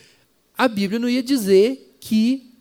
a 0.57 0.69
Bíblia 0.69 0.99
não 0.99 1.09
ia 1.09 1.23
dizer 1.23 1.97
que 2.01 2.55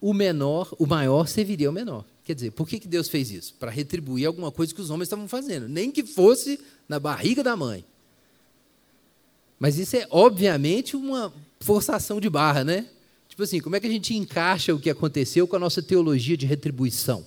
o 0.00 0.12
menor, 0.12 0.74
o 0.78 0.86
maior 0.86 1.26
serviria 1.26 1.68
ao 1.68 1.72
menor. 1.72 2.04
Quer 2.24 2.34
dizer, 2.34 2.52
por 2.52 2.68
que, 2.68 2.78
que 2.78 2.88
Deus 2.88 3.08
fez 3.08 3.30
isso? 3.30 3.54
Para 3.58 3.70
retribuir 3.70 4.26
alguma 4.26 4.52
coisa 4.52 4.74
que 4.74 4.80
os 4.80 4.90
homens 4.90 5.06
estavam 5.06 5.26
fazendo, 5.26 5.68
nem 5.68 5.90
que 5.90 6.04
fosse 6.04 6.60
na 6.88 7.00
barriga 7.00 7.42
da 7.42 7.56
mãe. 7.56 7.84
Mas 9.58 9.78
isso 9.78 9.96
é, 9.96 10.06
obviamente, 10.10 10.96
uma 10.96 11.32
forçação 11.60 12.20
de 12.20 12.30
barra, 12.30 12.64
né? 12.64 12.86
Tipo 13.28 13.42
assim, 13.42 13.60
como 13.60 13.76
é 13.76 13.80
que 13.80 13.86
a 13.86 13.90
gente 13.90 14.14
encaixa 14.14 14.74
o 14.74 14.78
que 14.78 14.90
aconteceu 14.90 15.48
com 15.48 15.56
a 15.56 15.58
nossa 15.58 15.82
teologia 15.82 16.36
de 16.36 16.46
retribuição? 16.46 17.24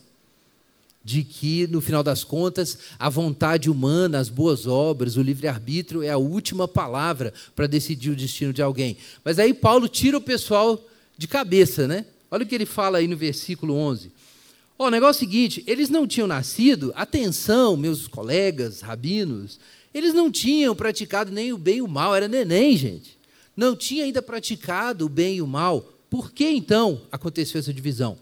de 1.06 1.24
que, 1.24 1.68
no 1.68 1.82
final 1.82 2.02
das 2.02 2.24
contas, 2.24 2.80
a 2.98 3.10
vontade 3.10 3.70
humana, 3.70 4.18
as 4.18 4.28
boas 4.28 4.66
obras, 4.66 5.18
o 5.18 5.22
livre-arbítrio 5.22 6.02
é 6.02 6.10
a 6.10 6.18
última 6.18 6.68
palavra 6.68 7.32
para 7.56 7.68
decidir 7.68 8.10
o 8.10 8.16
destino 8.16 8.52
de 8.52 8.64
alguém. 8.64 8.98
Mas 9.24 9.38
aí 9.38 9.54
Paulo 9.54 9.88
tira 9.88 10.18
o 10.18 10.22
pessoal 10.22 10.84
de 11.16 11.28
cabeça, 11.28 11.88
né? 11.88 12.08
Olha 12.32 12.44
o 12.44 12.48
que 12.48 12.56
ele 12.56 12.66
fala 12.66 12.98
aí 12.98 13.08
no 13.08 13.16
versículo 13.16 13.76
11. 13.76 14.12
Oh, 14.78 14.86
o 14.86 14.90
negócio 14.90 15.24
é 15.24 15.26
o 15.26 15.30
seguinte: 15.30 15.64
eles 15.66 15.90
não 15.90 16.06
tinham 16.08 16.28
nascido, 16.28 16.92
atenção, 16.96 17.78
meus 17.78 18.08
colegas 18.08 18.82
rabinos, 18.82 19.60
eles 19.94 20.14
não 20.14 20.32
tinham 20.32 20.76
praticado 20.76 21.32
nem 21.32 21.54
o 21.54 21.58
bem 21.58 21.78
e 21.78 21.82
o 21.82 21.88
mal, 21.88 22.16
era 22.16 22.28
neném, 22.28 22.76
gente. 22.76 23.18
Não 23.56 23.76
tinha 23.76 24.04
ainda 24.04 24.22
praticado 24.22 25.06
o 25.06 25.10
bem 25.10 25.38
e 25.38 25.42
o 25.42 25.48
mal. 25.48 25.94
Por 26.10 26.32
que 26.32 26.50
então 26.50 27.02
aconteceu 27.12 27.60
essa 27.60 27.74
divisão? 27.74 28.18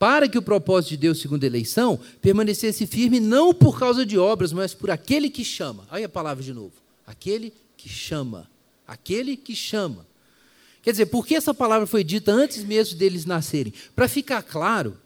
para 0.00 0.26
que 0.26 0.38
o 0.38 0.42
propósito 0.42 0.92
de 0.92 0.96
Deus, 0.96 1.20
segundo 1.20 1.44
a 1.44 1.46
eleição, 1.46 2.00
permanecesse 2.22 2.86
firme 2.86 3.20
não 3.20 3.52
por 3.52 3.78
causa 3.78 4.06
de 4.06 4.16
obras, 4.16 4.50
mas 4.50 4.72
por 4.72 4.90
aquele 4.90 5.28
que 5.28 5.44
chama. 5.44 5.86
Aí 5.90 6.02
a 6.02 6.08
palavra 6.08 6.42
de 6.42 6.54
novo. 6.54 6.72
Aquele 7.06 7.52
que 7.76 7.86
chama. 7.86 8.48
Aquele 8.88 9.36
que 9.36 9.54
chama. 9.54 10.06
Quer 10.80 10.92
dizer, 10.92 11.06
por 11.06 11.26
que 11.26 11.34
essa 11.34 11.52
palavra 11.52 11.86
foi 11.86 12.02
dita 12.02 12.32
antes 12.32 12.64
mesmo 12.64 12.98
deles 12.98 13.26
nascerem? 13.26 13.74
Para 13.94 14.08
ficar 14.08 14.42
claro 14.42 14.96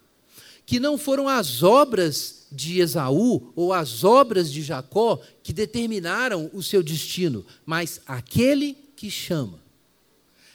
que 0.66 0.81
não 0.81 0.96
foram 0.96 1.29
as 1.29 1.62
obras 1.62 2.46
de 2.50 2.81
Esaú 2.81 3.53
ou 3.55 3.72
as 3.72 4.05
obras 4.05 4.50
de 4.50 4.62
Jacó 4.62 5.20
que 5.42 5.53
determinaram 5.53 6.50
o 6.53 6.62
seu 6.62 6.83
destino, 6.83 7.44
mas 7.66 8.00
aquele 8.07 8.77
que 8.96 9.11
chama. 9.11 9.59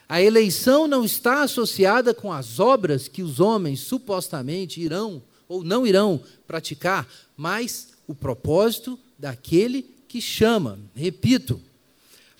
A 0.07 0.21
eleição 0.21 0.87
não 0.87 1.05
está 1.05 1.43
associada 1.43 2.13
com 2.13 2.33
as 2.33 2.59
obras 2.59 3.07
que 3.07 3.21
os 3.21 3.39
homens 3.39 3.81
supostamente 3.81 4.81
irão 4.81 5.21
ou 5.47 5.63
não 5.63 5.85
irão 5.85 6.21
praticar, 6.47 7.07
mas 7.37 7.89
o 8.07 8.15
propósito 8.15 8.97
daquele 9.17 9.85
que 10.07 10.19
chama. 10.19 10.79
Repito, 10.95 11.61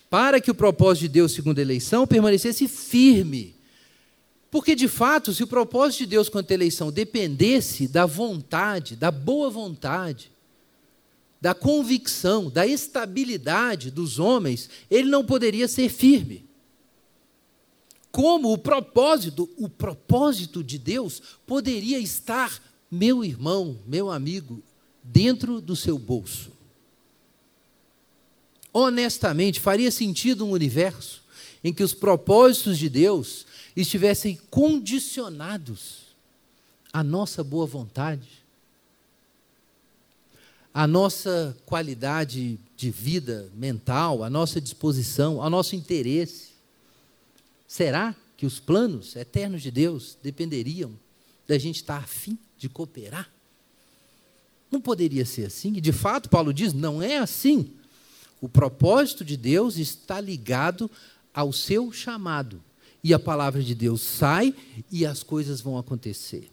para 0.10 0.42
que 0.42 0.50
o 0.50 0.56
propósito 0.56 1.04
de 1.04 1.10
Deus, 1.10 1.32
segundo 1.32 1.60
a 1.60 1.62
eleição, 1.62 2.08
permanecesse 2.08 2.68
firme. 2.68 3.56
Porque, 4.52 4.76
de 4.76 4.88
fato, 4.88 5.34
se 5.34 5.44
o 5.44 5.48
propósito 5.48 6.00
de 6.00 6.08
Deus 6.08 6.30
quanto 6.30 6.52
à 6.52 6.54
eleição 6.54 6.92
dependesse 6.92 7.88
da 7.88 8.06
vontade, 8.06 8.96
da 8.96 9.12
boa 9.12 9.50
vontade, 9.50 10.32
da 11.40 11.54
convicção, 11.54 12.50
da 12.50 12.66
estabilidade 12.66 13.92
dos 13.92 14.20
homens, 14.20 14.70
ele 14.90 15.10
não 15.10 15.24
poderia 15.24 15.68
ser 15.68 15.90
firme 15.90 16.50
como 18.12 18.52
o 18.52 18.58
propósito, 18.58 19.50
o 19.58 19.70
propósito 19.70 20.64
de 20.64 20.78
Deus 20.78 21.22
poderia 21.46 22.00
estar, 22.00 22.62
meu 22.90 23.24
irmão, 23.24 23.78
meu 23.86 24.10
amigo, 24.10 24.64
dentro 25.04 25.62
do 25.62 25.76
seu 25.76 25.98
bolso. 25.98 26.52
Honestamente, 28.74 29.60
faria 29.60 29.92
sentido 29.92 30.46
um 30.46 30.52
universo 30.52 31.24
em 31.64 31.74
que 31.74 31.84
os 31.84 31.94
propósitos 31.94 32.78
de 32.78 32.90
Deus 32.90 33.46
estivessem 33.76 34.40
condicionados 34.50 36.10
à 36.92 37.04
nossa 37.04 37.44
boa 37.44 37.66
vontade, 37.66 38.28
à 40.74 40.88
nossa 40.88 41.56
qualidade 41.66 42.60
de 42.76 42.92
vida 42.92 43.50
mental, 43.54 44.24
à 44.24 44.30
nossa 44.30 44.62
disposição, 44.62 45.42
ao 45.42 45.50
nosso 45.50 45.76
interesse. 45.76 46.50
Será 47.68 48.16
que 48.38 48.46
os 48.46 48.60
planos 48.60 49.16
eternos 49.16 49.62
de 49.62 49.72
Deus 49.72 50.18
dependeriam 50.24 50.98
da 51.48 51.58
gente 51.58 51.78
estar 51.78 51.98
afim 51.98 52.38
de 52.58 52.70
cooperar? 52.70 53.30
Não 54.72 54.80
poderia 54.80 55.26
ser 55.26 55.46
assim. 55.46 55.74
E 55.76 55.82
de 55.82 55.92
fato, 55.92 56.30
Paulo 56.30 56.54
diz: 56.54 56.74
não 56.74 57.02
é 57.02 57.18
assim. 57.18 57.74
O 58.40 58.48
propósito 58.48 59.26
de 59.26 59.36
Deus 59.36 59.78
está 59.78 60.22
ligado 60.22 60.90
ao 61.34 61.52
seu 61.52 61.92
chamado. 61.92 62.64
E 63.04 63.14
a 63.14 63.20
palavra 63.20 63.62
de 63.62 63.74
Deus 63.74 64.02
sai 64.02 64.54
e 64.92 65.06
as 65.06 65.24
coisas 65.24 65.62
vão 65.62 65.78
acontecer. 65.78 66.50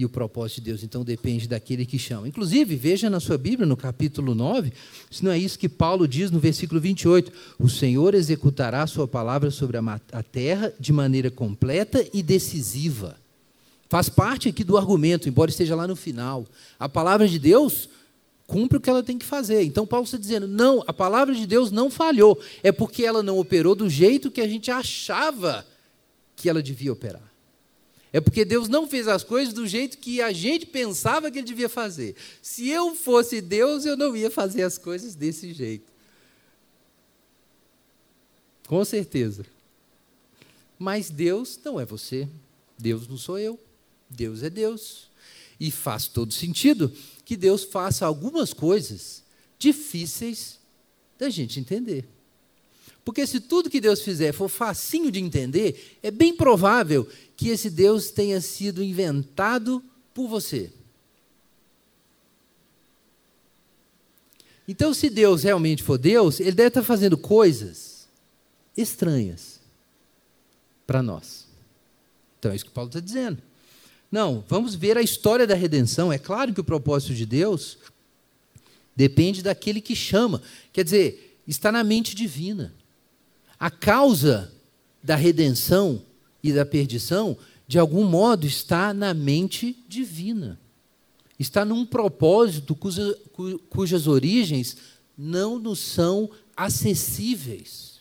E 0.00 0.04
o 0.04 0.08
propósito 0.08 0.62
de 0.62 0.70
Deus, 0.70 0.82
então, 0.82 1.04
depende 1.04 1.46
daquele 1.46 1.84
que 1.84 1.98
chama. 1.98 2.26
Inclusive, 2.26 2.74
veja 2.74 3.10
na 3.10 3.20
sua 3.20 3.36
Bíblia, 3.36 3.66
no 3.66 3.76
capítulo 3.76 4.34
9, 4.34 4.72
se 5.10 5.22
não 5.22 5.30
é 5.30 5.36
isso 5.36 5.58
que 5.58 5.68
Paulo 5.68 6.08
diz 6.08 6.30
no 6.30 6.40
versículo 6.40 6.80
28. 6.80 7.30
O 7.58 7.68
Senhor 7.68 8.14
executará 8.14 8.82
a 8.82 8.86
sua 8.86 9.06
palavra 9.06 9.50
sobre 9.50 9.76
a 9.76 10.22
terra 10.22 10.72
de 10.80 10.90
maneira 10.90 11.30
completa 11.30 12.02
e 12.14 12.22
decisiva. 12.22 13.14
Faz 13.90 14.08
parte 14.08 14.48
aqui 14.48 14.64
do 14.64 14.78
argumento, 14.78 15.28
embora 15.28 15.50
esteja 15.50 15.74
lá 15.74 15.86
no 15.86 15.96
final. 15.96 16.46
A 16.78 16.88
palavra 16.88 17.28
de 17.28 17.38
Deus 17.38 17.90
cumpre 18.50 18.78
o 18.78 18.80
que 18.80 18.90
ela 18.90 19.02
tem 19.02 19.16
que 19.16 19.24
fazer. 19.24 19.62
Então, 19.62 19.86
Paulo 19.86 20.04
está 20.04 20.18
dizendo: 20.18 20.48
não, 20.48 20.82
a 20.84 20.92
palavra 20.92 21.32
de 21.32 21.46
Deus 21.46 21.70
não 21.70 21.88
falhou. 21.88 22.38
É 22.64 22.72
porque 22.72 23.04
ela 23.04 23.22
não 23.22 23.38
operou 23.38 23.76
do 23.76 23.88
jeito 23.88 24.30
que 24.30 24.40
a 24.40 24.48
gente 24.48 24.72
achava 24.72 25.64
que 26.34 26.50
ela 26.50 26.60
devia 26.60 26.92
operar. 26.92 27.30
É 28.12 28.20
porque 28.20 28.44
Deus 28.44 28.68
não 28.68 28.88
fez 28.88 29.06
as 29.06 29.22
coisas 29.22 29.54
do 29.54 29.68
jeito 29.68 29.98
que 29.98 30.20
a 30.20 30.32
gente 30.32 30.66
pensava 30.66 31.30
que 31.30 31.38
ele 31.38 31.46
devia 31.46 31.68
fazer. 31.68 32.16
Se 32.42 32.68
eu 32.68 32.96
fosse 32.96 33.40
Deus, 33.40 33.86
eu 33.86 33.96
não 33.96 34.16
ia 34.16 34.28
fazer 34.28 34.64
as 34.64 34.76
coisas 34.76 35.14
desse 35.14 35.52
jeito. 35.52 35.88
Com 38.66 38.84
certeza. 38.84 39.46
Mas 40.76 41.08
Deus 41.08 41.58
não 41.64 41.78
é 41.78 41.84
você. 41.84 42.28
Deus 42.76 43.06
não 43.06 43.16
sou 43.16 43.38
eu. 43.38 43.60
Deus 44.08 44.42
é 44.42 44.50
Deus. 44.50 45.08
E 45.60 45.70
faz 45.70 46.08
todo 46.08 46.32
sentido 46.32 46.92
que 47.30 47.36
Deus 47.36 47.62
faça 47.62 48.04
algumas 48.04 48.52
coisas 48.52 49.22
difíceis 49.56 50.58
da 51.16 51.30
gente 51.30 51.60
entender. 51.60 52.08
Porque 53.04 53.24
se 53.24 53.38
tudo 53.38 53.70
que 53.70 53.80
Deus 53.80 54.02
fizer 54.02 54.32
for 54.32 54.48
facinho 54.48 55.12
de 55.12 55.20
entender, 55.20 55.96
é 56.02 56.10
bem 56.10 56.34
provável 56.34 57.08
que 57.36 57.50
esse 57.50 57.70
Deus 57.70 58.10
tenha 58.10 58.40
sido 58.40 58.82
inventado 58.82 59.80
por 60.12 60.26
você. 60.26 60.72
Então, 64.66 64.92
se 64.92 65.08
Deus 65.08 65.44
realmente 65.44 65.84
for 65.84 65.98
Deus, 65.98 66.40
Ele 66.40 66.50
deve 66.50 66.66
estar 66.66 66.82
fazendo 66.82 67.16
coisas 67.16 68.08
estranhas 68.76 69.60
para 70.84 71.00
nós. 71.00 71.46
Então, 72.40 72.50
é 72.50 72.56
isso 72.56 72.64
que 72.64 72.72
Paulo 72.72 72.88
está 72.88 72.98
dizendo. 72.98 73.40
Não, 74.10 74.44
vamos 74.48 74.74
ver 74.74 74.98
a 74.98 75.02
história 75.02 75.46
da 75.46 75.54
redenção. 75.54 76.12
É 76.12 76.18
claro 76.18 76.52
que 76.52 76.60
o 76.60 76.64
propósito 76.64 77.14
de 77.14 77.24
Deus 77.24 77.78
depende 78.96 79.42
daquele 79.42 79.80
que 79.80 79.94
chama. 79.94 80.42
Quer 80.72 80.84
dizer, 80.84 81.40
está 81.46 81.70
na 81.70 81.84
mente 81.84 82.14
divina. 82.14 82.74
A 83.58 83.70
causa 83.70 84.52
da 85.02 85.14
redenção 85.14 86.02
e 86.42 86.52
da 86.52 86.64
perdição, 86.66 87.36
de 87.68 87.78
algum 87.78 88.04
modo, 88.04 88.46
está 88.46 88.92
na 88.92 89.14
mente 89.14 89.76
divina. 89.88 90.58
Está 91.38 91.64
num 91.64 91.86
propósito 91.86 92.74
cuja, 92.74 93.16
cujas 93.70 94.06
origens 94.06 94.76
não 95.16 95.58
nos 95.58 95.78
são 95.78 96.30
acessíveis 96.56 98.00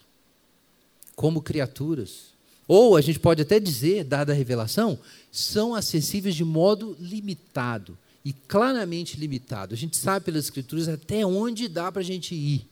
como 1.15 1.41
criaturas. 1.41 2.33
Ou 2.69 2.95
a 2.95 3.01
gente 3.01 3.17
pode 3.17 3.41
até 3.41 3.59
dizer, 3.59 4.03
dada 4.03 4.31
a 4.31 4.35
revelação, 4.35 4.99
são 5.31 5.73
acessíveis 5.73 6.35
de 6.35 6.43
modo 6.43 6.95
limitado 6.99 7.97
e 8.23 8.31
claramente 8.31 9.19
limitado. 9.19 9.73
A 9.73 9.77
gente 9.77 9.97
sabe 9.97 10.25
pelas 10.25 10.45
Escrituras 10.45 10.87
até 10.87 11.25
onde 11.25 11.67
dá 11.67 11.91
para 11.91 12.03
a 12.03 12.05
gente 12.05 12.35
ir. 12.35 12.67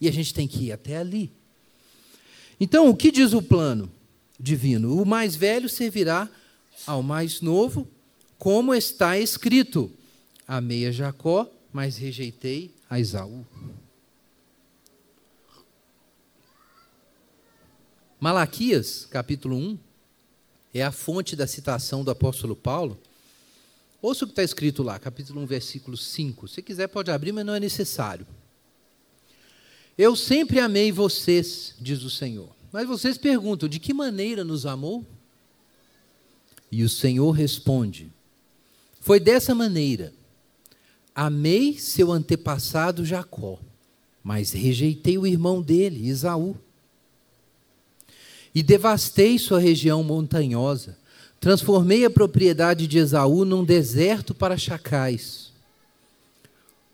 E 0.00 0.08
a 0.08 0.10
gente 0.10 0.32
tem 0.32 0.48
que 0.48 0.64
ir 0.64 0.72
até 0.72 0.96
ali. 0.96 1.30
Então, 2.58 2.88
o 2.88 2.96
que 2.96 3.12
diz 3.12 3.34
o 3.34 3.42
plano 3.42 3.90
divino? 4.40 4.98
O 4.98 5.04
mais 5.04 5.36
velho 5.36 5.68
servirá 5.68 6.30
ao 6.86 7.02
mais 7.02 7.42
novo, 7.42 7.86
como 8.38 8.74
está 8.74 9.18
escrito: 9.18 9.90
Amei 10.48 10.86
a 10.86 10.90
Jacó, 10.90 11.46
mas 11.70 11.98
rejeitei 11.98 12.70
a 12.88 12.98
Esaú. 12.98 13.44
Malaquias, 18.22 19.04
capítulo 19.10 19.56
1, 19.56 19.78
é 20.72 20.80
a 20.80 20.92
fonte 20.92 21.34
da 21.34 21.44
citação 21.44 22.04
do 22.04 22.10
apóstolo 22.12 22.54
Paulo. 22.54 22.96
Ouça 24.00 24.24
o 24.24 24.28
que 24.28 24.32
está 24.32 24.44
escrito 24.44 24.80
lá, 24.84 24.96
capítulo 24.96 25.40
1, 25.40 25.46
versículo 25.46 25.96
5. 25.96 26.46
Se 26.46 26.62
quiser, 26.62 26.86
pode 26.86 27.10
abrir, 27.10 27.32
mas 27.32 27.44
não 27.44 27.52
é 27.52 27.58
necessário. 27.58 28.24
Eu 29.98 30.14
sempre 30.14 30.60
amei 30.60 30.92
vocês, 30.92 31.74
diz 31.80 32.04
o 32.04 32.10
Senhor. 32.10 32.48
Mas 32.70 32.86
vocês 32.86 33.18
perguntam: 33.18 33.68
de 33.68 33.80
que 33.80 33.92
maneira 33.92 34.44
nos 34.44 34.66
amou? 34.66 35.04
E 36.70 36.84
o 36.84 36.88
Senhor 36.88 37.32
responde: 37.32 38.08
Foi 39.00 39.18
dessa 39.18 39.52
maneira. 39.52 40.14
Amei 41.12 41.76
seu 41.76 42.12
antepassado 42.12 43.04
Jacó, 43.04 43.58
mas 44.22 44.52
rejeitei 44.52 45.18
o 45.18 45.26
irmão 45.26 45.60
dele, 45.60 46.08
Esaú 46.08 46.56
e 48.54 48.62
devastei 48.62 49.38
sua 49.38 49.58
região 49.58 50.02
montanhosa. 50.02 50.96
Transformei 51.40 52.04
a 52.04 52.10
propriedade 52.10 52.86
de 52.86 52.98
Esaú 52.98 53.44
num 53.44 53.64
deserto 53.64 54.34
para 54.34 54.56
chacais. 54.56 55.52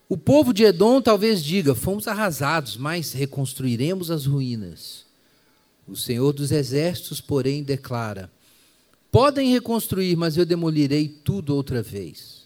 O 0.09 0.17
povo 0.17 0.55
de 0.55 0.65
Edom 0.65 1.03
talvez 1.03 1.45
diga: 1.45 1.75
fomos 1.75 2.09
arrasados, 2.09 2.77
mas 2.77 3.13
reconstruiremos 3.13 4.11
as 4.11 4.25
ruínas. 4.25 5.05
O 5.87 5.97
Senhor 5.97 6.33
dos 6.33 6.51
Exércitos, 6.51 7.21
porém, 7.21 7.63
declara: 7.63 8.31
podem 9.11 9.53
reconstruir, 9.53 10.17
mas 10.17 10.37
eu 10.37 10.47
demolirei 10.47 11.09
tudo 11.09 11.55
outra 11.55 11.83
vez. 11.83 12.38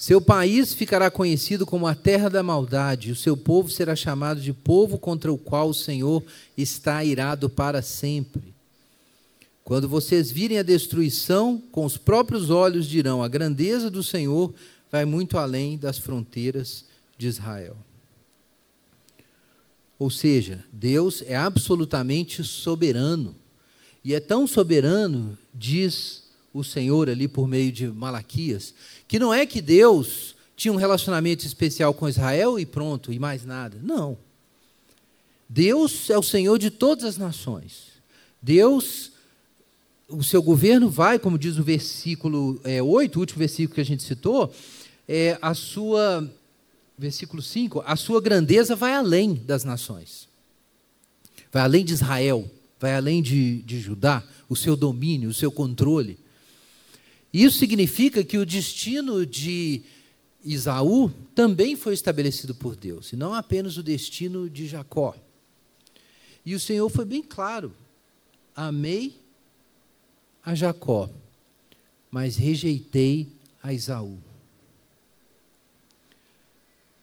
Seu 0.00 0.18
país 0.18 0.72
ficará 0.72 1.10
conhecido 1.10 1.66
como 1.66 1.86
a 1.86 1.94
terra 1.94 2.30
da 2.30 2.42
maldade, 2.42 3.10
e 3.10 3.12
o 3.12 3.14
seu 3.14 3.36
povo 3.36 3.68
será 3.68 3.94
chamado 3.94 4.40
de 4.40 4.50
povo 4.50 4.96
contra 4.96 5.30
o 5.30 5.36
qual 5.36 5.68
o 5.68 5.74
Senhor 5.74 6.24
está 6.56 7.04
irado 7.04 7.50
para 7.50 7.82
sempre. 7.82 8.54
Quando 9.62 9.86
vocês 9.86 10.30
virem 10.30 10.58
a 10.58 10.62
destruição, 10.62 11.62
com 11.70 11.84
os 11.84 11.98
próprios 11.98 12.48
olhos 12.48 12.86
dirão: 12.86 13.22
a 13.22 13.28
grandeza 13.28 13.90
do 13.90 14.02
Senhor 14.02 14.54
vai 14.90 15.04
muito 15.04 15.36
além 15.36 15.76
das 15.76 15.98
fronteiras 15.98 16.86
de 17.18 17.26
Israel. 17.26 17.76
Ou 19.98 20.08
seja, 20.08 20.64
Deus 20.72 21.22
é 21.26 21.36
absolutamente 21.36 22.42
soberano. 22.42 23.36
E 24.02 24.14
é 24.14 24.18
tão 24.18 24.46
soberano, 24.46 25.36
diz 25.52 26.22
o 26.52 26.64
Senhor 26.64 27.08
ali 27.08 27.28
por 27.28 27.46
meio 27.46 27.70
de 27.70 27.86
Malaquias, 27.86 28.74
que 29.10 29.18
não 29.18 29.34
é 29.34 29.44
que 29.44 29.60
Deus 29.60 30.36
tinha 30.54 30.72
um 30.72 30.76
relacionamento 30.76 31.44
especial 31.44 31.92
com 31.92 32.08
Israel 32.08 32.60
e 32.60 32.64
pronto, 32.64 33.12
e 33.12 33.18
mais 33.18 33.44
nada. 33.44 33.76
Não. 33.82 34.16
Deus 35.48 36.08
é 36.10 36.16
o 36.16 36.22
Senhor 36.22 36.56
de 36.60 36.70
todas 36.70 37.04
as 37.04 37.16
nações. 37.18 37.88
Deus, 38.40 39.10
o 40.08 40.22
seu 40.22 40.40
governo 40.40 40.88
vai, 40.88 41.18
como 41.18 41.36
diz 41.36 41.58
o 41.58 41.64
versículo 41.64 42.60
é, 42.62 42.80
8, 42.80 43.16
o 43.16 43.18
último 43.18 43.40
versículo 43.40 43.74
que 43.74 43.80
a 43.80 43.84
gente 43.84 44.04
citou, 44.04 44.54
é, 45.08 45.36
a 45.42 45.54
sua, 45.54 46.32
versículo 46.96 47.42
5, 47.42 47.82
a 47.84 47.96
sua 47.96 48.20
grandeza 48.20 48.76
vai 48.76 48.94
além 48.94 49.34
das 49.34 49.64
nações. 49.64 50.28
Vai 51.50 51.64
além 51.64 51.84
de 51.84 51.94
Israel, 51.94 52.48
vai 52.78 52.94
além 52.94 53.20
de, 53.20 53.60
de 53.62 53.80
Judá, 53.80 54.22
o 54.48 54.54
seu 54.54 54.76
domínio, 54.76 55.30
o 55.30 55.34
seu 55.34 55.50
controle. 55.50 56.16
Isso 57.32 57.58
significa 57.58 58.24
que 58.24 58.38
o 58.38 58.46
destino 58.46 59.24
de 59.24 59.82
Isaú 60.44 61.10
também 61.34 61.76
foi 61.76 61.94
estabelecido 61.94 62.54
por 62.54 62.74
Deus, 62.74 63.12
e 63.12 63.16
não 63.16 63.34
apenas 63.34 63.76
o 63.76 63.82
destino 63.82 64.48
de 64.48 64.66
Jacó. 64.66 65.14
E 66.44 66.54
o 66.54 66.60
Senhor 66.60 66.88
foi 66.88 67.04
bem 67.04 67.22
claro: 67.22 67.72
amei 68.54 69.20
a 70.44 70.54
Jacó, 70.54 71.08
mas 72.10 72.36
rejeitei 72.36 73.28
a 73.62 73.72
Isaú. 73.72 74.18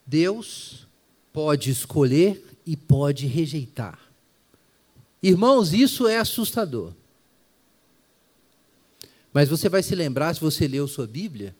Deus 0.05 0.87
pode 1.31 1.69
escolher 1.69 2.43
e 2.65 2.75
pode 2.75 3.27
rejeitar. 3.27 3.99
Irmãos, 5.21 5.73
isso 5.73 6.07
é 6.07 6.17
assustador. 6.17 6.93
Mas 9.37 9.49
você 9.49 9.69
vai 9.69 9.83
se 9.83 9.93
lembrar, 9.93 10.33
se 10.33 10.41
você 10.41 10.67
leu 10.67 10.87
sua 10.87 11.05
Bíblia, 11.05 11.55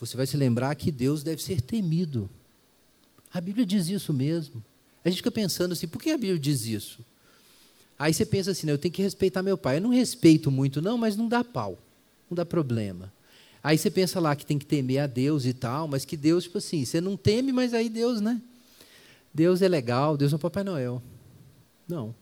você 0.00 0.16
vai 0.16 0.26
se 0.26 0.34
lembrar 0.34 0.74
que 0.76 0.90
Deus 0.90 1.22
deve 1.22 1.42
ser 1.42 1.60
temido. 1.60 2.26
A 3.30 3.38
Bíblia 3.38 3.66
diz 3.66 3.90
isso 3.90 4.14
mesmo. 4.14 4.64
A 5.04 5.10
gente 5.10 5.18
fica 5.18 5.30
pensando 5.30 5.72
assim, 5.72 5.86
por 5.86 6.00
que 6.00 6.08
a 6.08 6.16
Bíblia 6.16 6.38
diz 6.38 6.64
isso? 6.64 7.04
Aí 7.98 8.14
você 8.14 8.24
pensa 8.24 8.52
assim, 8.52 8.70
eu 8.70 8.78
tenho 8.78 8.94
que 8.94 9.02
respeitar 9.02 9.42
meu 9.42 9.58
pai. 9.58 9.76
Eu 9.76 9.82
não 9.82 9.90
respeito 9.90 10.50
muito, 10.50 10.80
não, 10.80 10.96
mas 10.96 11.18
não 11.18 11.28
dá 11.28 11.44
pau, 11.44 11.78
não 12.30 12.34
dá 12.34 12.46
problema. 12.46 13.12
Aí 13.62 13.76
você 13.76 13.90
pensa 13.90 14.18
lá 14.18 14.34
que 14.34 14.46
tem 14.46 14.58
que 14.58 14.64
temer 14.64 15.00
a 15.00 15.06
Deus 15.06 15.44
e 15.44 15.52
tal, 15.52 15.86
mas 15.86 16.06
que 16.06 16.16
Deus, 16.16 16.44
tipo 16.44 16.56
assim, 16.56 16.82
você 16.82 16.98
não 16.98 17.14
teme, 17.14 17.52
mas 17.52 17.74
aí 17.74 17.90
Deus, 17.90 18.22
né? 18.22 18.40
Deus 19.34 19.60
é 19.60 19.68
legal, 19.68 20.16
Deus 20.16 20.32
é 20.32 20.36
o 20.36 20.38
Papai 20.38 20.64
Noel. 20.64 21.02
Não. 21.86 22.14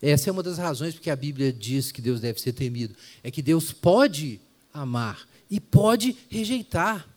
Essa 0.00 0.28
é 0.28 0.32
uma 0.32 0.42
das 0.42 0.58
razões 0.58 0.94
porque 0.94 1.10
a 1.10 1.16
Bíblia 1.16 1.52
diz 1.52 1.90
que 1.90 2.02
Deus 2.02 2.20
deve 2.20 2.40
ser 2.40 2.52
temido. 2.52 2.94
É 3.22 3.30
que 3.30 3.42
Deus 3.42 3.72
pode 3.72 4.40
amar 4.72 5.26
e 5.50 5.58
pode 5.58 6.16
rejeitar. 6.28 7.08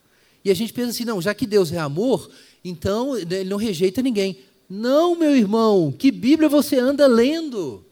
E 0.44 0.50
a 0.50 0.54
gente 0.54 0.72
pensa 0.72 0.92
assim, 0.92 1.06
não, 1.06 1.22
já 1.22 1.34
que 1.34 1.46
Deus 1.46 1.72
é 1.72 1.78
amor, 1.78 2.32
então 2.64 3.18
ele 3.18 3.44
não 3.44 3.58
rejeita 3.58 4.02
ninguém. 4.02 4.40
Não, 4.70 5.16
meu 5.16 5.36
irmão, 5.36 5.92
que 5.92 6.12
Bíblia 6.12 6.48
você 6.48 6.78
anda 6.78 7.06
lendo? 7.08 7.84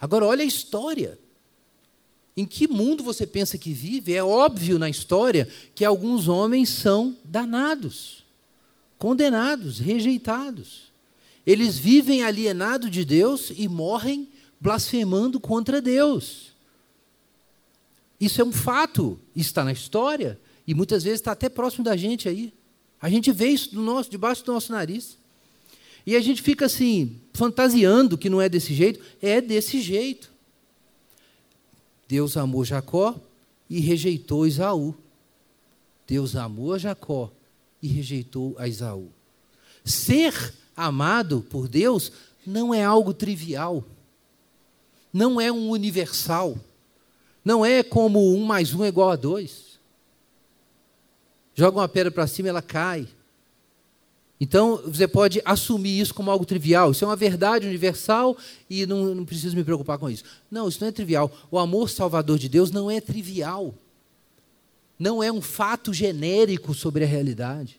Agora 0.00 0.26
olha 0.26 0.42
a 0.42 0.46
história. 0.46 1.18
Em 2.36 2.44
que 2.46 2.68
mundo 2.68 3.02
você 3.02 3.26
pensa 3.26 3.58
que 3.58 3.72
vive? 3.72 4.14
É 4.14 4.22
óbvio 4.22 4.78
na 4.78 4.88
história 4.88 5.48
que 5.74 5.84
alguns 5.84 6.28
homens 6.28 6.68
são 6.70 7.16
danados, 7.24 8.24
condenados, 8.98 9.78
rejeitados. 9.78 10.89
Eles 11.46 11.78
vivem 11.78 12.22
alienados 12.22 12.90
de 12.90 13.04
Deus 13.04 13.52
e 13.56 13.68
morrem 13.68 14.28
blasfemando 14.60 15.40
contra 15.40 15.80
Deus. 15.80 16.52
Isso 18.20 18.40
é 18.40 18.44
um 18.44 18.52
fato, 18.52 19.18
está 19.34 19.64
na 19.64 19.72
história 19.72 20.38
e 20.66 20.74
muitas 20.74 21.02
vezes 21.02 21.20
está 21.20 21.32
até 21.32 21.48
próximo 21.48 21.82
da 21.82 21.96
gente 21.96 22.28
aí. 22.28 22.52
A 23.00 23.08
gente 23.08 23.32
vê 23.32 23.48
isso 23.48 23.74
do 23.74 23.80
nosso, 23.80 24.10
debaixo 24.10 24.44
do 24.44 24.52
nosso 24.52 24.70
nariz. 24.70 25.16
E 26.06 26.14
a 26.14 26.20
gente 26.20 26.42
fica 26.42 26.66
assim, 26.66 27.18
fantasiando 27.32 28.18
que 28.18 28.28
não 28.28 28.40
é 28.40 28.48
desse 28.48 28.74
jeito. 28.74 29.00
É 29.22 29.40
desse 29.40 29.80
jeito. 29.80 30.30
Deus 32.06 32.36
amou 32.36 32.64
Jacó 32.64 33.18
e 33.68 33.80
rejeitou 33.80 34.46
Isaú. 34.46 34.94
Deus 36.06 36.36
amou 36.36 36.74
a 36.74 36.78
Jacó 36.78 37.32
e 37.80 37.88
rejeitou 37.88 38.54
a 38.58 38.68
Esaú. 38.68 39.08
Ser 39.84 40.54
amado 40.80 41.46
por 41.50 41.68
Deus 41.68 42.10
não 42.46 42.74
é 42.74 42.82
algo 42.82 43.12
trivial, 43.12 43.84
não 45.12 45.40
é 45.40 45.52
um 45.52 45.70
universal, 45.70 46.58
não 47.44 47.64
é 47.64 47.82
como 47.82 48.34
um 48.34 48.44
mais 48.44 48.74
um 48.74 48.84
é 48.84 48.88
igual 48.88 49.10
a 49.10 49.16
dois. 49.16 49.78
Joga 51.54 51.78
uma 51.78 51.88
pedra 51.88 52.10
para 52.10 52.26
cima, 52.26 52.48
ela 52.48 52.62
cai. 52.62 53.06
Então, 54.40 54.80
você 54.86 55.06
pode 55.06 55.42
assumir 55.44 56.00
isso 56.00 56.14
como 56.14 56.30
algo 56.30 56.46
trivial. 56.46 56.92
Isso 56.92 57.04
é 57.04 57.08
uma 57.08 57.16
verdade 57.16 57.66
universal 57.66 58.36
e 58.70 58.86
não, 58.86 59.14
não 59.14 59.24
preciso 59.26 59.54
me 59.54 59.62
preocupar 59.62 59.98
com 59.98 60.08
isso. 60.08 60.24
Não, 60.50 60.66
isso 60.66 60.80
não 60.80 60.88
é 60.88 60.92
trivial. 60.92 61.30
O 61.50 61.58
amor 61.58 61.90
salvador 61.90 62.38
de 62.38 62.48
Deus 62.48 62.70
não 62.70 62.90
é 62.90 63.00
trivial. 63.02 63.74
Não 64.98 65.22
é 65.22 65.30
um 65.30 65.42
fato 65.42 65.92
genérico 65.92 66.72
sobre 66.72 67.04
a 67.04 67.06
realidade. 67.06 67.78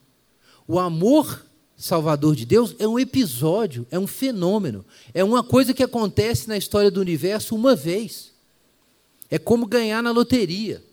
O 0.68 0.78
amor 0.78 1.44
salvador 1.82 2.36
de 2.36 2.46
Deus 2.46 2.76
é 2.78 2.88
um 2.88 3.00
episódio, 3.00 3.88
é 3.90 3.98
um 3.98 4.06
fenômeno, 4.06 4.86
é 5.14 5.24
uma 5.24 5.44
coisa 5.44 5.74
que 5.74 5.82
acontece 5.82 6.48
na 6.48 6.56
história 6.56 6.92
do 6.92 7.02
universo 7.02 7.56
uma 7.56 7.76
vez. 7.76 8.32
É 9.30 9.40
como 9.40 9.66
ganhar 9.66 10.04
na 10.04 10.12
loteria. 10.12 10.84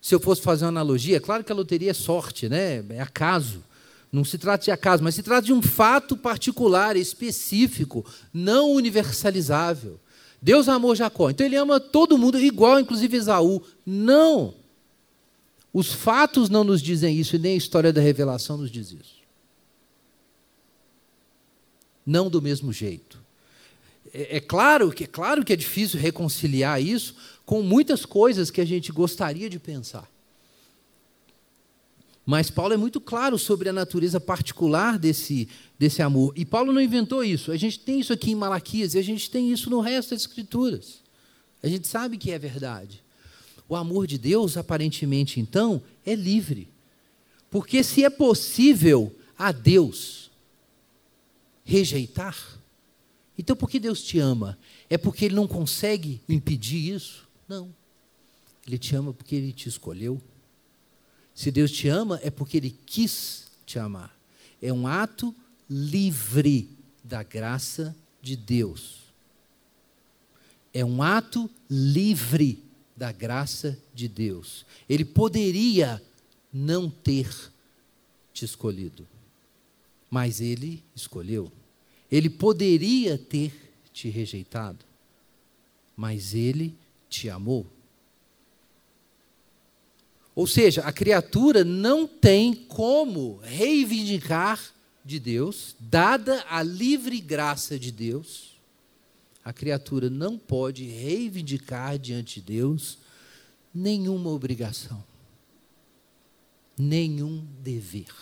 Se 0.00 0.14
eu 0.14 0.20
fosse 0.20 0.40
fazer 0.40 0.64
uma 0.64 0.68
analogia, 0.68 1.16
é 1.16 1.20
claro 1.20 1.42
que 1.42 1.50
a 1.50 1.54
loteria 1.54 1.90
é 1.90 1.94
sorte, 1.94 2.48
né? 2.48 2.84
é 2.90 3.00
acaso. 3.00 3.64
Não 4.12 4.24
se 4.24 4.38
trata 4.38 4.64
de 4.64 4.70
acaso, 4.70 5.02
mas 5.02 5.16
se 5.16 5.22
trata 5.22 5.46
de 5.46 5.52
um 5.52 5.60
fato 5.60 6.16
particular, 6.16 6.96
específico, 6.96 8.06
não 8.32 8.70
universalizável. 8.70 9.98
Deus 10.40 10.68
amou 10.68 10.94
Jacó, 10.94 11.30
então 11.30 11.44
ele 11.44 11.56
ama 11.56 11.80
todo 11.80 12.18
mundo, 12.18 12.38
igual 12.38 12.78
inclusive 12.78 13.16
Esaú. 13.16 13.60
Não. 13.84 14.54
Os 15.72 15.92
fatos 15.92 16.48
não 16.48 16.62
nos 16.62 16.80
dizem 16.80 17.18
isso, 17.18 17.34
e 17.34 17.38
nem 17.38 17.54
a 17.54 17.56
história 17.56 17.92
da 17.92 18.00
revelação 18.00 18.56
nos 18.56 18.70
diz 18.70 18.92
isso. 18.92 19.23
Não 22.04 22.28
do 22.28 22.40
mesmo 22.40 22.72
jeito. 22.72 23.22
É, 24.12 24.36
é 24.36 24.40
claro 24.40 24.92
que 24.92 25.04
é 25.04 25.06
claro 25.06 25.44
que 25.44 25.52
é 25.52 25.56
difícil 25.56 25.98
reconciliar 25.98 26.80
isso 26.80 27.14
com 27.44 27.62
muitas 27.62 28.06
coisas 28.06 28.50
que 28.50 28.60
a 28.60 28.64
gente 28.64 28.92
gostaria 28.92 29.50
de 29.50 29.58
pensar. 29.58 30.08
Mas 32.26 32.50
Paulo 32.50 32.72
é 32.72 32.76
muito 32.76 33.00
claro 33.00 33.38
sobre 33.38 33.68
a 33.68 33.72
natureza 33.72 34.18
particular 34.18 34.98
desse, 34.98 35.46
desse 35.78 36.00
amor. 36.00 36.32
E 36.34 36.44
Paulo 36.44 36.72
não 36.72 36.80
inventou 36.80 37.22
isso. 37.22 37.52
A 37.52 37.56
gente 37.56 37.78
tem 37.78 38.00
isso 38.00 38.14
aqui 38.14 38.30
em 38.30 38.34
Malaquias 38.34 38.94
e 38.94 38.98
a 38.98 39.02
gente 39.02 39.30
tem 39.30 39.52
isso 39.52 39.68
no 39.68 39.80
resto 39.80 40.10
das 40.10 40.22
Escrituras. 40.22 41.02
A 41.62 41.68
gente 41.68 41.86
sabe 41.86 42.16
que 42.16 42.30
é 42.30 42.38
verdade. 42.38 43.02
O 43.68 43.76
amor 43.76 44.06
de 44.06 44.16
Deus, 44.16 44.56
aparentemente, 44.56 45.38
então, 45.38 45.82
é 46.04 46.14
livre. 46.14 46.68
Porque 47.50 47.82
se 47.82 48.04
é 48.04 48.10
possível 48.10 49.14
a 49.38 49.52
Deus 49.52 50.23
rejeitar, 51.64 52.36
então 53.38 53.56
por 53.56 53.68
que 53.68 53.80
Deus 53.80 54.02
te 54.02 54.18
ama? 54.18 54.58
É 54.88 54.96
porque 54.96 55.24
Ele 55.24 55.34
não 55.34 55.46
consegue 55.46 56.20
impedir 56.28 56.94
isso? 56.94 57.28
Não. 57.48 57.74
Ele 58.66 58.78
te 58.78 58.94
ama 58.94 59.12
porque 59.12 59.34
Ele 59.34 59.52
te 59.52 59.68
escolheu. 59.68 60.20
Se 61.34 61.50
Deus 61.50 61.70
te 61.70 61.88
ama, 61.88 62.20
é 62.22 62.30
porque 62.30 62.56
Ele 62.56 62.70
quis 62.86 63.48
te 63.66 63.78
amar. 63.78 64.16
É 64.62 64.72
um 64.72 64.86
ato 64.86 65.34
livre 65.68 66.70
da 67.02 67.22
graça 67.22 67.94
de 68.22 68.36
Deus. 68.36 69.00
É 70.72 70.84
um 70.84 71.02
ato 71.02 71.50
livre 71.68 72.62
da 72.96 73.10
graça 73.10 73.78
de 73.92 74.08
Deus. 74.08 74.64
Ele 74.88 75.04
poderia 75.04 76.02
não 76.52 76.88
ter 76.88 77.28
te 78.32 78.44
escolhido, 78.44 79.06
mas 80.14 80.40
Ele 80.40 80.80
escolheu. 80.94 81.50
Ele 82.08 82.30
poderia 82.30 83.18
ter 83.18 83.52
te 83.92 84.08
rejeitado, 84.08 84.84
mas 85.96 86.34
Ele 86.34 86.72
te 87.10 87.28
amou. 87.28 87.66
Ou 90.32 90.46
seja, 90.46 90.82
a 90.82 90.92
criatura 90.92 91.64
não 91.64 92.06
tem 92.06 92.54
como 92.54 93.40
reivindicar 93.42 94.72
de 95.04 95.18
Deus, 95.18 95.74
dada 95.80 96.44
a 96.48 96.62
livre 96.62 97.20
graça 97.20 97.76
de 97.76 97.90
Deus, 97.90 98.56
a 99.44 99.52
criatura 99.52 100.08
não 100.08 100.38
pode 100.38 100.84
reivindicar 100.84 101.98
diante 101.98 102.40
de 102.40 102.52
Deus 102.52 102.98
nenhuma 103.74 104.30
obrigação, 104.30 105.02
nenhum 106.78 107.44
dever, 107.60 108.14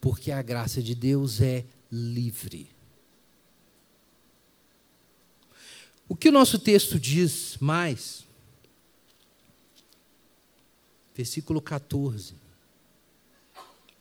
porque 0.00 0.30
a 0.30 0.42
graça 0.42 0.82
de 0.82 0.94
Deus 0.94 1.40
é 1.40 1.64
livre. 1.90 2.70
O 6.08 6.16
que 6.16 6.28
o 6.28 6.32
nosso 6.32 6.58
texto 6.58 6.98
diz 6.98 7.56
mais 7.60 8.26
versículo 11.18 11.60
14. 11.60 12.34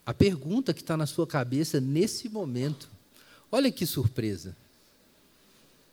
A 0.06 0.14
pergunta 0.14 0.72
que 0.72 0.82
está 0.82 0.96
na 0.96 1.08
sua 1.08 1.26
cabeça 1.26 1.82
nesse 1.82 2.30
momento. 2.30 2.88
Olha 3.52 3.72
que 3.72 3.88
surpresa. 3.88 4.56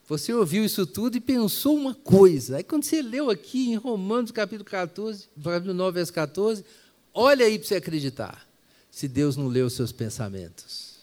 Você 0.06 0.34
ouviu 0.34 0.66
isso 0.66 0.86
tudo 0.86 1.16
e 1.16 1.20
pensou 1.20 1.78
uma 1.78 1.94
coisa. 1.94 2.58
Aí 2.58 2.62
quando 2.62 2.84
você 2.84 3.00
leu 3.00 3.30
aqui 3.30 3.70
em 3.70 3.76
Romanos 3.76 4.30
capítulo 4.32 4.68
14, 4.68 5.26
capítulo 5.42 5.72
9, 5.72 5.94
verso 5.94 6.12
14, 6.12 6.62
olha 7.14 7.46
aí 7.46 7.58
para 7.58 7.68
você 7.68 7.76
acreditar. 7.76 8.43
Se 8.94 9.08
Deus 9.08 9.36
não 9.36 9.48
leu 9.48 9.66
os 9.66 9.72
seus 9.72 9.90
pensamentos. 9.90 10.98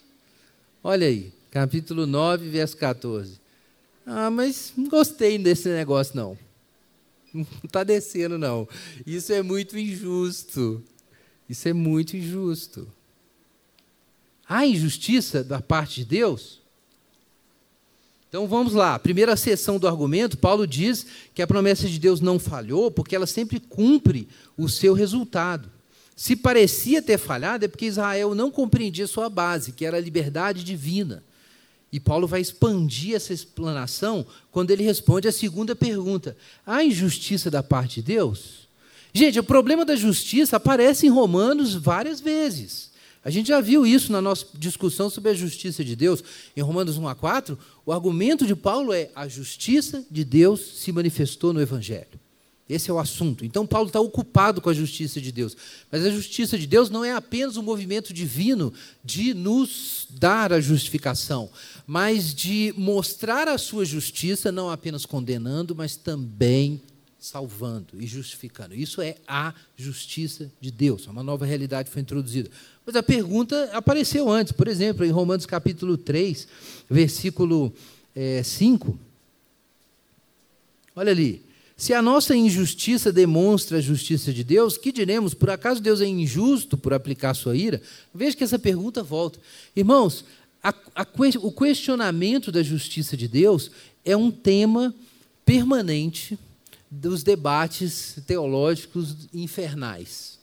Olha 0.82 1.06
aí, 1.06 1.30
capítulo 1.50 2.06
9, 2.06 2.48
verso 2.48 2.74
14. 2.78 3.38
Ah, 4.06 4.30
mas 4.30 4.72
não 4.74 4.88
gostei 4.88 5.36
desse 5.36 5.68
negócio 5.68 6.16
não. 6.16 6.38
Não 7.34 7.46
está 7.64 7.84
descendo, 7.84 8.38
não. 8.38 8.66
Isso 9.06 9.30
é 9.32 9.42
muito 9.42 9.78
injusto. 9.78 10.82
Isso 11.48 11.68
é 11.68 11.74
muito 11.74 12.16
injusto. 12.16 12.88
Há 14.48 14.66
injustiça 14.66 15.44
da 15.44 15.60
parte 15.60 15.96
de 15.96 16.06
Deus? 16.06 16.60
Então 18.28 18.46
vamos 18.46 18.72
lá. 18.72 18.98
Primeira 18.98 19.36
sessão 19.36 19.78
do 19.78 19.86
argumento, 19.86 20.38
Paulo 20.38 20.66
diz 20.66 21.06
que 21.34 21.42
a 21.42 21.46
promessa 21.46 21.86
de 21.86 21.98
Deus 21.98 22.22
não 22.22 22.38
falhou 22.38 22.90
porque 22.90 23.14
ela 23.14 23.26
sempre 23.26 23.60
cumpre 23.60 24.28
o 24.56 24.66
seu 24.66 24.94
resultado. 24.94 25.70
Se 26.22 26.36
parecia 26.36 27.02
ter 27.02 27.18
falhado, 27.18 27.64
é 27.64 27.68
porque 27.68 27.86
Israel 27.86 28.32
não 28.32 28.48
compreendia 28.48 29.08
sua 29.08 29.28
base, 29.28 29.72
que 29.72 29.84
era 29.84 29.96
a 29.96 30.00
liberdade 30.00 30.62
divina. 30.62 31.20
E 31.90 31.98
Paulo 31.98 32.28
vai 32.28 32.40
expandir 32.40 33.16
essa 33.16 33.32
explanação 33.32 34.24
quando 34.52 34.70
ele 34.70 34.84
responde 34.84 35.26
a 35.26 35.32
segunda 35.32 35.74
pergunta: 35.74 36.36
há 36.64 36.84
injustiça 36.84 37.50
da 37.50 37.60
parte 37.60 37.96
de 37.96 38.02
Deus? 38.02 38.68
Gente, 39.12 39.40
o 39.40 39.42
problema 39.42 39.84
da 39.84 39.96
justiça 39.96 40.58
aparece 40.58 41.06
em 41.06 41.10
Romanos 41.10 41.74
várias 41.74 42.20
vezes. 42.20 42.92
A 43.24 43.28
gente 43.28 43.48
já 43.48 43.60
viu 43.60 43.84
isso 43.84 44.12
na 44.12 44.22
nossa 44.22 44.46
discussão 44.54 45.10
sobre 45.10 45.32
a 45.32 45.34
justiça 45.34 45.84
de 45.84 45.96
Deus. 45.96 46.22
Em 46.56 46.60
Romanos 46.60 46.98
1 46.98 47.08
a 47.08 47.16
4, 47.16 47.58
o 47.84 47.92
argumento 47.92 48.46
de 48.46 48.54
Paulo 48.54 48.92
é: 48.92 49.10
a 49.12 49.26
justiça 49.26 50.06
de 50.08 50.24
Deus 50.24 50.60
se 50.60 50.92
manifestou 50.92 51.52
no 51.52 51.60
Evangelho. 51.60 52.21
Esse 52.68 52.90
é 52.90 52.92
o 52.92 52.98
assunto. 52.98 53.44
Então, 53.44 53.66
Paulo 53.66 53.88
está 53.88 54.00
ocupado 54.00 54.60
com 54.60 54.70
a 54.70 54.74
justiça 54.74 55.20
de 55.20 55.32
Deus. 55.32 55.56
Mas 55.90 56.06
a 56.06 56.10
justiça 56.10 56.56
de 56.56 56.66
Deus 56.66 56.88
não 56.88 57.04
é 57.04 57.12
apenas 57.12 57.56
um 57.56 57.62
movimento 57.62 58.12
divino 58.12 58.72
de 59.04 59.34
nos 59.34 60.06
dar 60.10 60.52
a 60.52 60.60
justificação, 60.60 61.50
mas 61.86 62.34
de 62.34 62.72
mostrar 62.76 63.48
a 63.48 63.58
sua 63.58 63.84
justiça, 63.84 64.52
não 64.52 64.70
apenas 64.70 65.04
condenando, 65.04 65.74
mas 65.74 65.96
também 65.96 66.80
salvando 67.18 68.00
e 68.00 68.06
justificando. 68.06 68.74
Isso 68.74 69.00
é 69.00 69.16
a 69.28 69.54
justiça 69.76 70.50
de 70.60 70.70
Deus. 70.70 71.06
Uma 71.06 71.22
nova 71.22 71.44
realidade 71.44 71.90
foi 71.90 72.02
introduzida. 72.02 72.50
Mas 72.84 72.96
a 72.96 73.02
pergunta 73.02 73.70
apareceu 73.72 74.28
antes. 74.28 74.52
Por 74.52 74.66
exemplo, 74.66 75.04
em 75.04 75.10
Romanos 75.10 75.46
capítulo 75.46 75.96
3, 75.96 76.48
versículo 76.90 77.72
é, 78.14 78.42
5. 78.42 78.98
Olha 80.96 81.12
ali. 81.12 81.51
Se 81.82 81.92
a 81.92 82.00
nossa 82.00 82.36
injustiça 82.36 83.12
demonstra 83.12 83.78
a 83.78 83.80
justiça 83.80 84.32
de 84.32 84.44
Deus, 84.44 84.78
que 84.78 84.92
diremos? 84.92 85.34
Por 85.34 85.50
acaso 85.50 85.82
Deus 85.82 86.00
é 86.00 86.06
injusto 86.06 86.78
por 86.78 86.94
aplicar 86.94 87.34
sua 87.34 87.56
ira? 87.56 87.82
Veja 88.14 88.36
que 88.36 88.44
essa 88.44 88.56
pergunta 88.56 89.02
volta. 89.02 89.40
Irmãos, 89.74 90.24
a, 90.62 90.72
a, 90.94 91.04
o 91.40 91.50
questionamento 91.50 92.52
da 92.52 92.62
justiça 92.62 93.16
de 93.16 93.26
Deus 93.26 93.68
é 94.04 94.16
um 94.16 94.30
tema 94.30 94.94
permanente 95.44 96.38
dos 96.88 97.24
debates 97.24 98.16
teológicos 98.28 99.16
infernais. 99.34 100.38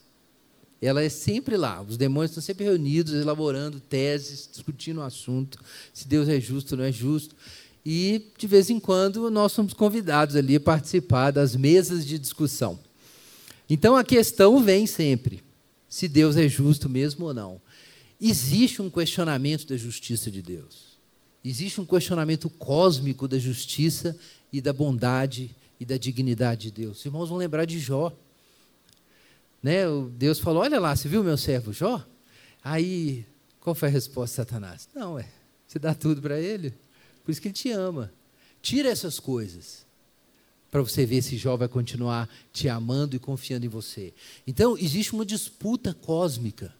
Ela 0.81 1.01
é 1.01 1.07
sempre 1.07 1.55
lá. 1.55 1.81
Os 1.81 1.95
demônios 1.95 2.31
estão 2.31 2.43
sempre 2.43 2.65
reunidos, 2.65 3.13
elaborando 3.13 3.79
teses, 3.79 4.49
discutindo 4.51 4.97
o 4.97 5.03
assunto, 5.03 5.57
se 5.93 6.05
Deus 6.05 6.27
é 6.27 6.37
justo 6.37 6.73
ou 6.73 6.79
não 6.79 6.85
é 6.85 6.91
justo. 6.91 7.33
E, 7.85 8.31
de 8.37 8.47
vez 8.47 8.69
em 8.69 8.79
quando, 8.79 9.29
nós 9.31 9.51
somos 9.51 9.73
convidados 9.73 10.35
ali 10.35 10.55
a 10.55 10.59
participar 10.59 11.31
das 11.31 11.55
mesas 11.55 12.05
de 12.05 12.19
discussão. 12.19 12.79
Então, 13.69 13.95
a 13.95 14.03
questão 14.03 14.63
vem 14.63 14.85
sempre. 14.85 15.43
se 15.87 16.07
Deus 16.07 16.37
é 16.37 16.47
justo 16.47 16.87
mesmo 16.87 17.25
ou 17.25 17.33
não. 17.33 17.59
Existe 18.21 18.81
um 18.81 18.89
questionamento 18.89 19.65
da 19.65 19.75
justiça 19.75 20.29
de 20.29 20.41
Deus. 20.41 20.99
Existe 21.43 21.79
um 21.81 21.85
questionamento 21.85 22.49
cósmico 22.49 23.27
da 23.27 23.39
justiça 23.39 24.15
e 24.51 24.61
da 24.61 24.73
bondade 24.73 25.55
e 25.79 25.85
da 25.85 25.97
dignidade 25.97 26.63
de 26.63 26.71
Deus. 26.71 26.99
Os 26.99 27.05
irmãos 27.05 27.29
vão 27.29 27.37
lembrar 27.37 27.65
de 27.65 27.79
Jó. 27.79 28.11
Né? 29.63 29.83
Deus 30.17 30.39
falou: 30.39 30.61
Olha 30.63 30.79
lá, 30.79 30.95
você 30.95 31.07
viu 31.07 31.23
meu 31.23 31.37
servo 31.37 31.71
Jó? 31.71 32.05
Aí, 32.63 33.25
qual 33.59 33.73
foi 33.73 33.87
a 33.87 33.91
resposta 33.91 34.43
de 34.43 34.47
Satanás? 34.47 34.89
Não, 34.93 35.17
é, 35.17 35.25
você 35.65 35.79
dá 35.79 35.93
tudo 35.93 36.21
para 36.21 36.39
ele, 36.39 36.73
por 37.29 37.33
isso 37.33 37.41
que 37.41 37.47
ele 37.49 37.53
te 37.53 37.69
ama. 37.69 38.11
Tira 38.59 38.89
essas 38.89 39.19
coisas, 39.19 39.85
para 40.71 40.81
você 40.81 41.05
ver 41.05 41.21
se 41.21 41.37
Jó 41.37 41.55
vai 41.55 41.67
continuar 41.67 42.27
te 42.51 42.67
amando 42.67 43.15
e 43.15 43.19
confiando 43.19 43.67
em 43.67 43.69
você. 43.69 44.11
Então, 44.47 44.75
existe 44.75 45.13
uma 45.13 45.23
disputa 45.23 45.93
cósmica. 45.93 46.73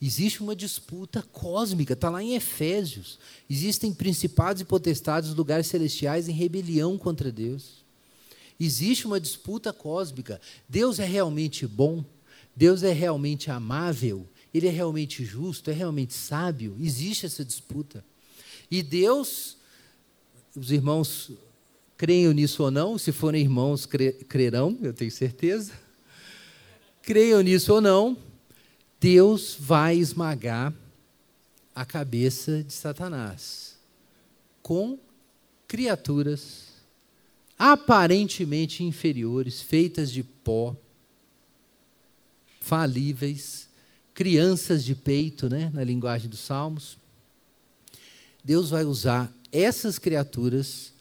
Existe 0.00 0.40
uma 0.40 0.54
disputa 0.54 1.20
cósmica, 1.32 1.94
está 1.94 2.08
lá 2.08 2.22
em 2.22 2.36
Efésios. 2.36 3.18
Existem 3.50 3.92
principados 3.92 4.62
e 4.62 4.64
potestades 4.64 5.34
lugares 5.34 5.66
celestiais 5.66 6.28
em 6.28 6.32
rebelião 6.32 6.96
contra 6.96 7.32
Deus. 7.32 7.84
Existe 8.60 9.04
uma 9.04 9.18
disputa 9.18 9.72
cósmica. 9.72 10.40
Deus 10.68 11.00
é 11.00 11.04
realmente 11.04 11.66
bom? 11.66 12.04
Deus 12.54 12.84
é 12.84 12.92
realmente 12.92 13.50
amável? 13.50 14.28
Ele 14.54 14.68
é 14.68 14.70
realmente 14.70 15.24
justo? 15.24 15.72
É 15.72 15.74
realmente 15.74 16.14
sábio? 16.14 16.76
Existe 16.78 17.26
essa 17.26 17.44
disputa. 17.44 18.04
E 18.70 18.82
Deus, 18.82 19.56
os 20.54 20.70
irmãos 20.70 21.30
creiam 21.96 22.32
nisso 22.32 22.62
ou 22.62 22.70
não, 22.70 22.98
se 22.98 23.12
forem 23.12 23.42
irmãos, 23.42 23.86
crerão, 23.86 24.78
eu 24.82 24.92
tenho 24.92 25.10
certeza. 25.10 25.72
Creiam 27.02 27.40
nisso 27.40 27.72
ou 27.74 27.80
não, 27.80 28.16
Deus 29.00 29.56
vai 29.58 29.96
esmagar 29.96 30.74
a 31.74 31.84
cabeça 31.84 32.64
de 32.64 32.72
Satanás 32.72 33.76
com 34.62 34.98
criaturas 35.68 36.66
aparentemente 37.58 38.82
inferiores, 38.82 39.62
feitas 39.62 40.10
de 40.10 40.22
pó, 40.22 40.76
falíveis, 42.60 43.68
crianças 44.12 44.84
de 44.84 44.94
peito, 44.94 45.48
né, 45.48 45.70
na 45.72 45.84
linguagem 45.84 46.28
dos 46.28 46.40
Salmos. 46.40 46.98
Deus 48.46 48.70
vai 48.70 48.84
usar 48.84 49.34
essas 49.50 49.98
criaturas 49.98 50.92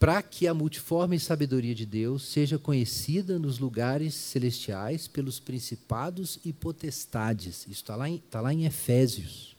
para 0.00 0.22
que 0.22 0.46
a 0.46 0.54
multiforme 0.54 1.20
sabedoria 1.20 1.74
de 1.74 1.84
Deus 1.84 2.26
seja 2.26 2.58
conhecida 2.58 3.38
nos 3.38 3.58
lugares 3.58 4.14
celestiais 4.14 5.06
pelos 5.06 5.38
principados 5.38 6.38
e 6.46 6.50
potestades. 6.50 7.66
Isso 7.68 7.82
está 7.82 7.94
lá, 7.94 8.06
tá 8.30 8.40
lá 8.40 8.54
em 8.54 8.64
Efésios. 8.64 9.54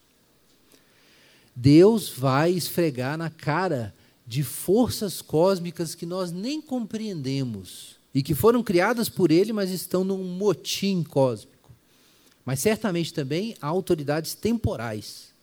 Deus 1.56 2.10
vai 2.10 2.50
esfregar 2.50 3.16
na 3.16 3.30
cara 3.30 3.94
de 4.26 4.42
forças 4.42 5.22
cósmicas 5.22 5.94
que 5.94 6.08
nós 6.08 6.32
nem 6.32 6.60
compreendemos 6.60 7.98
e 8.12 8.24
que 8.24 8.34
foram 8.34 8.64
criadas 8.64 9.08
por 9.08 9.30
ele, 9.30 9.54
mas 9.54 9.70
estão 9.70 10.04
num 10.04 10.24
motim 10.24 11.04
cósmico. 11.04 11.72
Mas 12.44 12.60
certamente 12.60 13.14
também 13.14 13.56
há 13.62 13.68
autoridades 13.68 14.34
temporais, 14.34 15.35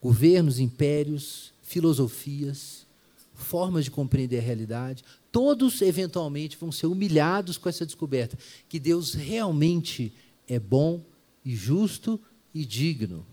governos, 0.00 0.58
impérios, 0.58 1.52
filosofias, 1.62 2.86
formas 3.34 3.84
de 3.84 3.90
compreender 3.90 4.38
a 4.38 4.42
realidade, 4.42 5.04
todos 5.30 5.82
eventualmente 5.82 6.56
vão 6.56 6.72
ser 6.72 6.86
humilhados 6.86 7.58
com 7.58 7.68
essa 7.68 7.84
descoberta 7.84 8.38
que 8.68 8.78
Deus 8.78 9.14
realmente 9.14 10.12
é 10.48 10.58
bom 10.58 11.02
e 11.44 11.54
justo 11.54 12.20
e 12.54 12.64
digno. 12.64 13.26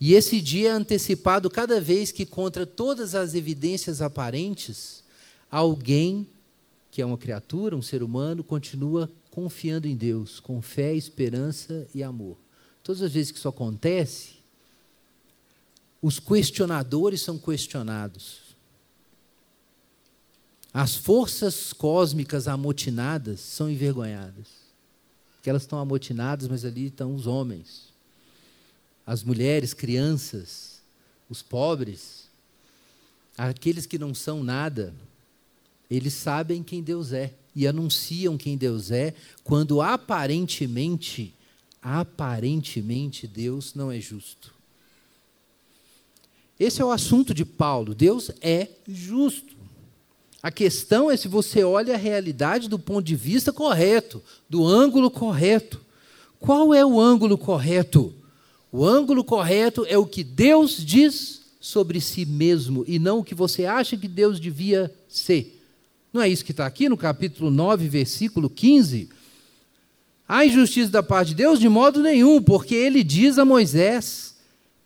E 0.00 0.14
esse 0.14 0.40
dia 0.40 0.70
é 0.70 0.72
antecipado 0.72 1.48
cada 1.48 1.80
vez 1.80 2.12
que, 2.12 2.26
contra 2.26 2.66
todas 2.66 3.14
as 3.14 3.34
evidências 3.34 4.02
aparentes, 4.02 5.02
alguém, 5.50 6.26
que 6.90 7.00
é 7.00 7.06
uma 7.06 7.18
criatura, 7.18 7.76
um 7.76 7.82
ser 7.82 8.02
humano, 8.02 8.44
continua 8.44 9.10
confiando 9.30 9.88
em 9.88 9.96
Deus, 9.96 10.40
com 10.40 10.60
fé, 10.60 10.94
esperança 10.94 11.88
e 11.94 12.02
amor. 12.02 12.36
Todas 12.82 13.02
as 13.02 13.12
vezes 13.12 13.32
que 13.32 13.38
isso 13.38 13.48
acontece, 13.48 14.43
os 16.04 16.20
questionadores 16.20 17.22
são 17.22 17.38
questionados. 17.38 18.40
As 20.70 20.94
forças 20.94 21.72
cósmicas 21.72 22.46
amotinadas 22.46 23.40
são 23.40 23.70
envergonhadas. 23.70 24.48
Porque 25.34 25.48
elas 25.48 25.62
estão 25.62 25.78
amotinadas, 25.78 26.46
mas 26.46 26.62
ali 26.62 26.88
estão 26.88 27.14
os 27.14 27.26
homens 27.26 27.94
as 29.06 29.22
mulheres, 29.22 29.74
crianças, 29.74 30.80
os 31.28 31.42
pobres, 31.42 32.26
aqueles 33.36 33.84
que 33.84 33.98
não 33.98 34.14
são 34.14 34.42
nada, 34.42 34.94
eles 35.90 36.14
sabem 36.14 36.62
quem 36.62 36.82
Deus 36.82 37.12
é 37.12 37.34
e 37.54 37.66
anunciam 37.66 38.38
quem 38.38 38.56
Deus 38.56 38.90
é, 38.90 39.14
quando 39.42 39.82
aparentemente, 39.82 41.34
aparentemente 41.82 43.26
Deus 43.26 43.74
não 43.74 43.92
é 43.92 44.00
justo. 44.00 44.53
Esse 46.58 46.80
é 46.80 46.84
o 46.84 46.90
assunto 46.90 47.34
de 47.34 47.44
Paulo. 47.44 47.94
Deus 47.94 48.30
é 48.40 48.68
justo. 48.86 49.54
A 50.42 50.50
questão 50.50 51.10
é 51.10 51.16
se 51.16 51.26
você 51.26 51.64
olha 51.64 51.94
a 51.94 51.98
realidade 51.98 52.68
do 52.68 52.78
ponto 52.78 53.02
de 53.02 53.16
vista 53.16 53.52
correto, 53.52 54.22
do 54.48 54.64
ângulo 54.66 55.10
correto. 55.10 55.80
Qual 56.38 56.74
é 56.74 56.84
o 56.84 57.00
ângulo 57.00 57.38
correto? 57.38 58.14
O 58.70 58.84
ângulo 58.84 59.24
correto 59.24 59.86
é 59.88 59.96
o 59.96 60.04
que 60.04 60.22
Deus 60.22 60.84
diz 60.84 61.42
sobre 61.60 61.98
si 61.98 62.26
mesmo 62.26 62.84
e 62.86 62.98
não 62.98 63.20
o 63.20 63.24
que 63.24 63.34
você 63.34 63.64
acha 63.64 63.96
que 63.96 64.06
Deus 64.06 64.38
devia 64.38 64.94
ser. 65.08 65.62
Não 66.12 66.20
é 66.20 66.28
isso 66.28 66.44
que 66.44 66.50
está 66.50 66.66
aqui 66.66 66.88
no 66.88 66.96
capítulo 66.96 67.50
9, 67.50 67.88
versículo 67.88 68.50
15? 68.50 69.08
A 70.28 70.44
injustiça 70.44 70.90
da 70.90 71.02
parte 71.02 71.28
de 71.28 71.36
Deus 71.36 71.58
de 71.58 71.68
modo 71.68 72.02
nenhum, 72.02 72.42
porque 72.42 72.74
ele 72.74 73.02
diz 73.02 73.38
a 73.38 73.44
Moisés: 73.44 74.33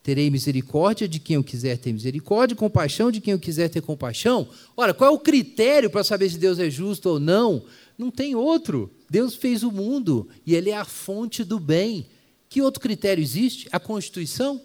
Terei 0.08 0.30
misericórdia 0.30 1.06
de 1.06 1.18
quem 1.18 1.36
eu 1.36 1.44
quiser 1.44 1.76
ter 1.76 1.92
misericórdia, 1.92 2.56
compaixão 2.56 3.12
de 3.12 3.20
quem 3.20 3.32
eu 3.32 3.38
quiser 3.38 3.68
ter 3.68 3.82
compaixão. 3.82 4.48
Ora, 4.74 4.94
qual 4.94 5.10
é 5.10 5.14
o 5.14 5.18
critério 5.18 5.90
para 5.90 6.02
saber 6.02 6.30
se 6.30 6.38
Deus 6.38 6.58
é 6.58 6.70
justo 6.70 7.10
ou 7.10 7.20
não? 7.20 7.62
Não 7.98 8.10
tem 8.10 8.34
outro. 8.34 8.90
Deus 9.10 9.34
fez 9.34 9.62
o 9.62 9.70
mundo 9.70 10.26
e 10.46 10.54
ele 10.54 10.70
é 10.70 10.76
a 10.78 10.84
fonte 10.86 11.44
do 11.44 11.60
bem. 11.60 12.06
Que 12.48 12.62
outro 12.62 12.80
critério 12.80 13.20
existe? 13.20 13.68
A 13.70 13.78
Constituição? 13.78 14.58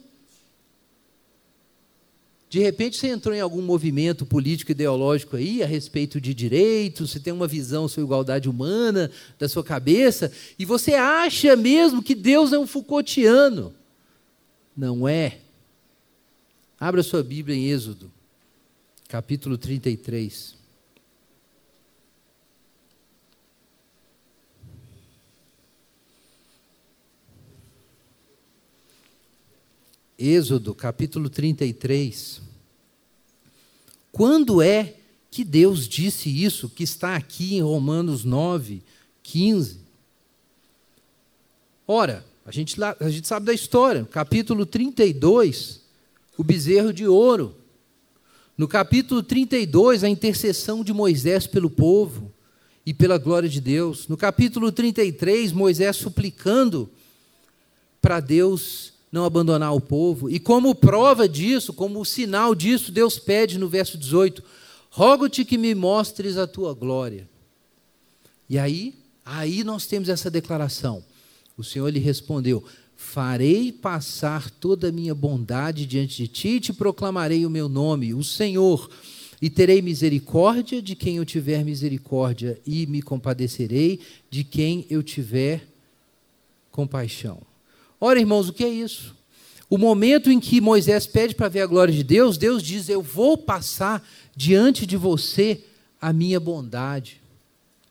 De 2.50 2.60
repente 2.60 2.96
você 2.96 3.08
entrou 3.08 3.36
em 3.36 3.42
algum 3.42 3.62
movimento 3.62 4.26
político 4.26 4.72
ideológico 4.72 5.36
aí 5.36 5.62
a 5.62 5.68
respeito 5.68 6.22
de 6.22 6.34
direitos, 6.34 7.12
você 7.12 7.20
tem 7.20 7.34
uma 7.34 7.50
visão 7.50 7.90
sobre 7.90 8.06
igualdade 8.06 8.48
humana 8.48 9.12
da 9.38 9.50
sua 9.50 9.62
cabeça, 9.62 10.32
e 10.58 10.64
você 10.64 10.94
acha 10.94 11.54
mesmo 11.58 12.02
que 12.02 12.16
Deus 12.16 12.54
é 12.54 12.58
um 12.58 12.66
Foucaultiano. 12.66 13.74
Não 14.76 15.08
é. 15.08 15.40
Abra 16.80 17.04
sua 17.04 17.24
Bíblia 17.24 17.56
em 17.56 17.70
Êxodo, 17.70 18.12
capítulo 19.08 19.58
33. 19.58 20.58
Êxodo 30.18 30.74
capítulo 30.74 31.30
33. 31.30 32.42
Quando 34.12 34.62
é 34.62 34.96
que 35.30 35.44
Deus 35.44 35.88
disse 35.88 36.30
isso 36.30 36.70
que 36.70 36.84
está 36.84 37.16
aqui 37.16 37.56
em 37.56 37.62
Romanos 37.62 38.24
9, 38.24 38.82
15? 39.22 39.80
Ora, 41.88 42.26
a 42.46 42.52
gente, 42.52 42.76
a 42.84 43.10
gente 43.10 43.28
sabe 43.28 43.46
da 43.46 43.54
história, 43.54 44.06
capítulo 44.12 44.66
32, 44.66 45.82
o 46.38 46.44
bezerro 46.44 46.92
de 46.92 47.08
ouro. 47.08 47.56
No 48.58 48.68
capítulo 48.68 49.24
32, 49.24 50.04
a 50.04 50.10
intercessão 50.10 50.84
de 50.84 50.94
Moisés 50.94 51.48
pelo 51.48 51.70
povo 51.70 52.32
e 52.86 52.94
pela 52.94 53.18
glória 53.18 53.48
de 53.48 53.62
Deus. 53.62 54.08
No 54.10 54.18
capítulo 54.18 54.72
33, 54.72 55.54
Moisés 55.54 55.96
suplicando 55.96 56.90
para 58.02 58.20
Deus 58.20 58.92
não 59.10 59.24
abandonar 59.24 59.74
o 59.74 59.80
povo. 59.80 60.30
E 60.30 60.38
como 60.38 60.76
prova 60.76 61.30
disso, 61.30 61.72
como 61.72 62.04
sinal 62.04 62.54
disso, 62.54 62.92
Deus 62.92 63.18
pede 63.18 63.58
no 63.58 63.70
verso 63.70 63.98
18: 63.98 64.44
Rogo-te 64.90 65.46
que 65.46 65.58
me 65.58 65.74
mostres 65.74 66.38
a 66.38 66.46
tua 66.46 66.74
glória. 66.74 67.28
E 68.50 68.60
aí, 68.60 68.94
aí 69.26 69.64
nós 69.64 69.88
temos 69.88 70.10
essa 70.10 70.30
declaração. 70.30 71.04
O 71.58 71.64
Senhor 71.64 71.90
lhe 71.90 72.00
respondeu: 72.00 72.64
Farei 72.96 73.72
passar 73.72 74.50
toda 74.50 74.90
a 74.90 74.92
minha 74.92 75.14
bondade 75.14 75.86
diante 75.86 76.18
de 76.18 76.28
ti 76.28 76.48
e 76.50 76.60
te 76.60 76.74
proclamarei 76.74 77.46
o 77.46 77.50
meu 77.50 77.68
nome, 77.68 78.14
o 78.14 78.24
Senhor. 78.24 78.90
E 79.42 79.50
terei 79.50 79.82
misericórdia 79.82 80.82
de 80.82 80.96
quem 80.96 81.18
eu 81.18 81.26
tiver 81.26 81.66
misericórdia, 81.66 82.60
e 82.66 82.88
me 82.88 83.02
compadecerei 83.02 84.00
de 84.30 84.44
quem 84.44 84.86
eu 84.90 85.04
tiver 85.04 85.68
compaixão. 86.72 87.42
Ora, 88.00 88.20
irmãos, 88.20 88.48
o 88.48 88.54
que 88.54 88.64
é 88.64 88.70
isso? 88.70 89.14
O 89.70 89.78
momento 89.78 90.32
em 90.32 90.40
que 90.40 90.62
Moisés 90.62 91.06
pede 91.06 91.36
para 91.36 91.50
ver 91.50 91.62
a 91.62 91.68
glória 91.68 91.94
de 91.94 92.04
Deus, 92.04 92.38
Deus 92.38 92.64
diz: 92.64 92.88
Eu 92.88 93.02
vou 93.02 93.38
passar 93.38 94.08
diante 94.36 94.86
de 94.86 94.96
você 94.96 95.64
a 96.00 96.14
minha 96.14 96.40
bondade 96.40 97.23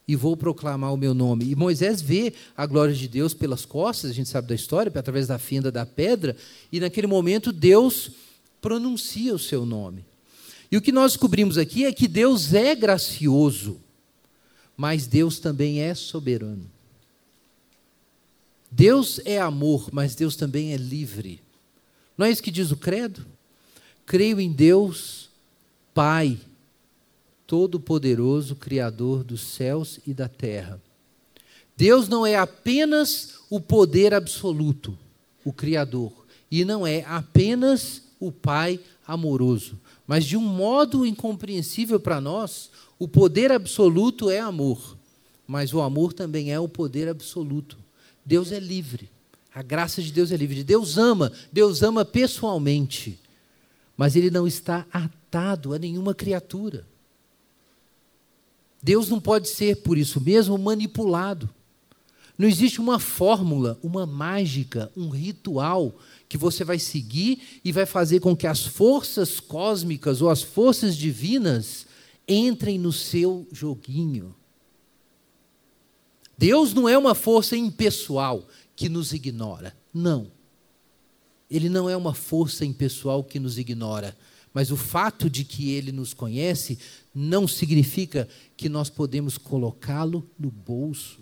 e 0.07 0.17
vou 0.17 0.37
proclamar 0.37 0.93
o 0.93 0.97
meu 0.97 1.15
nome. 1.15 1.51
E 1.51 1.55
Moisés 1.55 2.03
vê 2.03 2.33
a 2.57 2.67
glória 2.67 2.95
de 2.95 3.07
Deus 3.09 3.35
pelas 3.35 3.65
costas, 3.65 4.11
a 4.11 4.15
gente 4.15 4.29
sabe 4.29 4.49
da 4.49 4.55
história, 4.55 4.93
através 4.95 5.27
da 5.27 5.39
fenda 5.39 5.71
da 5.71 5.87
pedra, 5.87 6.37
e 6.71 6.81
naquele 6.81 7.07
momento 7.07 7.53
Deus 7.53 8.11
pronuncia 8.61 9.35
o 9.35 9.39
seu 9.39 9.65
nome. 9.65 10.05
E 10.71 10.77
o 10.77 10.83
que 10.83 10.93
nós 10.93 11.13
descobrimos 11.13 11.59
aqui 11.59 11.85
é 11.85 11.93
que 11.93 12.09
Deus 12.09 12.55
é 12.55 12.75
gracioso, 12.75 13.81
mas 14.77 15.07
Deus 15.07 15.39
também 15.39 15.81
é 15.81 15.95
soberano. 15.95 16.71
Deus 18.71 19.21
é 19.27 19.39
amor, 19.39 19.91
mas 19.93 20.15
Deus 20.15 20.35
também 20.35 20.73
é 20.73 20.77
livre. 20.77 21.43
Não 22.17 22.25
é 22.25 22.31
isso 22.31 22.43
que 22.43 22.51
diz 22.51 22.71
o 22.71 22.77
credo? 22.77 23.27
Creio 24.07 24.41
em 24.41 24.51
Deus, 24.51 25.29
Pai, 25.93 26.41
Todo-Poderoso, 27.53 28.57
Criador 28.57 29.23
dos 29.23 29.43
céus 29.43 30.01
e 30.07 30.15
da 30.15 30.27
terra. 30.27 30.81
Deus 31.77 32.09
não 32.09 32.25
é 32.25 32.35
apenas 32.35 33.35
o 33.51 33.61
poder 33.61 34.15
absoluto, 34.15 34.99
o 35.45 35.53
Criador, 35.53 36.11
e 36.51 36.65
não 36.65 36.87
é 36.87 37.05
apenas 37.07 38.05
o 38.19 38.33
Pai 38.33 38.81
amoroso, 39.07 39.79
mas 40.07 40.25
de 40.25 40.35
um 40.35 40.41
modo 40.41 41.05
incompreensível 41.05 42.01
para 42.01 42.23
nós, 42.23 42.71
o 42.99 43.07
poder 43.07 43.53
absoluto 43.53 44.31
é 44.31 44.41
amor, 44.41 44.97
mas 45.47 45.75
o 45.75 45.83
amor 45.83 46.15
também 46.15 46.51
é 46.51 46.59
o 46.59 46.67
poder 46.67 47.07
absoluto. 47.07 47.77
Deus 48.25 48.51
é 48.51 48.59
livre, 48.59 49.11
a 49.55 49.61
graça 49.61 50.01
de 50.01 50.11
Deus 50.11 50.33
é 50.33 50.39
livre. 50.39 50.65
Deus 50.65 50.97
ama, 50.97 51.31
Deus 51.53 51.83
ama 51.83 52.03
pessoalmente, 52.03 53.21
mas 53.95 54.17
Ele 54.17 54.31
não 54.31 54.47
está 54.47 54.87
atado 54.91 55.75
a 55.75 55.79
nenhuma 55.79 56.15
criatura. 56.15 56.91
Deus 58.83 59.09
não 59.09 59.21
pode 59.21 59.49
ser, 59.49 59.77
por 59.77 59.97
isso 59.97 60.21
mesmo, 60.21 60.59
manipulado. 60.59 61.49
Não 62.37 62.49
existe 62.49 62.81
uma 62.81 62.99
fórmula, 62.99 63.79
uma 63.83 64.05
mágica, 64.07 64.91
um 64.97 65.09
ritual 65.09 65.95
que 66.29 66.37
você 66.37 66.65
vai 66.65 66.79
seguir 66.79 67.61
e 67.65 67.71
vai 67.71 67.87
fazer 67.87 68.21
com 68.21 68.35
que 68.35 68.47
as 68.47 68.67
forças 68.67 69.39
cósmicas 69.39 70.21
ou 70.21 70.29
as 70.29 70.43
forças 70.43 70.97
divinas 70.97 71.87
entrem 72.27 72.79
no 72.79 72.93
seu 72.93 73.47
joguinho. 73.53 74.35
Deus 76.37 76.75
não 76.75 76.89
é 76.89 76.99
uma 76.99 77.15
força 77.15 77.57
impessoal 77.57 78.49
que 78.75 78.89
nos 78.89 79.13
ignora. 79.13 79.77
Não. 79.95 80.33
Ele 81.49 81.69
não 81.69 81.89
é 81.89 81.97
uma 81.97 82.15
força 82.15 82.65
impessoal 82.65 83.23
que 83.23 83.39
nos 83.39 83.59
ignora. 83.59 84.17
Mas 84.53 84.71
o 84.71 84.77
fato 84.77 85.31
de 85.31 85.45
que 85.45 85.71
ele 85.71 85.93
nos 85.93 86.13
conhece 86.13 86.79
não 87.15 87.49
significa 87.49 88.29
que 88.57 88.69
nós 88.69 88.91
podemos 88.91 89.39
colocá-lo 89.39 90.29
no 90.39 90.51
bolso. 90.51 91.21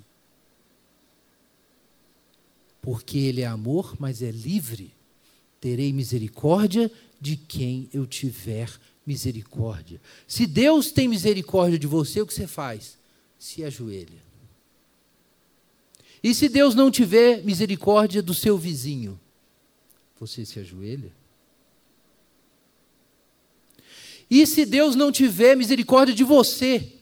Porque 2.83 3.19
ele 3.19 3.43
é 3.43 3.47
amor, 3.47 3.97
mas 3.99 4.23
é 4.23 4.31
livre. 4.31 4.93
Terei 5.61 5.93
misericórdia 5.93 6.91
de 7.21 7.37
quem 7.37 7.89
eu 7.93 8.07
tiver 8.07 8.71
misericórdia. 9.07 10.01
Se 10.27 10.47
Deus 10.47 10.91
tem 10.91 11.07
misericórdia 11.07 11.79
de 11.79 11.87
você, 11.87 12.21
o 12.21 12.27
que 12.27 12.35
você 12.35 12.47
faz? 12.47 12.99
Se 13.39 13.63
ajoelha. 13.63 14.31
E 16.23 16.35
se 16.35 16.49
Deus 16.49 16.75
não 16.75 16.91
tiver 16.91 17.43
misericórdia 17.45 18.23
do 18.23 18.35
seu 18.35 18.59
vizinho, 18.59 19.19
você 20.19 20.45
se 20.45 20.59
ajoelha? 20.59 21.20
E 24.31 24.47
se 24.47 24.65
Deus 24.65 24.95
não 24.95 25.11
tiver 25.11 25.57
misericórdia 25.57 26.15
de 26.15 26.23
você? 26.23 26.93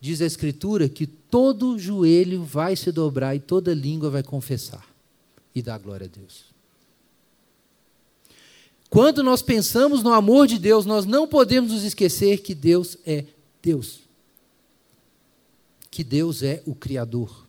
Diz 0.00 0.22
a 0.22 0.26
Escritura 0.26 0.88
que 0.88 1.06
todo 1.06 1.78
joelho 1.78 2.42
vai 2.42 2.74
se 2.76 2.90
dobrar 2.90 3.34
e 3.36 3.40
toda 3.40 3.74
língua 3.74 4.08
vai 4.08 4.22
confessar 4.22 4.86
e 5.54 5.60
dar 5.60 5.78
glória 5.78 6.06
a 6.06 6.18
Deus. 6.18 6.44
Quando 8.88 9.22
nós 9.22 9.42
pensamos 9.42 10.02
no 10.02 10.12
amor 10.12 10.46
de 10.46 10.58
Deus, 10.58 10.86
nós 10.86 11.04
não 11.04 11.26
podemos 11.26 11.72
nos 11.72 11.82
esquecer 11.82 12.38
que 12.38 12.54
Deus 12.54 12.96
é 13.04 13.24
Deus. 13.62 14.00
Que 15.90 16.04
Deus 16.04 16.42
é 16.42 16.62
o 16.64 16.74
Criador. 16.74 17.44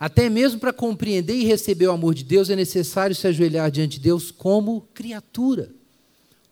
Até 0.00 0.28
mesmo 0.28 0.58
para 0.58 0.72
compreender 0.72 1.36
e 1.36 1.44
receber 1.44 1.86
o 1.86 1.92
amor 1.92 2.12
de 2.12 2.24
Deus, 2.24 2.50
é 2.50 2.56
necessário 2.56 3.14
se 3.14 3.26
ajoelhar 3.26 3.70
diante 3.70 3.98
de 3.98 4.00
Deus 4.00 4.32
como 4.32 4.80
criatura. 4.92 5.70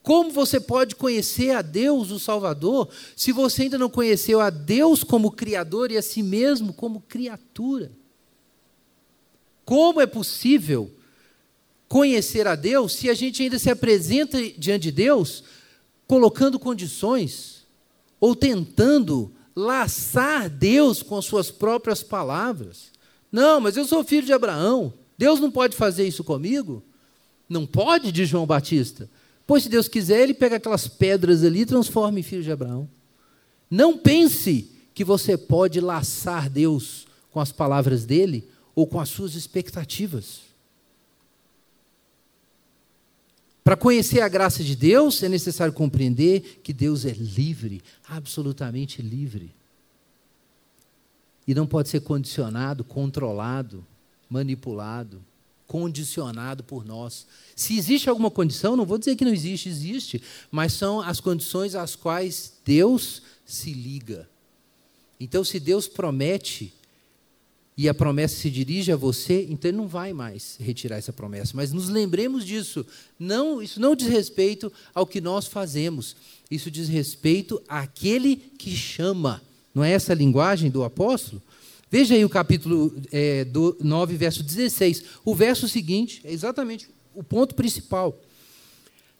Como 0.02 0.30
você 0.30 0.58
pode 0.58 0.94
conhecer 0.96 1.50
a 1.50 1.60
Deus, 1.60 2.10
o 2.10 2.18
Salvador, 2.18 2.88
se 3.14 3.32
você 3.32 3.62
ainda 3.62 3.76
não 3.76 3.90
conheceu 3.90 4.40
a 4.40 4.48
Deus 4.48 5.04
como 5.04 5.30
Criador 5.30 5.90
e 5.90 5.96
a 5.96 6.02
si 6.02 6.22
mesmo 6.22 6.72
como 6.72 7.02
criatura? 7.02 7.92
Como 9.64 10.00
é 10.00 10.06
possível 10.06 10.90
conhecer 11.86 12.46
a 12.46 12.54
Deus 12.54 12.94
se 12.94 13.10
a 13.10 13.14
gente 13.14 13.42
ainda 13.42 13.58
se 13.58 13.70
apresenta 13.70 14.40
diante 14.56 14.84
de 14.84 14.92
Deus 14.92 15.44
colocando 16.06 16.58
condições 16.58 17.66
ou 18.18 18.34
tentando 18.34 19.32
laçar 19.54 20.48
Deus 20.48 21.02
com 21.02 21.18
as 21.18 21.26
suas 21.26 21.50
próprias 21.50 22.02
palavras? 22.02 22.90
Não, 23.30 23.60
mas 23.60 23.76
eu 23.76 23.84
sou 23.84 24.02
filho 24.02 24.26
de 24.26 24.32
Abraão. 24.32 24.94
Deus 25.16 25.38
não 25.38 25.50
pode 25.50 25.76
fazer 25.76 26.08
isso 26.08 26.24
comigo? 26.24 26.82
Não 27.46 27.66
pode, 27.66 28.10
diz 28.10 28.28
João 28.28 28.46
Batista. 28.46 29.10
Pois 29.50 29.64
se 29.64 29.68
Deus 29.68 29.88
quiser, 29.88 30.22
ele 30.22 30.32
pega 30.32 30.58
aquelas 30.58 30.86
pedras 30.86 31.42
ali 31.42 31.62
e 31.62 31.66
transforma 31.66 32.20
em 32.20 32.22
filho 32.22 32.44
de 32.44 32.52
Abraão. 32.52 32.88
Não 33.68 33.98
pense 33.98 34.70
que 34.94 35.02
você 35.02 35.36
pode 35.36 35.80
laçar 35.80 36.48
Deus 36.48 37.08
com 37.32 37.40
as 37.40 37.50
palavras 37.50 38.04
dele 38.04 38.48
ou 38.76 38.86
com 38.86 39.00
as 39.00 39.08
suas 39.08 39.34
expectativas. 39.34 40.42
Para 43.64 43.76
conhecer 43.76 44.20
a 44.20 44.28
graça 44.28 44.62
de 44.62 44.76
Deus, 44.76 45.20
é 45.20 45.28
necessário 45.28 45.72
compreender 45.74 46.60
que 46.62 46.72
Deus 46.72 47.04
é 47.04 47.10
livre, 47.10 47.82
absolutamente 48.08 49.02
livre. 49.02 49.52
E 51.44 51.56
não 51.56 51.66
pode 51.66 51.88
ser 51.88 52.02
condicionado, 52.02 52.84
controlado, 52.84 53.84
manipulado 54.28 55.20
condicionado 55.70 56.64
por 56.64 56.84
nós. 56.84 57.28
Se 57.54 57.78
existe 57.78 58.10
alguma 58.10 58.28
condição, 58.28 58.74
não 58.74 58.84
vou 58.84 58.98
dizer 58.98 59.14
que 59.14 59.24
não 59.24 59.32
existe, 59.32 59.68
existe, 59.68 60.20
mas 60.50 60.72
são 60.72 61.00
as 61.00 61.20
condições 61.20 61.76
às 61.76 61.94
quais 61.94 62.54
Deus 62.64 63.22
se 63.46 63.72
liga. 63.72 64.28
Então, 65.20 65.44
se 65.44 65.60
Deus 65.60 65.86
promete 65.86 66.74
e 67.76 67.88
a 67.88 67.94
promessa 67.94 68.34
se 68.34 68.50
dirige 68.50 68.90
a 68.90 68.96
você, 68.96 69.46
então 69.48 69.68
ele 69.70 69.78
não 69.78 69.86
vai 69.86 70.12
mais 70.12 70.56
retirar 70.58 70.96
essa 70.96 71.12
promessa. 71.12 71.52
Mas 71.54 71.72
nos 71.72 71.88
lembremos 71.88 72.44
disso. 72.44 72.84
Não, 73.16 73.62
isso 73.62 73.80
não 73.80 73.94
diz 73.94 74.08
respeito 74.08 74.72
ao 74.92 75.06
que 75.06 75.20
nós 75.20 75.46
fazemos. 75.46 76.16
Isso 76.50 76.68
diz 76.68 76.88
respeito 76.88 77.62
àquele 77.68 78.34
que 78.34 78.74
chama. 78.74 79.40
Não 79.72 79.84
é 79.84 79.92
essa 79.92 80.14
a 80.14 80.16
linguagem 80.16 80.68
do 80.68 80.82
apóstolo? 80.82 81.40
Veja 81.90 82.14
aí 82.14 82.24
o 82.24 82.28
capítulo 82.28 82.94
é, 83.10 83.44
do 83.44 83.76
9, 83.80 84.16
verso 84.16 84.44
16. 84.44 85.04
O 85.24 85.34
verso 85.34 85.68
seguinte 85.68 86.20
é 86.22 86.32
exatamente 86.32 86.88
o 87.12 87.22
ponto 87.22 87.54
principal. 87.56 88.16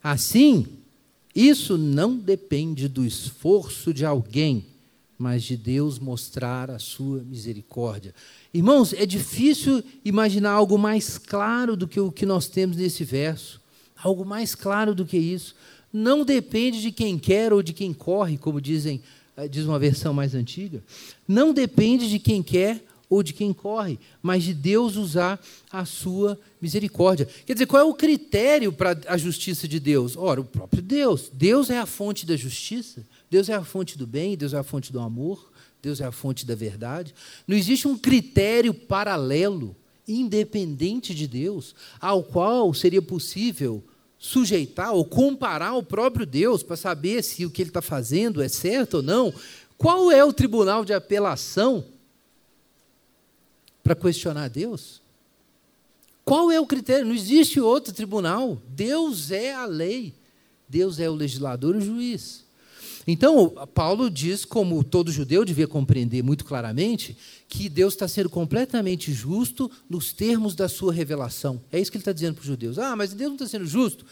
Assim, 0.01 0.66
isso 1.35 1.77
não 1.77 2.16
depende 2.16 2.87
do 2.87 3.05
esforço 3.05 3.93
de 3.93 4.07
alguém, 4.07 4.66
mas 5.18 5.43
de 5.43 5.57
Deus 5.57 5.99
mostrar 5.99 6.71
a 6.71 6.79
sua 6.79 7.25
misericórdia. 7.25 8.14
Irmãos, 8.55 8.93
é 8.93 9.05
difícil 9.05 9.83
imaginar 10.05 10.53
algo 10.53 10.79
mais 10.79 11.18
claro 11.18 11.77
do 11.77 11.89
que 11.89 11.99
o 11.99 12.12
que 12.12 12.25
nós 12.25 12.47
temos 12.47 12.77
nesse 12.77 13.03
verso. 13.03 13.61
Algo 14.01 14.25
mais 14.25 14.55
claro 14.55 14.95
do 14.95 15.05
que 15.05 15.18
isso. 15.18 15.57
Não 15.93 16.25
depende 16.25 16.81
de 16.81 16.93
quem 16.93 17.18
quer 17.18 17.53
ou 17.53 17.64
de 17.64 17.73
quem 17.73 17.93
corre, 17.93 18.39
como 18.39 18.61
dizem 18.61 19.03
diz 19.49 19.64
uma 19.64 19.78
versão 19.78 20.12
mais 20.12 20.34
antiga, 20.34 20.82
não 21.26 21.53
depende 21.53 22.09
de 22.09 22.18
quem 22.18 22.43
quer 22.43 22.82
ou 23.11 23.24
de 23.24 23.32
quem 23.32 23.53
corre, 23.53 23.99
mas 24.22 24.45
de 24.45 24.55
Deus 24.55 24.95
usar 24.95 25.41
a 25.70 25.84
sua 25.84 26.38
misericórdia. 26.62 27.28
Quer 27.45 27.55
dizer, 27.55 27.66
qual 27.66 27.82
é 27.82 27.84
o 27.84 27.93
critério 27.93 28.72
para 28.72 28.97
a 29.09 29.16
justiça 29.16 29.66
de 29.66 29.80
Deus? 29.80 30.16
Ora, 30.16 30.41
o 30.41 30.45
próprio 30.45 30.80
Deus. 30.80 31.28
Deus 31.32 31.70
é 31.70 31.78
a 31.78 31.86
fonte 31.86 32.24
da 32.24 32.36
justiça, 32.36 33.05
Deus 33.28 33.49
é 33.49 33.55
a 33.55 33.64
fonte 33.64 33.99
do 33.99 34.07
bem, 34.07 34.36
Deus 34.36 34.55
é 34.55 34.59
a 34.59 34.62
fonte 34.62 34.93
do 34.93 35.01
amor, 35.01 35.51
Deus 35.82 36.01
é 36.01 36.05
a 36.05 36.12
fonte 36.12 36.47
da 36.47 36.55
verdade. 36.55 37.12
Não 37.49 37.57
existe 37.57 37.88
um 37.88 37.99
critério 37.99 38.72
paralelo, 38.72 39.74
independente 40.07 41.12
de 41.12 41.26
Deus, 41.26 41.74
ao 42.01 42.22
qual 42.22 42.72
seria 42.72 43.03
possível 43.03 43.82
sujeitar 44.21 44.93
ou 44.93 45.03
comparar 45.03 45.73
o 45.73 45.83
próprio 45.83 46.27
Deus 46.27 46.62
para 46.62 46.77
saber 46.77 47.25
se 47.25 47.47
o 47.47 47.51
que 47.51 47.62
ele 47.62 47.71
está 47.71 47.81
fazendo 47.81 48.43
é 48.43 48.49
certo 48.49 48.99
ou 48.99 49.03
não, 49.03 49.33
qual 49.79 50.12
é 50.12 50.23
o 50.23 50.33
tribunal 50.33 50.85
de 50.85 50.93
apelação 50.93 51.83
para 53.83 53.97
questionar 53.97 54.49
Deus? 54.49 55.01
Qual 56.23 56.51
é 56.51 56.61
o 56.61 56.66
critério? 56.66 57.07
Não 57.07 57.14
existe 57.14 57.59
outro 57.59 57.95
tribunal. 57.95 58.61
Deus 58.68 59.31
é 59.31 59.55
a 59.55 59.64
lei. 59.64 60.14
Deus 60.68 61.01
é 61.01 61.09
o 61.09 61.14
legislador 61.14 61.75
e 61.75 61.79
o 61.79 61.81
juiz. 61.81 62.45
Então, 63.11 63.53
Paulo 63.75 64.09
diz, 64.09 64.45
como 64.45 64.85
todo 64.85 65.11
judeu 65.11 65.45
devia 65.45 65.67
compreender 65.67 66.23
muito 66.23 66.45
claramente, 66.45 67.17
que 67.49 67.69
Deus 67.69 67.95
está 67.95 68.07
sendo 68.07 68.31
completamente 68.31 69.13
justo 69.13 69.71
nos 69.89 70.13
termos 70.13 70.55
da 70.55 70.69
sua 70.69 70.93
revelação. 70.93 71.61
É 71.73 71.81
isso 71.81 71.91
que 71.91 71.97
ele 71.97 72.03
está 72.03 72.13
dizendo 72.13 72.35
para 72.35 72.43
os 72.43 72.47
judeus. 72.47 72.79
Ah, 72.79 72.95
mas 72.95 73.13
Deus 73.13 73.31
não 73.31 73.37
está 73.37 73.49
sendo 73.49 73.67
justo. 73.67 74.07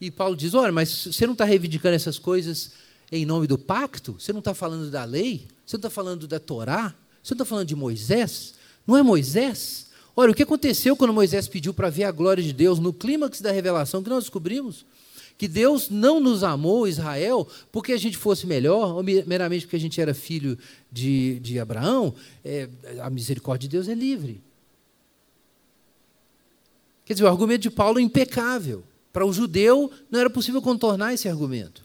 E 0.00 0.10
Paulo 0.10 0.34
diz: 0.34 0.54
olha, 0.54 0.72
mas 0.72 1.06
você 1.06 1.26
não 1.26 1.34
está 1.34 1.44
reivindicando 1.44 1.94
essas 1.94 2.18
coisas 2.18 2.72
em 3.12 3.24
nome 3.24 3.46
do 3.46 3.56
pacto? 3.56 4.16
Você 4.18 4.32
não 4.32 4.40
está 4.40 4.52
falando 4.52 4.90
da 4.90 5.04
lei? 5.04 5.46
Você 5.64 5.76
não 5.76 5.80
está 5.80 5.90
falando 5.90 6.26
da 6.26 6.40
Torá? 6.40 6.94
Você 7.22 7.34
não 7.34 7.36
está 7.36 7.44
falando 7.44 7.66
de 7.68 7.76
Moisés? 7.76 8.54
Não 8.84 8.96
é 8.96 9.02
Moisés? 9.02 9.86
Olha, 10.16 10.32
o 10.32 10.34
que 10.34 10.42
aconteceu 10.42 10.96
quando 10.96 11.12
Moisés 11.12 11.46
pediu 11.46 11.72
para 11.72 11.88
ver 11.88 12.04
a 12.04 12.10
glória 12.10 12.42
de 12.42 12.52
Deus 12.52 12.78
no 12.78 12.92
clímax 12.92 13.40
da 13.40 13.52
revelação 13.52 14.02
que 14.02 14.10
nós 14.10 14.24
descobrimos? 14.24 14.84
Que 15.40 15.48
Deus 15.48 15.88
não 15.88 16.20
nos 16.20 16.44
amou, 16.44 16.86
Israel, 16.86 17.48
porque 17.72 17.94
a 17.94 17.96
gente 17.96 18.18
fosse 18.18 18.46
melhor, 18.46 18.94
ou 18.94 19.02
meramente 19.02 19.64
porque 19.64 19.76
a 19.76 19.80
gente 19.80 19.98
era 19.98 20.12
filho 20.12 20.58
de, 20.92 21.40
de 21.40 21.58
Abraão. 21.58 22.14
É, 22.44 22.68
a 23.00 23.08
misericórdia 23.08 23.66
de 23.66 23.74
Deus 23.74 23.88
é 23.88 23.94
livre. 23.94 24.38
Quer 27.06 27.14
dizer, 27.14 27.24
o 27.24 27.28
argumento 27.28 27.62
de 27.62 27.70
Paulo 27.70 27.98
é 27.98 28.02
impecável. 28.02 28.84
Para 29.14 29.24
o 29.24 29.32
judeu, 29.32 29.90
não 30.10 30.20
era 30.20 30.28
possível 30.28 30.60
contornar 30.60 31.14
esse 31.14 31.26
argumento. 31.26 31.82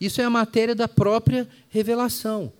Isso 0.00 0.18
é 0.18 0.24
a 0.24 0.30
matéria 0.30 0.74
da 0.74 0.88
própria 0.88 1.46
revelação. 1.68 2.50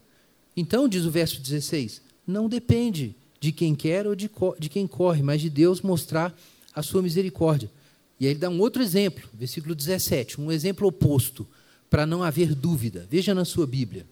Então, 0.55 0.87
diz 0.87 1.07
o 1.07 1.11
verso 1.11 1.41
16: 1.41 2.03
não 2.27 2.51
depende 2.51 3.17
de 3.41 3.51
quem 3.51 3.75
quer 3.75 4.07
ou 4.07 4.15
de, 4.15 4.31
de 4.59 4.69
quem 4.69 4.87
corre, 4.87 5.23
mas 5.23 5.41
de 5.41 5.49
Deus 5.49 5.81
mostrar 5.81 6.39
a 6.75 6.83
sua 6.83 7.01
misericórdia. 7.01 7.71
E 8.23 8.27
aí 8.27 8.31
ele 8.31 8.39
dá 8.39 8.49
um 8.49 8.61
outro 8.61 8.81
exemplo, 8.81 9.29
versículo 9.35 9.75
17, 9.75 10.41
um 10.41 10.53
exemplo 10.53 10.87
oposto, 10.87 11.45
para 11.91 12.07
não 12.07 12.23
haver 12.23 12.55
dúvida. 12.55 13.05
Veja 13.11 13.35
na 13.35 13.45
sua 13.45 13.67
Bíblia. 13.67 14.07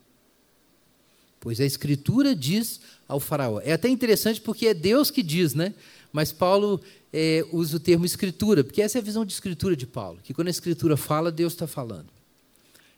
Pois 1.38 1.60
a 1.60 1.64
Escritura 1.64 2.34
diz 2.34 2.80
ao 3.06 3.20
Faraó. 3.20 3.60
É 3.62 3.72
até 3.72 3.88
interessante 3.88 4.40
porque 4.40 4.66
é 4.66 4.74
Deus 4.74 5.12
que 5.12 5.22
diz, 5.22 5.54
né? 5.54 5.72
Mas 6.12 6.32
Paulo 6.32 6.80
é, 7.12 7.46
usa 7.52 7.76
o 7.76 7.78
termo 7.78 8.04
Escritura, 8.04 8.64
porque 8.64 8.82
essa 8.82 8.98
é 8.98 9.00
a 9.00 9.04
visão 9.04 9.24
de 9.24 9.32
Escritura 9.32 9.76
de 9.76 9.86
Paulo, 9.86 10.18
que 10.24 10.34
quando 10.34 10.48
a 10.48 10.50
Escritura 10.50 10.96
fala, 10.96 11.30
Deus 11.30 11.52
está 11.52 11.68
falando. 11.68 12.08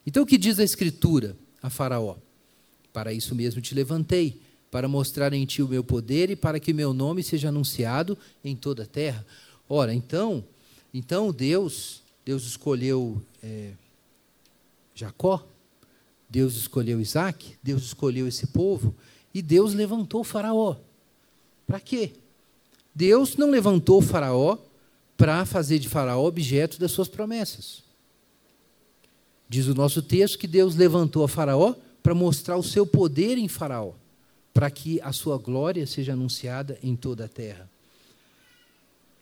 Então 0.07 0.23
o 0.23 0.27
que 0.27 0.39
diz 0.39 0.59
a 0.59 0.65
Escritura 0.65 1.37
a 1.63 1.69
Faraó? 1.69 2.17
Para 2.91 3.13
isso 3.13 3.35
mesmo 3.35 3.61
te 3.61 3.75
levantei 3.75 4.41
para 4.71 4.89
mostrar 4.89 5.35
em 5.35 5.45
ti 5.45 5.63
o 5.63 5.69
meu 5.69 5.85
poder 5.85 6.31
e 6.31 6.37
para 6.37 6.59
que 6.59 6.73
meu 6.73 6.95
nome 6.95 7.23
seja 7.23 7.51
anunciado 7.51 8.17
em 8.43 8.57
toda 8.57 8.85
a 8.85 8.87
terra. 8.87 9.27
Ora, 9.69 9.93
então, 9.93 10.43
então 10.93 11.33
Deus, 11.33 12.03
Deus 12.25 12.45
escolheu 12.45 13.21
é, 13.43 13.73
Jacó, 14.95 15.45
Deus 16.29 16.57
escolheu 16.57 17.01
Isaac, 17.01 17.57
Deus 17.63 17.83
escolheu 17.85 18.27
esse 18.27 18.47
povo 18.47 18.95
e 19.35 19.43
Deus 19.43 19.75
levantou 19.75 20.25
Faraó. 20.25 20.77
Para 21.67 21.81
quê? 21.81 22.13
Deus 22.95 23.37
não 23.37 23.51
levantou 23.51 24.01
Faraó 24.03 24.59
para 25.17 25.45
fazer 25.45 25.79
de 25.79 25.89
Faraó 25.89 26.27
objeto 26.27 26.79
das 26.79 26.93
suas 26.93 27.09
promessas. 27.09 27.83
Diz 29.49 29.67
o 29.67 29.75
nosso 29.75 30.03
texto 30.03 30.39
que 30.39 30.47
Deus 30.47 30.75
levantou 30.75 31.25
a 31.25 31.29
Faraó 31.29 31.75
para 32.03 32.15
mostrar 32.15 32.57
o 32.57 32.63
seu 32.63 32.87
poder 32.87 33.39
em 33.39 33.49
Faraó 33.49 33.93
para 34.53 34.71
que 34.71 35.01
a 35.01 35.13
sua 35.13 35.39
glória 35.39 35.87
seja 35.87 36.13
anunciada 36.13 36.79
em 36.83 36.95
toda 36.95 37.25
a 37.25 37.29
terra. 37.29 37.69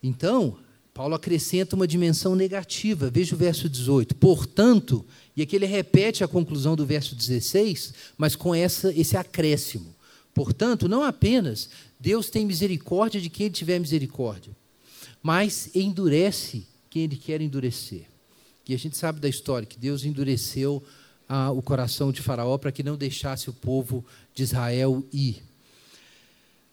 Então, 0.03 0.57
Paulo 1.01 1.15
acrescenta 1.15 1.75
uma 1.75 1.89
dimensão 1.89 2.37
negativa. 2.37 3.09
Veja 3.09 3.35
o 3.35 3.39
verso 3.39 3.71
18. 3.71 4.17
Portanto, 4.17 5.03
e 5.35 5.41
aqui 5.41 5.57
ele 5.57 5.65
repete 5.65 6.23
a 6.23 6.29
conclusão 6.29 6.77
do 6.77 6.85
verso 6.85 7.15
16, 7.15 7.95
mas 8.19 8.37
com 8.37 8.55
essa, 8.55 8.93
esse 8.93 9.17
acréscimo. 9.17 9.95
Portanto, 10.35 10.87
não 10.91 11.03
apenas 11.03 11.71
Deus 11.99 12.29
tem 12.29 12.45
misericórdia 12.45 13.19
de 13.19 13.31
quem 13.31 13.47
ele 13.47 13.55
tiver 13.55 13.79
misericórdia, 13.79 14.55
mas 15.23 15.71
endurece 15.75 16.67
quem 16.91 17.05
ele 17.05 17.17
quer 17.17 17.41
endurecer. 17.41 18.05
E 18.69 18.75
a 18.75 18.79
gente 18.79 18.99
sabe 18.99 19.21
da 19.21 19.29
história 19.31 19.65
que 19.65 19.79
Deus 19.79 20.05
endureceu 20.05 20.85
ah, 21.27 21.51
o 21.51 21.63
coração 21.63 22.13
de 22.13 22.21
Faraó 22.21 22.59
para 22.59 22.73
que 22.73 22.83
não 22.83 22.99
deixasse 22.99 23.49
o 23.49 23.55
povo 23.55 24.05
de 24.35 24.43
Israel 24.43 25.03
ir. 25.11 25.43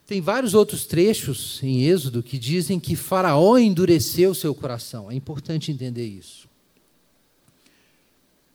Tem 0.07 0.21
vários 0.21 0.53
outros 0.53 0.85
trechos 0.85 1.61
em 1.61 1.83
Êxodo 1.83 2.23
que 2.23 2.39
dizem 2.39 2.79
que 2.79 2.95
Faraó 2.95 3.57
endureceu 3.57 4.33
seu 4.33 4.55
coração. 4.55 5.11
É 5.11 5.13
importante 5.13 5.69
entender 5.69 6.07
isso. 6.07 6.47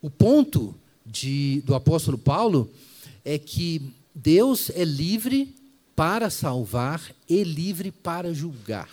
O 0.01 0.09
ponto 0.09 0.75
de, 1.05 1.63
do 1.67 1.75
apóstolo 1.75 2.17
Paulo 2.17 2.71
é 3.23 3.39
que 3.39 3.93
Deus 4.15 4.71
é 4.71 4.83
livre 4.83 5.55
para 5.95 6.31
salvar 6.31 7.15
e 7.29 7.45
livre 7.45 7.93
para 7.93 8.33
julgar. 8.33 8.89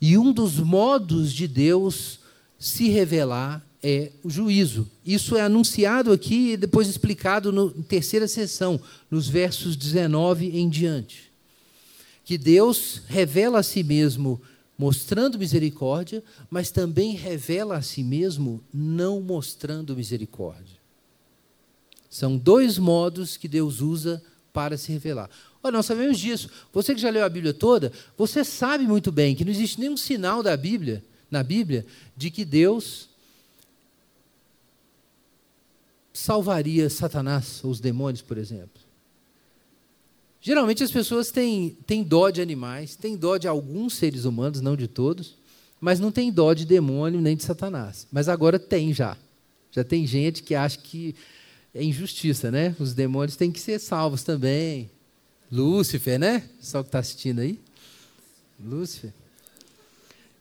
E 0.00 0.18
um 0.18 0.32
dos 0.32 0.58
modos 0.58 1.32
de 1.32 1.46
Deus 1.46 2.18
se 2.58 2.88
revelar 2.88 3.65
é 3.82 4.10
o 4.22 4.30
juízo. 4.30 4.90
Isso 5.04 5.36
é 5.36 5.42
anunciado 5.42 6.12
aqui 6.12 6.52
e 6.52 6.56
depois 6.56 6.88
explicado 6.88 7.52
na 7.52 7.70
terceira 7.88 8.26
sessão, 8.26 8.80
nos 9.10 9.28
versos 9.28 9.76
19 9.76 10.58
em 10.58 10.68
diante. 10.68 11.30
Que 12.24 12.36
Deus 12.36 13.02
revela 13.06 13.60
a 13.60 13.62
si 13.62 13.82
mesmo 13.82 14.40
mostrando 14.78 15.38
misericórdia, 15.38 16.22
mas 16.50 16.70
também 16.70 17.14
revela 17.14 17.76
a 17.76 17.82
si 17.82 18.02
mesmo 18.02 18.62
não 18.72 19.20
mostrando 19.20 19.96
misericórdia. 19.96 20.76
São 22.10 22.36
dois 22.36 22.78
modos 22.78 23.36
que 23.36 23.48
Deus 23.48 23.80
usa 23.80 24.22
para 24.52 24.76
se 24.76 24.92
revelar. 24.92 25.30
Olha, 25.62 25.72
nós 25.72 25.86
sabemos 25.86 26.18
disso. 26.18 26.48
Você 26.72 26.94
que 26.94 27.00
já 27.00 27.10
leu 27.10 27.24
a 27.24 27.28
Bíblia 27.28 27.52
toda, 27.52 27.92
você 28.16 28.44
sabe 28.44 28.86
muito 28.86 29.10
bem 29.10 29.34
que 29.34 29.44
não 29.44 29.52
existe 29.52 29.80
nenhum 29.80 29.96
sinal 29.96 30.42
da 30.42 30.56
Bíblia, 30.56 31.04
na 31.30 31.42
Bíblia, 31.42 31.84
de 32.16 32.30
que 32.30 32.44
Deus 32.44 33.08
salvaria 36.16 36.88
Satanás 36.88 37.60
ou 37.62 37.70
os 37.70 37.78
demônios, 37.78 38.22
por 38.22 38.38
exemplo? 38.38 38.80
Geralmente 40.40 40.82
as 40.82 40.90
pessoas 40.90 41.30
têm, 41.30 41.76
têm 41.86 42.02
dó 42.02 42.30
de 42.30 42.40
animais, 42.40 42.96
têm 42.96 43.16
dó 43.16 43.36
de 43.36 43.46
alguns 43.46 43.94
seres 43.94 44.24
humanos, 44.24 44.60
não 44.60 44.76
de 44.76 44.88
todos, 44.88 45.36
mas 45.80 46.00
não 46.00 46.10
tem 46.10 46.32
dó 46.32 46.54
de 46.54 46.64
demônio 46.64 47.20
nem 47.20 47.36
de 47.36 47.42
Satanás. 47.42 48.06
Mas 48.10 48.28
agora 48.28 48.58
tem 48.58 48.94
já. 48.94 49.16
Já 49.70 49.84
tem 49.84 50.06
gente 50.06 50.42
que 50.42 50.54
acha 50.54 50.78
que 50.78 51.14
é 51.74 51.82
injustiça, 51.82 52.50
né? 52.50 52.74
Os 52.78 52.94
demônios 52.94 53.36
têm 53.36 53.52
que 53.52 53.60
ser 53.60 53.78
salvos 53.78 54.22
também. 54.22 54.90
Lúcifer, 55.52 56.18
né? 56.18 56.48
Só 56.60 56.82
que 56.82 56.88
está 56.88 57.00
assistindo 57.00 57.40
aí. 57.40 57.60
Lúcifer. 58.58 59.12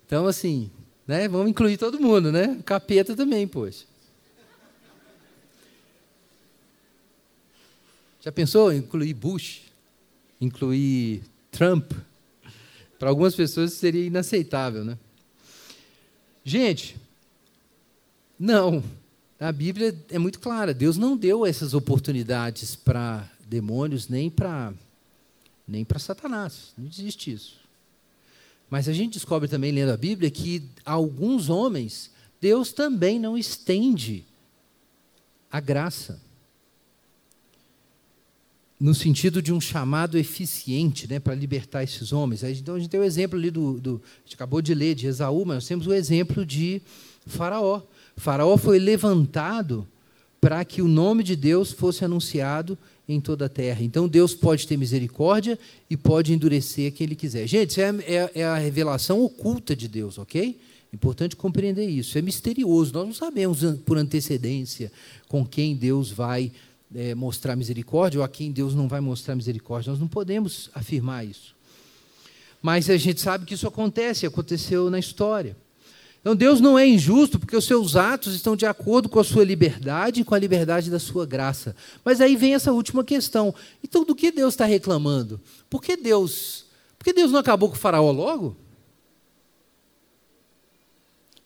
Então, 0.05 0.25
assim, 0.25 0.69
né? 1.05 1.27
Vamos 1.27 1.49
incluir 1.49 1.77
todo 1.77 1.99
mundo, 1.99 2.31
né? 2.31 2.59
Capeta 2.63 3.15
também, 3.15 3.45
poxa. 3.45 3.85
Já 8.25 8.31
pensou 8.31 8.73
em 8.73 8.77
incluir 8.77 9.13
Bush? 9.13 9.61
Incluir 10.41 11.21
Trump? 11.51 11.91
Para 12.97 13.09
algumas 13.09 13.35
pessoas 13.35 13.73
seria 13.73 14.03
inaceitável, 14.03 14.83
né? 14.83 14.97
Gente, 16.43 16.97
não. 18.39 18.83
A 19.39 19.51
Bíblia 19.51 19.95
é 20.09 20.17
muito 20.17 20.39
clara. 20.39 20.73
Deus 20.73 20.97
não 20.97 21.15
deu 21.15 21.45
essas 21.45 21.75
oportunidades 21.75 22.75
para 22.75 23.29
demônios 23.47 24.09
nem 24.09 24.27
para 24.27 24.73
nem 25.67 25.85
para 25.85 25.99
Satanás. 25.99 26.73
Não 26.75 26.87
existe 26.87 27.31
isso. 27.31 27.59
Mas 28.71 28.89
a 28.89 28.93
gente 28.93 29.13
descobre 29.13 29.47
também 29.47 29.71
lendo 29.71 29.91
a 29.91 29.97
Bíblia 29.97 30.31
que 30.31 30.63
alguns 30.83 31.47
homens 31.47 32.09
Deus 32.41 32.73
também 32.73 33.19
não 33.19 33.37
estende 33.37 34.25
a 35.51 35.59
graça 35.59 36.24
no 38.79 38.93
sentido 38.93 39.41
de 39.41 39.53
um 39.53 39.61
chamado 39.61 40.17
eficiente 40.17 41.07
né, 41.07 41.19
para 41.19 41.33
libertar 41.33 41.83
esses 41.83 42.11
homens. 42.11 42.43
Então 42.43 42.75
a 42.75 42.79
gente 42.79 42.89
tem 42.89 42.99
o 42.99 43.03
exemplo 43.03 43.37
ali 43.37 43.49
do, 43.49 43.79
do, 43.79 44.01
A 44.03 44.21
gente 44.25 44.35
acabou 44.35 44.61
de 44.61 44.73
ler 44.73 44.95
de 44.95 45.07
Esaú, 45.07 45.45
mas 45.45 45.55
nós 45.55 45.67
temos 45.67 45.87
o 45.87 45.93
exemplo 45.93 46.45
de 46.45 46.81
Faraó. 47.25 47.81
Faraó 48.17 48.57
foi 48.57 48.79
levantado 48.79 49.87
para 50.41 50.63
que 50.63 50.81
o 50.81 50.87
nome 50.87 51.23
de 51.23 51.35
Deus 51.35 51.71
fosse 51.71 52.03
anunciado 52.03 52.77
em 53.07 53.19
toda 53.21 53.45
a 53.45 53.49
terra. 53.49 53.81
Então 53.81 54.07
Deus 54.07 54.33
pode 54.33 54.67
ter 54.67 54.77
misericórdia 54.77 55.57
e 55.89 55.95
pode 55.95 56.33
endurecer 56.33 56.91
quem 56.91 57.05
Ele 57.05 57.15
quiser. 57.15 57.47
Gente, 57.47 57.71
isso 57.71 57.81
é, 57.81 57.89
é, 58.05 58.31
é 58.35 58.43
a 58.43 58.57
revelação 58.57 59.23
oculta 59.23 59.75
de 59.75 59.87
Deus, 59.87 60.17
ok? 60.17 60.59
Importante 60.93 61.35
compreender 61.35 61.87
isso. 61.87 62.17
É 62.17 62.21
misterioso. 62.21 62.93
Nós 62.93 63.05
não 63.05 63.13
sabemos 63.13 63.59
por 63.85 63.97
antecedência 63.97 64.91
com 65.27 65.45
quem 65.45 65.75
Deus 65.75 66.11
vai 66.11 66.51
é, 66.95 67.13
mostrar 67.13 67.55
misericórdia 67.55 68.19
ou 68.19 68.23
a 68.23 68.29
quem 68.29 68.51
Deus 68.51 68.73
não 68.73 68.87
vai 68.87 69.01
mostrar 69.01 69.35
misericórdia. 69.35 69.91
Nós 69.91 69.99
não 69.99 70.07
podemos 70.07 70.69
afirmar 70.73 71.25
isso. 71.25 71.53
Mas 72.61 72.89
a 72.89 72.97
gente 72.97 73.21
sabe 73.21 73.45
que 73.45 73.53
isso 73.53 73.67
acontece, 73.67 74.25
aconteceu 74.25 74.89
na 74.89 74.97
história. 74.97 75.55
Então 76.21 76.35
Deus 76.35 76.59
não 76.59 76.79
é 76.79 76.87
injusto 76.87 77.37
porque 77.37 77.55
os 77.55 77.65
seus 77.65 77.95
atos 77.95 78.33
estão 78.33 78.55
de 78.55 78.65
acordo 78.65 79.07
com 79.07 79.19
a 79.19 79.23
sua 79.23 79.43
liberdade 79.43 80.21
e 80.21 80.23
com 80.23 80.33
a 80.33 80.39
liberdade 80.39 80.89
da 80.89 80.97
sua 80.97 81.23
graça. 81.23 81.75
Mas 82.03 82.19
aí 82.19 82.35
vem 82.35 82.55
essa 82.55 82.71
última 82.71 83.03
questão. 83.03 83.53
Então 83.83 84.03
do 84.03 84.15
que 84.15 84.31
Deus 84.31 84.55
está 84.55 84.65
reclamando? 84.65 85.39
Por 85.69 85.83
que 85.83 85.95
Deus, 85.95 86.65
por 86.97 87.03
que 87.03 87.13
Deus 87.13 87.31
não 87.31 87.39
acabou 87.39 87.69
com 87.69 87.75
o 87.75 87.79
faraó 87.79 88.09
logo? 88.09 88.57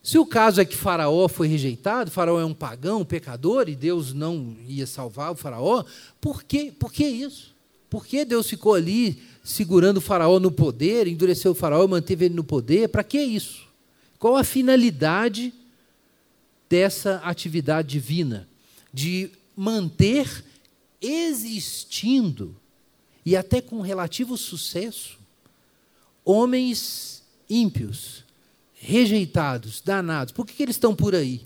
Se 0.02 0.18
o 0.18 0.26
caso 0.26 0.62
é 0.62 0.66
que 0.66 0.76
Faraó 0.76 1.28
foi 1.28 1.48
rejeitado, 1.48 2.10
Faraó 2.10 2.40
é 2.40 2.46
um 2.46 2.54
pagão, 2.54 3.02
um 3.02 3.06
pecador, 3.06 3.68
e 3.68 3.76
Deus 3.76 4.14
não 4.14 4.56
ia 4.68 4.88
salvar 4.88 5.32
o 5.32 5.36
Faraó, 5.36 5.84
por 6.22 6.44
que, 6.44 6.72
por 6.72 6.92
que 6.92 7.06
isso? 7.06 7.54
Por 7.90 8.06
que 8.06 8.24
Deus 8.24 8.50
ficou 8.50 8.76
ali 8.76 9.22
segurando 9.44 9.98
o 9.98 10.02
Faraó 10.02 10.40
no 10.40 10.52
poder, 10.52 11.08
endureceu 11.08 11.52
o 11.52 11.56
Faraó, 11.56 11.86
manteve 11.88 12.26
ele 12.26 12.36
no 12.36 12.44
poder? 12.44 12.90
Para 12.90 13.04
que 13.04 13.20
isso? 13.20 13.68
Qual 14.18 14.38
a 14.38 14.44
finalidade 14.44 15.54
dessa 16.70 17.18
atividade 17.18 17.90
divina? 17.90 18.48
De 18.94 19.32
manter 19.56 20.46
existindo, 21.02 22.56
e 23.26 23.36
até 23.36 23.62
com 23.62 23.82
relativo 23.82 24.38
sucesso, 24.38 25.18
homens 26.24 27.24
ímpios 27.50 28.24
rejeitados, 28.80 29.82
danados. 29.82 30.34
Por 30.34 30.46
que, 30.46 30.54
que 30.54 30.64
eles 30.64 30.76
estão 30.76 30.96
por 30.96 31.14
aí? 31.14 31.46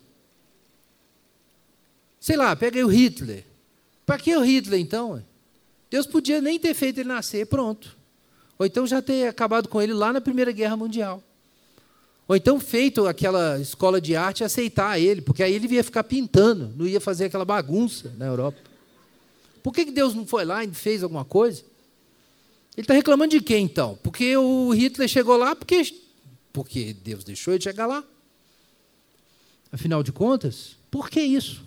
Sei 2.19 2.38
lá, 2.38 2.55
pega 2.55 2.77
aí 2.77 2.84
o 2.84 2.88
Hitler. 2.88 3.43
Para 4.05 4.19
que 4.19 4.36
o 4.36 4.41
Hitler, 4.41 4.79
então? 4.79 5.21
Deus 5.89 6.05
podia 6.05 6.39
nem 6.39 6.59
ter 6.59 6.73
feito 6.73 6.99
ele 6.99 7.09
nascer, 7.09 7.47
pronto. 7.47 7.97
Ou 8.57 8.65
então 8.65 8.86
já 8.86 9.01
ter 9.01 9.27
acabado 9.27 9.67
com 9.67 9.81
ele 9.81 9.93
lá 9.93 10.13
na 10.13 10.21
Primeira 10.21 10.51
Guerra 10.51 10.77
Mundial. 10.77 11.21
Ou 12.27 12.36
então 12.36 12.59
feito 12.59 13.07
aquela 13.07 13.59
escola 13.59 13.99
de 13.99 14.15
arte 14.15 14.43
aceitar 14.43 14.99
ele, 14.99 15.21
porque 15.21 15.43
aí 15.43 15.53
ele 15.53 15.67
ia 15.73 15.84
ficar 15.84 16.03
pintando, 16.03 16.71
não 16.77 16.88
ia 16.88 17.01
fazer 17.01 17.25
aquela 17.25 17.43
bagunça 17.43 18.13
na 18.17 18.25
Europa. 18.25 18.59
Por 19.61 19.73
que 19.73 19.86
Deus 19.86 20.13
não 20.13 20.25
foi 20.25 20.45
lá 20.45 20.63
e 20.63 20.71
fez 20.71 21.03
alguma 21.03 21.25
coisa? 21.25 21.63
Ele 22.77 22.84
está 22.84 22.93
reclamando 22.93 23.31
de 23.31 23.41
quem 23.41 23.65
então? 23.65 23.97
Porque 24.01 24.36
o 24.38 24.71
Hitler 24.71 25.07
chegou 25.07 25.36
lá 25.36 25.55
porque 25.55 25.84
porque 26.53 26.93
Deus 26.93 27.23
deixou 27.23 27.53
ele 27.53 27.63
chegar 27.63 27.87
lá. 27.87 28.03
Afinal 29.71 30.03
de 30.03 30.11
contas, 30.11 30.77
por 30.91 31.09
que 31.09 31.19
isso? 31.19 31.65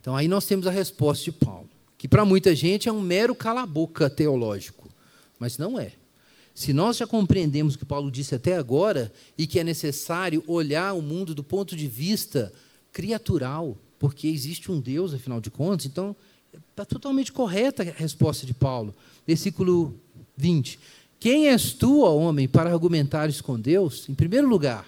Então 0.00 0.16
aí 0.16 0.26
nós 0.26 0.44
temos 0.44 0.66
a 0.66 0.70
resposta 0.70 1.24
de 1.24 1.32
Paulo, 1.32 1.70
que 1.96 2.08
para 2.08 2.24
muita 2.24 2.54
gente 2.54 2.88
é 2.88 2.92
um 2.92 3.00
mero 3.00 3.34
cala-boca 3.34 4.10
teológico, 4.10 4.90
mas 5.38 5.56
não 5.56 5.78
é. 5.78 5.92
Se 6.52 6.72
nós 6.72 6.96
já 6.96 7.06
compreendemos 7.06 7.74
o 7.74 7.78
que 7.78 7.84
Paulo 7.84 8.10
disse 8.10 8.34
até 8.34 8.56
agora 8.56 9.12
e 9.38 9.46
que 9.46 9.58
é 9.58 9.64
necessário 9.64 10.42
olhar 10.46 10.92
o 10.92 11.00
mundo 11.00 11.34
do 11.34 11.42
ponto 11.42 11.74
de 11.74 11.86
vista 11.88 12.52
criatural, 12.92 13.78
porque 13.98 14.28
existe 14.28 14.70
um 14.70 14.80
Deus, 14.80 15.14
afinal 15.14 15.40
de 15.40 15.50
contas, 15.50 15.86
então 15.86 16.14
está 16.70 16.84
totalmente 16.84 17.32
correta 17.32 17.82
a 17.82 17.86
resposta 17.86 18.46
de 18.46 18.54
Paulo. 18.54 18.94
Versículo 19.26 19.98
20. 20.36 20.78
Quem 21.24 21.48
és 21.48 21.72
tu, 21.72 22.02
ó 22.02 22.14
homem, 22.14 22.46
para 22.46 22.70
argumentares 22.70 23.40
com 23.40 23.58
Deus? 23.58 24.06
Em 24.10 24.14
primeiro 24.14 24.46
lugar, 24.46 24.86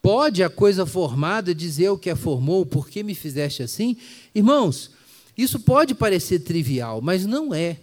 pode 0.00 0.42
a 0.42 0.48
coisa 0.48 0.86
formada 0.86 1.54
dizer 1.54 1.90
o 1.90 1.98
que 1.98 2.08
a 2.08 2.16
formou, 2.16 2.64
por 2.64 2.88
que 2.88 3.02
me 3.02 3.14
fizeste 3.14 3.62
assim? 3.62 3.98
Irmãos, 4.34 4.92
isso 5.36 5.60
pode 5.60 5.94
parecer 5.94 6.38
trivial, 6.38 7.02
mas 7.02 7.26
não 7.26 7.52
é. 7.52 7.80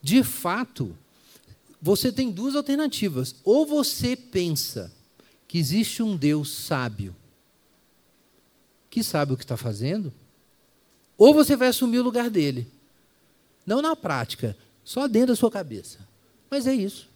De 0.00 0.22
fato, 0.22 0.96
você 1.80 2.12
tem 2.12 2.30
duas 2.30 2.54
alternativas. 2.54 3.34
Ou 3.42 3.66
você 3.66 4.14
pensa 4.14 4.92
que 5.48 5.58
existe 5.58 6.04
um 6.04 6.16
Deus 6.16 6.52
sábio, 6.52 7.16
que 8.88 9.02
sabe 9.02 9.32
o 9.32 9.36
que 9.36 9.42
está 9.42 9.56
fazendo, 9.56 10.12
ou 11.18 11.34
você 11.34 11.56
vai 11.56 11.66
assumir 11.66 11.98
o 11.98 12.04
lugar 12.04 12.30
dele. 12.30 12.80
Não 13.66 13.80
na 13.80 13.94
prática, 13.94 14.56
só 14.84 15.06
dentro 15.06 15.28
da 15.28 15.36
sua 15.36 15.50
cabeça. 15.50 15.98
Mas 16.50 16.66
é 16.66 16.74
isso. 16.74 17.08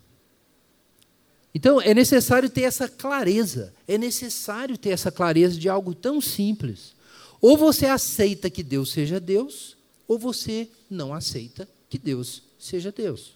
Então, 1.54 1.80
é 1.80 1.94
necessário 1.94 2.50
ter 2.50 2.62
essa 2.62 2.88
clareza. 2.88 3.72
É 3.88 3.96
necessário 3.96 4.76
ter 4.76 4.90
essa 4.90 5.10
clareza 5.10 5.58
de 5.58 5.68
algo 5.68 5.94
tão 5.94 6.20
simples. 6.20 6.94
Ou 7.40 7.56
você 7.56 7.86
aceita 7.86 8.50
que 8.50 8.62
Deus 8.62 8.90
seja 8.90 9.18
Deus, 9.18 9.76
ou 10.06 10.18
você 10.18 10.68
não 10.90 11.14
aceita 11.14 11.68
que 11.88 11.98
Deus 11.98 12.42
seja 12.58 12.92
Deus. 12.92 13.34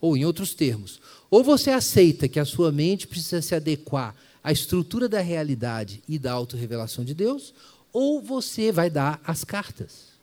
Ou, 0.00 0.16
em 0.16 0.24
outros 0.24 0.54
termos, 0.54 1.00
ou 1.30 1.42
você 1.42 1.70
aceita 1.70 2.28
que 2.28 2.40
a 2.40 2.44
sua 2.44 2.70
mente 2.70 3.06
precisa 3.06 3.42
se 3.42 3.54
adequar 3.54 4.14
à 4.42 4.52
estrutura 4.52 5.08
da 5.08 5.20
realidade 5.20 6.02
e 6.08 6.18
da 6.18 6.32
autorrevelação 6.32 7.04
de 7.04 7.14
Deus, 7.14 7.54
ou 7.92 8.20
você 8.20 8.70
vai 8.70 8.90
dar 8.90 9.20
as 9.24 9.44
cartas. 9.44 10.13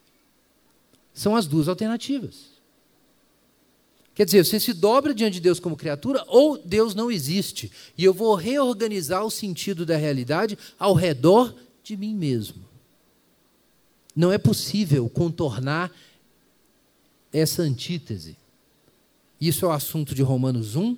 São 1.13 1.35
as 1.35 1.45
duas 1.45 1.67
alternativas. 1.67 2.51
Quer 4.13 4.25
dizer, 4.25 4.45
você 4.45 4.59
se 4.59 4.73
dobra 4.73 5.13
diante 5.13 5.35
de 5.35 5.41
Deus 5.41 5.59
como 5.59 5.77
criatura 5.77 6.23
ou 6.27 6.57
Deus 6.57 6.93
não 6.93 7.09
existe. 7.09 7.71
E 7.97 8.03
eu 8.03 8.13
vou 8.13 8.35
reorganizar 8.35 9.25
o 9.25 9.31
sentido 9.31 9.85
da 9.85 9.95
realidade 9.95 10.57
ao 10.77 10.93
redor 10.93 11.55
de 11.83 11.95
mim 11.95 12.13
mesmo. 12.13 12.63
Não 14.15 14.31
é 14.31 14.37
possível 14.37 15.09
contornar 15.09 15.91
essa 17.31 17.61
antítese. 17.61 18.35
Isso 19.39 19.65
é 19.65 19.69
o 19.69 19.71
assunto 19.71 20.13
de 20.13 20.21
Romanos 20.21 20.75
1, 20.75 20.97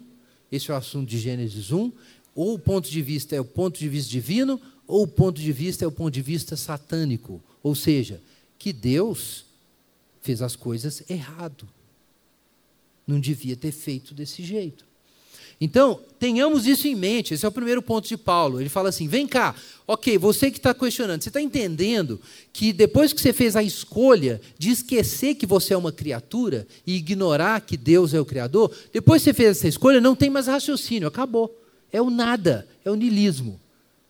esse 0.51 0.71
é 0.71 0.73
o 0.73 0.77
assunto 0.77 1.07
de 1.07 1.19
Gênesis 1.19 1.71
1. 1.71 1.91
Ou 2.35 2.55
o 2.55 2.59
ponto 2.59 2.89
de 2.89 3.01
vista 3.01 3.35
é 3.35 3.39
o 3.39 3.45
ponto 3.45 3.77
de 3.77 3.87
vista 3.87 4.09
divino, 4.09 4.59
ou 4.87 5.03
o 5.03 5.07
ponto 5.07 5.39
de 5.39 5.51
vista 5.51 5.85
é 5.85 5.87
o 5.87 5.91
ponto 5.91 6.11
de 6.11 6.21
vista 6.21 6.57
satânico. 6.57 7.41
Ou 7.61 7.75
seja, 7.75 8.21
que 8.57 8.73
Deus 8.73 9.45
fez 10.23 10.41
as 10.41 10.55
coisas 10.55 11.03
errado. 11.09 11.67
Não 13.05 13.19
devia 13.19 13.55
ter 13.55 13.71
feito 13.71 14.13
desse 14.13 14.41
jeito. 14.43 14.85
Então, 15.59 15.99
tenhamos 16.19 16.65
isso 16.65 16.87
em 16.87 16.95
mente. 16.95 17.33
Esse 17.33 17.45
é 17.45 17.47
o 17.47 17.51
primeiro 17.51 17.81
ponto 17.81 18.07
de 18.07 18.17
Paulo. 18.17 18.59
Ele 18.59 18.69
fala 18.69 18.89
assim: 18.89 19.07
vem 19.07 19.27
cá, 19.27 19.55
ok, 19.85 20.17
você 20.17 20.49
que 20.49 20.57
está 20.57 20.73
questionando, 20.73 21.21
você 21.21 21.29
está 21.29 21.41
entendendo 21.41 22.19
que 22.51 22.73
depois 22.73 23.13
que 23.13 23.21
você 23.21 23.31
fez 23.31 23.55
a 23.55 23.61
escolha 23.61 24.41
de 24.57 24.71
esquecer 24.71 25.35
que 25.35 25.45
você 25.45 25.73
é 25.73 25.77
uma 25.77 25.91
criatura 25.91 26.65
e 26.87 26.95
ignorar 26.95 27.61
que 27.61 27.77
Deus 27.77 28.13
é 28.13 28.19
o 28.19 28.25
Criador, 28.25 28.73
depois 28.91 29.21
que 29.21 29.29
você 29.29 29.33
fez 29.33 29.57
essa 29.57 29.67
escolha, 29.67 30.01
não 30.01 30.15
tem 30.15 30.29
mais 30.29 30.47
raciocínio, 30.47 31.07
acabou. 31.07 31.55
É 31.91 32.01
o 32.01 32.09
nada, 32.09 32.67
é 32.83 32.89
o 32.89 32.95
nilismo. 32.95 33.59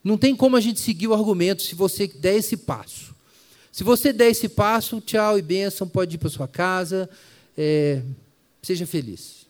Não 0.02 0.16
tem 0.16 0.34
como 0.34 0.56
a 0.56 0.60
gente 0.60 0.80
seguir 0.80 1.08
o 1.08 1.14
argumento 1.14 1.62
se 1.62 1.74
você 1.74 2.06
der 2.06 2.36
esse 2.36 2.56
passo. 2.56 3.13
Se 3.74 3.82
você 3.82 4.12
der 4.12 4.30
esse 4.30 4.48
passo, 4.48 5.00
tchau 5.00 5.36
e 5.36 5.42
bênção, 5.42 5.88
pode 5.88 6.14
ir 6.14 6.18
para 6.18 6.30
sua 6.30 6.46
casa, 6.46 7.10
é, 7.58 8.02
seja 8.62 8.86
feliz. 8.86 9.48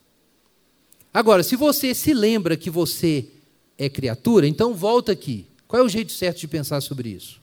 Agora, 1.13 1.43
se 1.43 1.57
você 1.57 1.95
se 1.95 2.15
lembra 2.15 2.57
que 2.57 2.71
você 2.71 3.29
é 3.77 3.87
criatura, 3.91 4.49
então 4.49 4.75
volta 4.75 5.13
aqui. 5.13 5.45
Qual 5.69 5.83
é 5.83 5.85
o 5.85 5.91
jeito 5.91 6.11
certo 6.11 6.41
de 6.41 6.49
pensar 6.49 6.81
sobre 6.81 7.11
isso? 7.11 7.39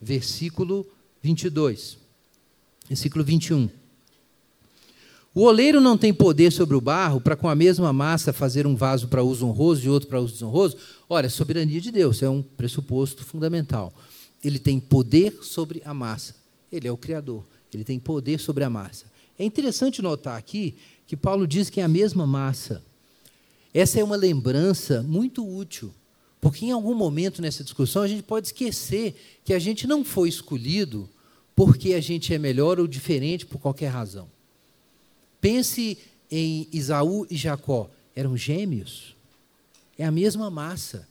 Versículo 0.00 0.84
22. 1.22 1.96
Versículo 2.88 3.22
21. 3.22 3.70
O 5.32 5.42
oleiro 5.42 5.80
não 5.80 5.96
tem 5.96 6.12
poder 6.12 6.50
sobre 6.50 6.74
o 6.74 6.80
barro 6.80 7.20
para 7.20 7.36
com 7.36 7.48
a 7.48 7.54
mesma 7.54 7.92
massa 7.92 8.32
fazer 8.32 8.66
um 8.66 8.74
vaso 8.74 9.06
para 9.06 9.22
uso 9.22 9.46
honroso 9.46 9.86
e 9.86 9.88
outro 9.88 10.08
para 10.08 10.20
uso 10.20 10.32
desonroso? 10.32 10.78
Olha, 11.08 11.30
soberania 11.30 11.80
de 11.80 11.92
Deus 11.92 12.24
é 12.24 12.28
um 12.28 12.42
pressuposto 12.42 13.24
fundamental 13.24 13.94
ele 14.42 14.58
tem 14.58 14.78
poder 14.78 15.38
sobre 15.42 15.82
a 15.84 15.92
massa. 15.92 16.34
Ele 16.70 16.86
é 16.86 16.92
o 16.92 16.96
Criador. 16.96 17.44
Ele 17.72 17.84
tem 17.84 17.98
poder 17.98 18.38
sobre 18.38 18.64
a 18.64 18.70
massa. 18.70 19.06
É 19.38 19.44
interessante 19.44 20.02
notar 20.02 20.38
aqui 20.38 20.74
que 21.06 21.16
Paulo 21.16 21.46
diz 21.46 21.70
que 21.70 21.80
é 21.80 21.84
a 21.84 21.88
mesma 21.88 22.26
massa. 22.26 22.82
Essa 23.72 24.00
é 24.00 24.04
uma 24.04 24.16
lembrança 24.16 25.02
muito 25.02 25.46
útil, 25.46 25.92
porque 26.40 26.66
em 26.66 26.72
algum 26.72 26.94
momento 26.94 27.42
nessa 27.42 27.62
discussão 27.62 28.02
a 28.02 28.08
gente 28.08 28.22
pode 28.22 28.48
esquecer 28.48 29.14
que 29.44 29.52
a 29.52 29.58
gente 29.58 29.86
não 29.86 30.04
foi 30.04 30.28
escolhido 30.28 31.08
porque 31.54 31.94
a 31.94 32.00
gente 32.00 32.32
é 32.32 32.38
melhor 32.38 32.78
ou 32.78 32.86
diferente 32.86 33.44
por 33.44 33.58
qualquer 33.58 33.88
razão. 33.88 34.28
Pense 35.40 35.98
em 36.30 36.68
Isaú 36.72 37.26
e 37.30 37.36
Jacó. 37.36 37.90
Eram 38.14 38.36
gêmeos. 38.36 39.16
É 39.96 40.04
a 40.04 40.10
mesma 40.10 40.50
massa. 40.50 41.06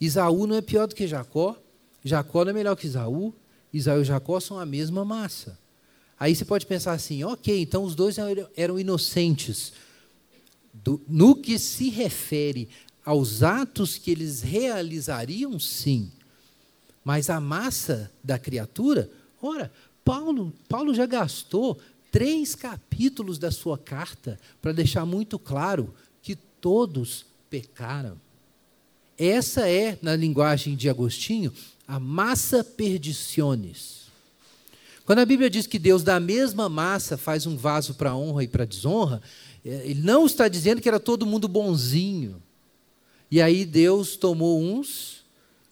Isaú 0.00 0.46
não 0.46 0.56
é 0.56 0.60
pior 0.60 0.86
do 0.86 0.94
que 0.94 1.06
Jacó, 1.06 1.56
Jacó 2.06 2.44
não 2.44 2.50
é 2.50 2.54
melhor 2.54 2.76
que 2.76 2.86
Isaú, 2.86 3.34
Isaú 3.72 4.00
e 4.00 4.04
Jacó 4.04 4.38
são 4.40 4.58
a 4.58 4.64
mesma 4.64 5.04
massa. 5.04 5.58
Aí 6.18 6.34
você 6.34 6.44
pode 6.44 6.64
pensar 6.64 6.92
assim, 6.92 7.24
ok, 7.24 7.60
então 7.60 7.84
os 7.84 7.94
dois 7.94 8.16
eram 8.56 8.78
inocentes. 8.78 9.72
Do, 10.72 11.02
no 11.08 11.34
que 11.34 11.58
se 11.58 11.90
refere 11.90 12.68
aos 13.04 13.42
atos 13.42 13.98
que 13.98 14.10
eles 14.10 14.42
realizariam, 14.42 15.58
sim. 15.58 16.10
Mas 17.04 17.28
a 17.28 17.40
massa 17.40 18.10
da 18.22 18.38
criatura, 18.38 19.10
ora, 19.40 19.72
Paulo, 20.04 20.52
Paulo 20.68 20.94
já 20.94 21.06
gastou 21.06 21.78
três 22.10 22.54
capítulos 22.54 23.38
da 23.38 23.50
sua 23.50 23.76
carta 23.76 24.38
para 24.62 24.72
deixar 24.72 25.04
muito 25.04 25.38
claro 25.38 25.94
que 26.22 26.36
todos 26.36 27.26
pecaram. 27.50 28.20
Essa 29.18 29.68
é, 29.68 29.98
na 30.02 30.14
linguagem 30.14 30.76
de 30.76 30.88
Agostinho, 30.88 31.52
a 31.86 32.00
massa 32.00 32.64
perdiciones. 32.64 34.06
Quando 35.04 35.20
a 35.20 35.24
Bíblia 35.26 35.48
diz 35.48 35.66
que 35.66 35.78
Deus 35.78 36.02
da 36.02 36.18
mesma 36.18 36.68
massa 36.68 37.16
faz 37.16 37.46
um 37.46 37.56
vaso 37.56 37.94
para 37.94 38.16
honra 38.16 38.42
e 38.42 38.48
para 38.48 38.64
desonra, 38.64 39.22
é, 39.64 39.88
ele 39.88 40.02
não 40.02 40.26
está 40.26 40.48
dizendo 40.48 40.80
que 40.80 40.88
era 40.88 40.98
todo 40.98 41.26
mundo 41.26 41.46
bonzinho. 41.46 42.42
E 43.30 43.40
aí 43.40 43.64
Deus 43.64 44.16
tomou 44.16 44.60
uns 44.60 45.24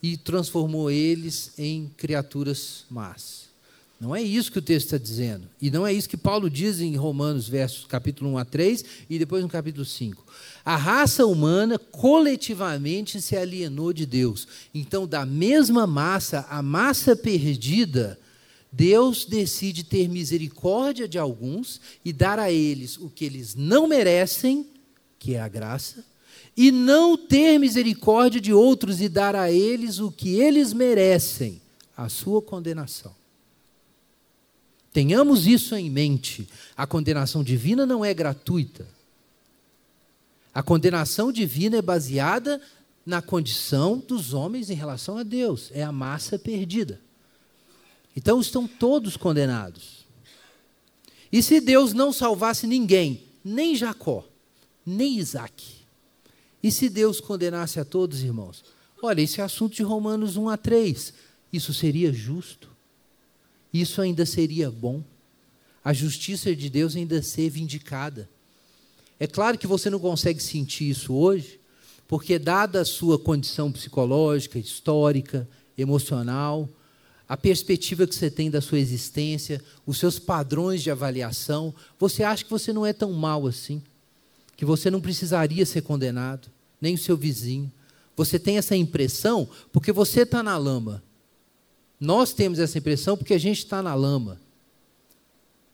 e 0.03 0.17
transformou 0.17 0.91
eles 0.91 1.53
em 1.59 1.91
criaturas 1.97 2.85
más. 2.91 3.44
Não 4.01 4.15
é 4.15 4.21
isso 4.21 4.51
que 4.51 4.59
o 4.59 4.63
texto 4.63 4.87
está 4.87 4.99
dizendo. 4.99 5.49
E 5.63 5.71
não 5.71 5.87
é 5.87 5.93
isso 5.93 6.09
que 6.09 6.17
Paulo 6.17 6.51
diz 6.51 6.81
em 6.81 6.97
Romanos, 6.97 7.49
versos 7.49 7.87
capítulo 7.87 8.31
1 8.33 8.39
a 8.39 8.45
3 8.45 8.85
e 9.09 9.19
depois 9.19 9.43
no 9.43 9.49
capítulo 9.49 9.85
5. 9.85 10.25
A 10.65 10.77
raça 10.77 11.27
humana 11.27 11.79
coletivamente 11.79 13.23
se 13.23 13.37
alienou 13.37 13.93
de 13.93 14.05
Deus. 14.05 14.49
Então, 14.75 15.07
da 15.07 15.25
mesma 15.25 15.87
massa, 15.87 16.47
a 16.51 16.61
massa 16.61 17.15
perdida, 17.15 18.19
Deus 18.73 19.25
decide 19.25 19.85
ter 19.85 20.09
misericórdia 20.09 21.07
de 21.07 21.19
alguns 21.19 21.81
e 22.05 22.13
dar 22.13 22.39
a 22.39 22.51
eles 22.51 22.99
o 22.99 23.09
que 23.09 23.25
eles 23.25 23.55
não 23.55 23.87
merecem, 23.87 24.67
que 25.19 25.35
é 25.35 25.41
a 25.41 25.49
graça, 25.49 26.05
e 26.57 26.73
não 26.73 27.17
ter 27.17 27.59
misericórdia 27.59 28.41
de 28.41 28.53
outros 28.53 29.01
e 29.01 29.09
dar 29.09 29.37
a 29.37 29.51
eles 29.51 30.01
o 30.01 30.11
que 30.11 30.41
eles 30.41 30.73
merecem, 30.73 31.61
a 31.97 32.09
sua 32.09 32.43
condenação. 32.43 33.15
Tenhamos 34.95 35.49
isso 35.49 35.75
em 35.75 35.91
mente. 35.91 36.49
A 36.77 36.87
condenação 36.87 37.43
divina 37.43 37.85
não 37.85 38.05
é 38.05 38.15
gratuita. 38.15 38.87
A 40.55 40.63
condenação 40.63 41.33
divina 41.33 41.79
é 41.79 41.83
baseada 41.83 42.61
na 43.05 43.21
condição 43.21 43.99
dos 43.99 44.33
homens 44.33 44.71
em 44.71 44.75
relação 44.75 45.19
a 45.19 45.25
Deus. 45.25 45.73
É 45.75 45.83
a 45.83 45.91
massa 45.91 46.39
perdida. 46.39 47.01
Então 48.17 48.41
estão 48.41 48.69
todos 48.69 49.17
condenados. 49.17 50.07
E 51.33 51.43
se 51.43 51.61
Deus 51.61 51.93
não 51.93 52.13
salvasse 52.13 52.65
ninguém, 52.65 53.25
nem 53.45 53.75
Jacó, 53.75 54.25
nem 54.87 55.19
Isaac, 55.19 55.75
e 56.63 56.71
se 56.71 56.89
Deus 56.89 57.21
condenasse 57.21 57.81
a 57.81 57.85
todos, 57.85 58.23
irmãos? 58.23 58.65
Olha, 59.03 59.21
esse 59.21 59.41
é 59.41 59.45
assunto 59.45 59.75
de 59.75 59.83
Romanos 59.83 60.37
1 60.37 60.49
a 60.51 60.57
3. 60.57 61.13
Isso 61.53 61.75
seria 61.75 62.13
justo? 62.13 62.74
Isso 63.75 64.01
ainda 64.01 64.25
seria 64.25 64.71
bom. 64.71 65.03
A 65.85 65.93
justiça 65.93 66.55
de 66.55 66.71
Deus 66.71 66.95
ainda 66.95 67.21
ser 67.23 67.51
vindicada. 67.51 68.29
É 69.19 69.27
claro 69.27 69.59
que 69.59 69.67
você 69.67 69.91
não 69.91 69.99
consegue 69.99 70.43
sentir 70.43 70.89
isso 70.89 71.13
hoje, 71.13 71.61
porque, 72.07 72.39
dada 72.39 72.81
a 72.81 72.85
sua 72.85 73.19
condição 73.19 73.73
psicológica, 73.73 74.59
histórica, 74.59 75.49
emocional, 75.77 76.69
a 77.29 77.37
perspectiva 77.37 78.07
que 78.07 78.15
você 78.15 78.31
tem 78.31 78.51
da 78.51 78.61
sua 78.61 78.79
existência, 78.79 79.63
os 79.87 79.99
seus 79.99 80.19
padrões 80.19 80.83
de 80.83 80.91
avaliação, 80.91 81.75
você 81.99 82.23
acha 82.23 82.45
que 82.45 82.51
você 82.51 82.73
não 82.73 82.85
é 82.85 82.93
tão 82.93 83.13
mal 83.13 83.47
assim, 83.47 83.83
que 84.57 84.65
você 84.65 84.91
não 84.91 85.01
precisaria 85.01 85.67
ser 85.67 85.83
condenado, 85.83 86.49
nem 86.81 86.95
o 86.95 86.99
seu 86.99 87.17
vizinho. 87.17 87.73
Você 88.17 88.39
tem 88.39 88.59
essa 88.59 88.77
impressão 88.77 89.49
porque 89.73 89.91
você 89.91 90.21
está 90.21 90.43
na 90.43 90.57
lama. 90.57 91.03
Nós 92.01 92.33
temos 92.33 92.59
essa 92.59 92.79
impressão 92.79 93.17
porque 93.17 93.35
a 93.35 93.39
gente 93.39 93.59
está 93.59 93.83
na 93.83 93.95
lama. 93.95 94.41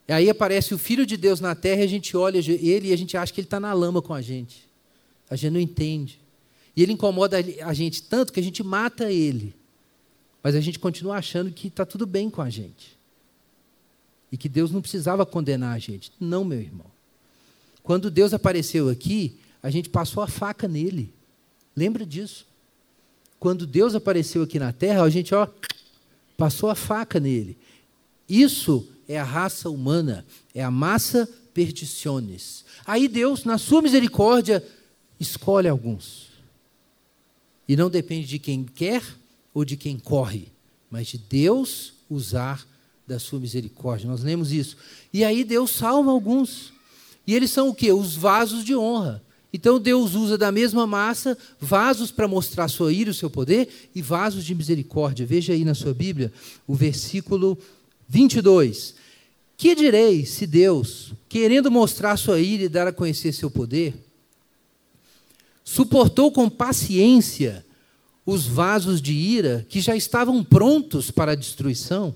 E 0.09 0.13
aí 0.13 0.29
aparece 0.29 0.75
o 0.75 0.79
Filho 0.79 1.07
de 1.07 1.17
Deus 1.17 1.41
na 1.41 1.55
terra 1.55 1.83
e 1.83 1.85
a 1.85 1.89
gente 1.89 2.17
olha 2.17 2.39
ele 2.39 2.89
e 2.89 2.93
a 2.93 2.97
gente 2.97 3.17
acha 3.17 3.33
que 3.33 3.41
ele 3.41 3.47
está 3.47 3.61
na 3.61 3.73
lama 3.73 4.03
com 4.03 4.13
a 4.13 4.21
gente. 4.21 4.69
A 5.29 5.37
gente 5.37 5.53
não 5.53 5.61
entende. 5.61 6.21
E 6.77 6.83
ele 6.83 6.93
incomoda 6.93 7.37
a 7.65 7.73
gente 7.73 8.03
tanto 8.03 8.33
que 8.33 8.41
a 8.41 8.43
gente 8.43 8.63
mata 8.63 9.11
ele. 9.11 9.55
Mas 10.43 10.55
a 10.55 10.61
gente 10.61 10.79
continua 10.79 11.17
achando 11.17 11.53
que 11.53 11.69
está 11.69 11.85
tudo 11.85 12.07
bem 12.07 12.29
com 12.31 12.43
a 12.43 12.51
gente. 12.51 12.99
E 14.33 14.37
que 14.37 14.49
Deus 14.49 14.71
não 14.71 14.81
precisava 14.81 15.25
condenar 15.27 15.77
a 15.77 15.79
gente. 15.79 16.11
Não, 16.19 16.45
meu 16.45 16.61
irmão. 16.61 16.87
Quando 17.83 18.11
Deus 18.11 18.33
apareceu 18.33 18.89
aqui, 18.89 19.39
a 19.63 19.71
gente 19.71 19.89
passou 19.89 20.23
a 20.23 20.27
faca 20.27 20.67
nele. 20.67 21.13
Lembra 21.77 22.05
disso? 22.05 22.47
Quando 23.39 23.67
Deus 23.67 23.95
apareceu 23.95 24.43
aqui 24.43 24.59
na 24.59 24.73
terra, 24.73 25.03
a 25.03 25.11
gente, 25.11 25.35
ó, 25.35 25.47
passou 26.41 26.71
a 26.71 26.75
faca 26.75 27.21
nele. 27.21 27.59
Isso 28.27 28.89
é 29.07 29.21
a 29.21 29.25
raça 29.25 29.69
humana, 29.69 30.25
é 30.55 30.65
a 30.65 30.71
massa 30.71 31.29
perdiciones. 31.53 32.65
Aí 32.87 33.09
Deus, 33.09 33.45
na 33.45 33.59
sua 33.59 33.83
misericórdia, 33.83 34.67
escolhe 35.21 35.69
alguns. 35.69 36.31
E 37.69 37.77
não 37.77 37.91
depende 37.91 38.27
de 38.27 38.39
quem 38.39 38.65
quer 38.65 39.03
ou 39.53 39.67
de 39.67 39.77
quem 39.77 39.99
corre, 39.99 40.49
mas 40.91 41.09
de 41.09 41.19
Deus 41.19 41.93
usar 42.09 42.67
da 43.07 43.19
sua 43.19 43.39
misericórdia. 43.39 44.09
Nós 44.09 44.23
lemos 44.23 44.51
isso. 44.51 44.79
E 45.13 45.23
aí 45.23 45.45
Deus 45.45 45.73
salva 45.73 46.11
alguns. 46.11 46.73
E 47.27 47.35
eles 47.35 47.51
são 47.51 47.69
o 47.69 47.75
quê? 47.75 47.93
Os 47.93 48.17
vasos 48.17 48.65
de 48.65 48.75
honra. 48.75 49.23
Então 49.53 49.81
Deus 49.81 50.15
usa 50.15 50.39
da 50.39 50.53
mesma 50.53 50.87
massa 50.87 51.37
vasos 51.59 52.11
para 52.11 52.29
mostrar 52.29 52.69
sua 52.69 52.93
ira 52.93 53.11
o 53.11 53.15
seu 53.15 53.29
poder 53.29 53.69
e 53.95 54.01
vasos 54.01 54.45
de 54.45 54.55
misericórdia. 54.55 55.27
Veja 55.27 55.53
aí 55.53 55.65
na 55.65 55.75
sua 55.75 55.93
Bíblia 55.93 56.33
o 56.67 56.75
versículo 56.75 57.59
22. 58.09 58.95
Que 59.57 59.75
direi 59.75 60.25
se 60.25 60.47
Deus, 60.47 61.13
querendo 61.29 61.71
mostrar 61.71 62.17
sua 62.17 62.41
ira 62.41 62.63
e 62.65 62.69
dar 62.69 62.87
a 62.87 62.93
conhecer 62.93 63.33
seu 63.33 63.51
poder, 63.51 63.95
suportou 65.65 66.31
com 66.33 66.49
paciência 66.49 67.65
os 68.25 68.47
vasos 68.47 69.03
de 69.03 69.13
ira 69.13 69.67
que 69.69 69.81
já 69.81 69.97
estavam 69.97 70.43
prontos 70.45 71.11
para 71.11 71.33
a 71.33 71.35
destruição? 71.37 72.15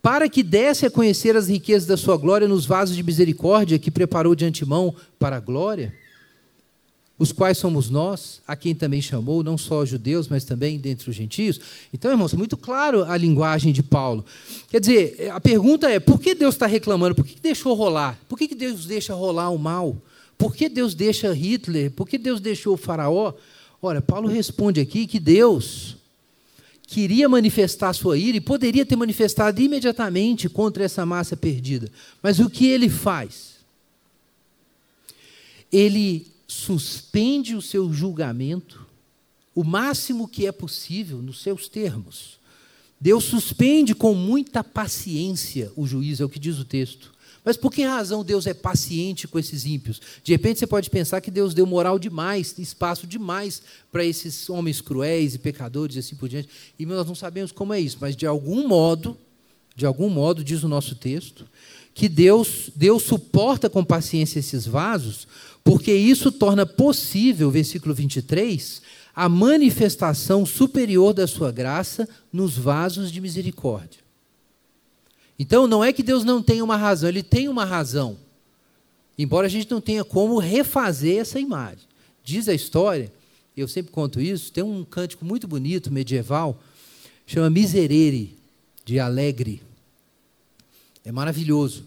Para 0.00 0.28
que 0.28 0.42
desse 0.42 0.86
a 0.86 0.90
conhecer 0.90 1.36
as 1.36 1.48
riquezas 1.48 1.86
da 1.86 1.96
sua 1.96 2.16
glória 2.16 2.46
nos 2.46 2.64
vasos 2.66 2.96
de 2.96 3.02
misericórdia 3.02 3.78
que 3.78 3.90
preparou 3.90 4.34
de 4.34 4.44
antemão 4.44 4.94
para 5.18 5.36
a 5.36 5.40
glória, 5.40 5.92
os 7.18 7.32
quais 7.32 7.58
somos 7.58 7.90
nós, 7.90 8.40
a 8.46 8.54
quem 8.54 8.74
também 8.74 9.02
chamou, 9.02 9.42
não 9.42 9.58
só 9.58 9.80
os 9.80 9.88
judeus, 9.88 10.28
mas 10.28 10.44
também 10.44 10.78
dentre 10.78 11.10
os 11.10 11.16
gentios. 11.16 11.60
Então, 11.92 12.12
irmãos, 12.12 12.32
muito 12.32 12.56
claro 12.56 13.04
a 13.04 13.16
linguagem 13.16 13.72
de 13.72 13.82
Paulo. 13.82 14.24
Quer 14.70 14.78
dizer, 14.78 15.30
a 15.32 15.40
pergunta 15.40 15.90
é: 15.90 15.98
por 15.98 16.20
que 16.20 16.32
Deus 16.32 16.54
está 16.54 16.66
reclamando? 16.66 17.16
Por 17.16 17.26
que 17.26 17.40
deixou 17.40 17.74
rolar? 17.74 18.16
Por 18.28 18.38
que 18.38 18.54
Deus 18.54 18.86
deixa 18.86 19.14
rolar 19.14 19.50
o 19.50 19.58
mal? 19.58 19.96
Por 20.36 20.54
que 20.54 20.68
Deus 20.68 20.94
deixa 20.94 21.34
Hitler? 21.34 21.90
Por 21.90 22.08
que 22.08 22.16
Deus 22.16 22.40
deixou 22.40 22.74
o 22.74 22.76
Faraó? 22.76 23.34
Ora, 23.82 24.00
Paulo 24.00 24.28
responde 24.28 24.80
aqui 24.80 25.04
que 25.04 25.18
Deus 25.18 25.97
queria 26.88 27.28
manifestar 27.28 27.92
sua 27.92 28.18
ira 28.18 28.38
e 28.38 28.40
poderia 28.40 28.84
ter 28.84 28.96
manifestado 28.96 29.60
imediatamente 29.60 30.48
contra 30.48 30.82
essa 30.82 31.06
massa 31.06 31.36
perdida. 31.36 31.92
Mas 32.20 32.40
o 32.40 32.50
que 32.50 32.66
ele 32.66 32.88
faz? 32.88 33.58
Ele 35.70 36.26
suspende 36.48 37.54
o 37.54 37.62
seu 37.62 37.92
julgamento 37.92 38.88
o 39.58 39.64
máximo 39.64 40.28
que 40.28 40.46
é 40.46 40.52
possível 40.52 41.20
nos 41.20 41.42
seus 41.42 41.68
termos. 41.68 42.38
Deus 43.00 43.24
suspende 43.24 43.92
com 43.92 44.14
muita 44.14 44.62
paciência 44.62 45.72
o 45.74 45.84
juízo, 45.84 46.22
é 46.22 46.26
o 46.26 46.28
que 46.28 46.38
diz 46.38 46.60
o 46.60 46.64
texto. 46.64 47.12
Mas 47.48 47.56
por 47.56 47.72
que 47.72 47.82
razão 47.82 48.22
Deus 48.22 48.46
é 48.46 48.52
paciente 48.52 49.26
com 49.26 49.38
esses 49.38 49.64
ímpios? 49.64 50.02
De 50.22 50.32
repente 50.32 50.58
você 50.58 50.66
pode 50.66 50.90
pensar 50.90 51.22
que 51.22 51.30
Deus 51.30 51.54
deu 51.54 51.64
moral 51.64 51.98
demais, 51.98 52.54
espaço 52.58 53.06
demais 53.06 53.62
para 53.90 54.04
esses 54.04 54.50
homens 54.50 54.82
cruéis 54.82 55.34
e 55.34 55.38
pecadores 55.38 55.96
e 55.96 56.00
assim 56.00 56.14
por 56.14 56.28
diante. 56.28 56.50
E 56.78 56.84
nós 56.84 57.06
não 57.06 57.14
sabemos 57.14 57.50
como 57.50 57.72
é 57.72 57.80
isso, 57.80 57.96
mas 58.02 58.14
de 58.14 58.26
algum 58.26 58.68
modo, 58.68 59.16
de 59.74 59.86
algum 59.86 60.10
modo, 60.10 60.44
diz 60.44 60.62
o 60.62 60.68
nosso 60.68 60.94
texto, 60.94 61.48
que 61.94 62.06
Deus, 62.06 62.68
Deus 62.76 63.04
suporta 63.04 63.70
com 63.70 63.82
paciência 63.82 64.40
esses 64.40 64.66
vasos, 64.66 65.26
porque 65.64 65.94
isso 65.94 66.30
torna 66.30 66.66
possível, 66.66 67.50
versículo 67.50 67.94
23, 67.94 68.82
a 69.16 69.26
manifestação 69.26 70.44
superior 70.44 71.14
da 71.14 71.26
sua 71.26 71.50
graça 71.50 72.06
nos 72.30 72.58
vasos 72.58 73.10
de 73.10 73.22
misericórdia. 73.22 74.06
Então 75.38 75.66
não 75.66 75.84
é 75.84 75.92
que 75.92 76.02
Deus 76.02 76.24
não 76.24 76.42
tenha 76.42 76.64
uma 76.64 76.76
razão, 76.76 77.08
ele 77.08 77.22
tem 77.22 77.48
uma 77.48 77.64
razão. 77.64 78.16
Embora 79.16 79.46
a 79.46 79.50
gente 79.50 79.70
não 79.70 79.80
tenha 79.80 80.04
como 80.04 80.38
refazer 80.38 81.18
essa 81.18 81.38
imagem. 81.38 81.86
Diz 82.24 82.48
a 82.48 82.54
história, 82.54 83.12
eu 83.56 83.68
sempre 83.68 83.92
conto 83.92 84.20
isso, 84.20 84.52
tem 84.52 84.62
um 84.64 84.84
cântico 84.84 85.24
muito 85.24 85.46
bonito, 85.48 85.92
medieval, 85.92 86.60
chama 87.26 87.50
Miserere, 87.50 88.36
de 88.84 88.98
Alegre. 88.98 89.62
É 91.04 91.12
maravilhoso. 91.12 91.84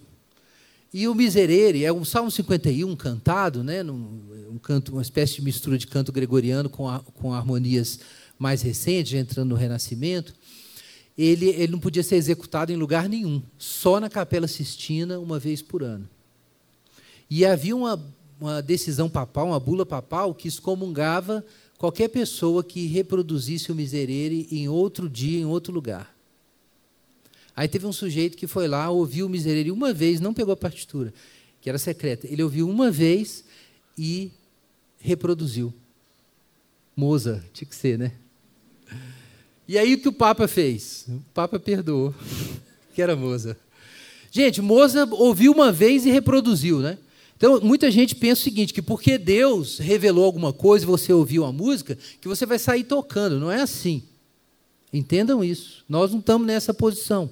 E 0.93 1.07
o 1.07 1.15
Miserere 1.15 1.85
é 1.85 1.93
um 1.93 2.03
Salmo 2.03 2.29
51 2.29 2.95
cantado, 2.97 3.63
né, 3.63 3.81
num, 3.81 4.19
um 4.51 4.57
canto, 4.57 4.91
uma 4.91 5.01
espécie 5.01 5.35
de 5.35 5.41
mistura 5.41 5.77
de 5.77 5.87
canto 5.87 6.11
gregoriano 6.11 6.69
com, 6.69 6.89
a, 6.89 6.99
com 6.99 7.33
harmonias 7.33 7.99
mais 8.37 8.61
recentes, 8.61 9.13
entrando 9.13 9.49
no 9.49 9.55
Renascimento. 9.55 10.33
Ele, 11.18 11.47
ele 11.49 11.72
não 11.72 11.80
podia 11.80 12.03
ser 12.03 12.16
executado 12.16 12.72
em 12.72 12.76
lugar 12.76 13.07
nenhum, 13.09 13.41
só 13.57 13.99
na 13.99 14.09
Capela 14.09 14.47
Sistina, 14.47 15.20
uma 15.20 15.38
vez 15.38 15.62
por 15.62 15.84
ano. 15.84 16.07
E 17.30 17.45
havia 17.45 17.76
uma, 17.76 18.03
uma 18.39 18.62
decisão 18.62 19.09
papal, 19.09 19.47
uma 19.47 19.59
bula 19.59 19.86
papal, 19.86 20.34
que 20.34 20.47
excomungava 20.47 21.45
qualquer 21.78 22.09
pessoa 22.09 22.64
que 22.64 22.88
reproduzisse 22.88 23.72
o 23.72 23.76
miserere 23.76 24.47
em 24.51 24.68
outro 24.68 25.09
dia, 25.09 25.39
em 25.39 25.45
outro 25.45 25.74
lugar. 25.74 26.16
Aí 27.55 27.68
teve 27.68 27.86
um 27.86 27.93
sujeito 27.93 28.38
que 28.38 28.47
foi 28.47 28.68
lá, 28.68 28.89
ouviu 28.89 29.26
o 29.26 29.30
miserere 29.30 29.72
uma 29.72 29.93
vez, 29.93 30.20
não 30.20 30.34
pegou 30.34 30.53
a 30.53 30.57
partitura, 30.57 31.14
que 31.59 31.70
era 31.70 31.78
secreta. 31.78 32.28
Ele 32.28 32.43
ouviu 32.43 32.70
uma 32.70 32.89
vez 32.89 33.43
e 33.97 34.32
reproduziu. 34.99 35.74
Moza, 36.95 37.43
tinha 37.53 37.68
que 37.68 37.76
ser, 37.76 37.97
né? 37.97 38.14
E 39.72 39.78
aí 39.78 39.93
o 39.93 39.97
que 39.97 40.09
o 40.09 40.11
Papa 40.11 40.49
fez? 40.49 41.05
O 41.07 41.22
Papa 41.34 41.57
perdoou, 41.57 42.13
que 42.93 43.01
era 43.01 43.15
Moza. 43.15 43.55
Gente, 44.30 44.61
Moza 44.61 45.07
ouviu 45.09 45.53
uma 45.53 45.72
vez 45.72 46.05
e 46.05 46.11
reproduziu, 46.11 46.80
né? 46.80 46.97
Então, 47.38 47.57
muita 47.61 47.89
gente 47.89 48.13
pensa 48.13 48.41
o 48.41 48.43
seguinte, 48.43 48.74
que 48.74 48.82
porque 48.82 49.17
Deus 49.17 49.78
revelou 49.78 50.26
alguma 50.26 50.51
coisa 50.51 50.84
e 50.84 50.88
você 50.88 51.13
ouviu 51.13 51.45
a 51.45 51.53
música, 51.53 51.97
que 52.19 52.28
você 52.28 52.45
vai 52.45 52.59
sair 52.59 52.84
tocando. 52.84 53.39
Não 53.39 53.49
é 53.49 53.61
assim. 53.61 54.03
Entendam 54.91 55.41
isso. 55.41 55.86
Nós 55.88 56.11
não 56.11 56.19
estamos 56.19 56.45
nessa 56.45 56.74
posição. 56.74 57.30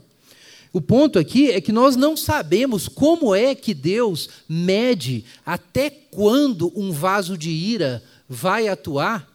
O 0.72 0.80
ponto 0.80 1.20
aqui 1.20 1.52
é 1.52 1.60
que 1.60 1.74
nós 1.74 1.98
não 1.98 2.16
sabemos 2.16 2.88
como 2.88 3.36
é 3.36 3.54
que 3.54 3.74
Deus 3.74 4.30
mede 4.48 5.26
até 5.46 5.90
quando 5.90 6.72
um 6.74 6.94
vaso 6.94 7.38
de 7.38 7.50
ira 7.50 8.02
vai 8.30 8.70
atuar 8.70 9.30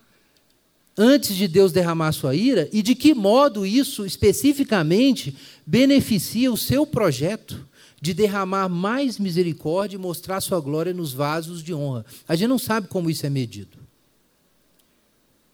antes 0.96 1.36
de 1.36 1.48
Deus 1.48 1.72
derramar 1.72 2.12
sua 2.12 2.34
ira 2.34 2.68
e 2.72 2.82
de 2.82 2.94
que 2.94 3.14
modo 3.14 3.66
isso 3.66 4.06
especificamente 4.06 5.36
beneficia 5.66 6.52
o 6.52 6.56
seu 6.56 6.86
projeto 6.86 7.66
de 8.00 8.12
derramar 8.12 8.68
mais 8.68 9.18
misericórdia 9.18 9.96
e 9.96 9.98
mostrar 9.98 10.40
sua 10.40 10.60
glória 10.60 10.92
nos 10.92 11.12
vasos 11.12 11.62
de 11.62 11.72
honra. 11.72 12.04
A 12.28 12.36
gente 12.36 12.48
não 12.48 12.58
sabe 12.58 12.86
como 12.86 13.08
isso 13.08 13.24
é 13.24 13.30
medido. 13.30 13.78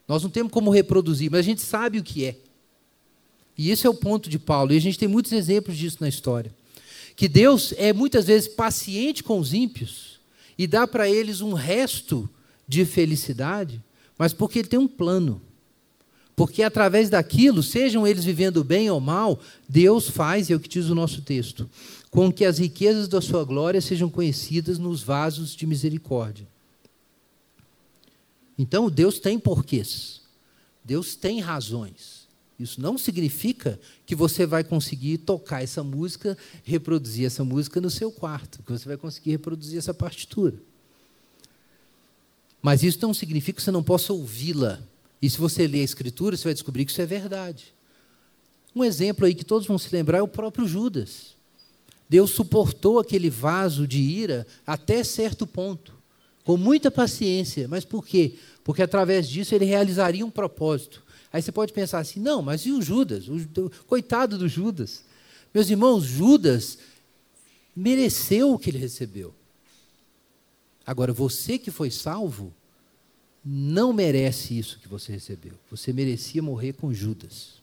Nós 0.07 0.22
não 0.22 0.30
temos 0.30 0.51
como 0.51 0.70
reproduzir, 0.70 1.30
mas 1.30 1.41
a 1.41 1.45
gente 1.45 1.62
sabe 1.62 1.99
o 1.99 2.03
que 2.03 2.24
é. 2.24 2.36
E 3.57 3.70
esse 3.70 3.86
é 3.86 3.91
o 3.91 3.95
ponto 3.95 4.28
de 4.28 4.38
Paulo, 4.38 4.72
e 4.72 4.76
a 4.76 4.80
gente 4.80 4.99
tem 4.99 5.07
muitos 5.07 5.30
exemplos 5.30 5.76
disso 5.76 5.99
na 6.01 6.09
história. 6.09 6.53
Que 7.14 7.28
Deus 7.28 7.72
é 7.76 7.93
muitas 7.93 8.26
vezes 8.26 8.49
paciente 8.49 9.22
com 9.22 9.38
os 9.38 9.55
ímpios 9.55 10.18
e 10.59 10.66
dá 10.66 10.86
para 10.86 11.09
eles 11.09 11.41
um 11.41 11.53
resto 11.53 12.28
de 12.66 12.84
felicidade 12.84 13.80
mas 14.20 14.34
porque 14.34 14.58
ele 14.58 14.68
tem 14.68 14.78
um 14.78 14.86
plano. 14.86 15.40
Porque 16.36 16.62
através 16.62 17.08
daquilo, 17.08 17.62
sejam 17.62 18.06
eles 18.06 18.22
vivendo 18.22 18.62
bem 18.62 18.90
ou 18.90 19.00
mal, 19.00 19.40
Deus 19.66 20.10
faz, 20.10 20.50
é 20.50 20.54
o 20.54 20.60
que 20.60 20.68
diz 20.68 20.90
o 20.90 20.94
nosso 20.94 21.22
texto, 21.22 21.70
com 22.10 22.30
que 22.30 22.44
as 22.44 22.58
riquezas 22.58 23.08
da 23.08 23.22
sua 23.22 23.44
glória 23.44 23.80
sejam 23.80 24.10
conhecidas 24.10 24.78
nos 24.78 25.02
vasos 25.02 25.56
de 25.56 25.66
misericórdia. 25.66 26.46
Então, 28.58 28.90
Deus 28.90 29.18
tem 29.18 29.38
porquês. 29.38 30.20
Deus 30.84 31.14
tem 31.14 31.40
razões. 31.40 32.28
Isso 32.58 32.78
não 32.78 32.98
significa 32.98 33.80
que 34.04 34.14
você 34.14 34.44
vai 34.44 34.62
conseguir 34.62 35.16
tocar 35.16 35.62
essa 35.62 35.82
música, 35.82 36.36
reproduzir 36.62 37.24
essa 37.24 37.42
música 37.42 37.80
no 37.80 37.88
seu 37.88 38.12
quarto, 38.12 38.62
que 38.64 38.70
você 38.70 38.86
vai 38.86 38.98
conseguir 38.98 39.30
reproduzir 39.30 39.78
essa 39.78 39.94
partitura. 39.94 40.60
Mas 42.62 42.82
isso 42.82 42.98
não 43.00 43.14
significa 43.14 43.56
que 43.56 43.62
você 43.62 43.70
não 43.70 43.82
possa 43.82 44.12
ouvi-la. 44.12 44.80
E 45.20 45.28
se 45.28 45.38
você 45.38 45.66
ler 45.66 45.80
a 45.80 45.84
Escritura, 45.84 46.36
você 46.36 46.44
vai 46.44 46.54
descobrir 46.54 46.84
que 46.84 46.92
isso 46.92 47.00
é 47.00 47.06
verdade. 47.06 47.74
Um 48.74 48.84
exemplo 48.84 49.26
aí 49.26 49.34
que 49.34 49.44
todos 49.44 49.66
vão 49.66 49.78
se 49.78 49.94
lembrar 49.94 50.18
é 50.18 50.22
o 50.22 50.28
próprio 50.28 50.66
Judas. 50.66 51.34
Deus 52.08 52.30
suportou 52.30 52.98
aquele 52.98 53.30
vaso 53.30 53.86
de 53.86 54.00
ira 54.00 54.46
até 54.66 55.04
certo 55.04 55.46
ponto, 55.46 55.94
com 56.44 56.56
muita 56.56 56.90
paciência. 56.90 57.68
Mas 57.68 57.84
por 57.84 58.04
quê? 58.04 58.34
Porque 58.64 58.82
através 58.82 59.28
disso 59.28 59.54
ele 59.54 59.64
realizaria 59.64 60.24
um 60.26 60.30
propósito. 60.30 61.02
Aí 61.32 61.40
você 61.40 61.52
pode 61.52 61.72
pensar 61.72 62.00
assim: 62.00 62.20
não, 62.20 62.42
mas 62.42 62.62
e 62.66 62.72
o 62.72 62.82
Judas? 62.82 63.28
O, 63.28 63.70
coitado 63.86 64.36
do 64.36 64.48
Judas. 64.48 65.04
Meus 65.54 65.70
irmãos, 65.70 66.04
Judas 66.04 66.78
mereceu 67.74 68.52
o 68.52 68.58
que 68.58 68.70
ele 68.70 68.78
recebeu. 68.78 69.34
Agora, 70.91 71.12
você 71.12 71.57
que 71.57 71.70
foi 71.70 71.88
salvo, 71.88 72.53
não 73.45 73.93
merece 73.93 74.59
isso 74.59 74.80
que 74.80 74.88
você 74.88 75.12
recebeu. 75.12 75.53
Você 75.70 75.93
merecia 75.93 76.43
morrer 76.43 76.72
com 76.72 76.93
Judas. 76.93 77.61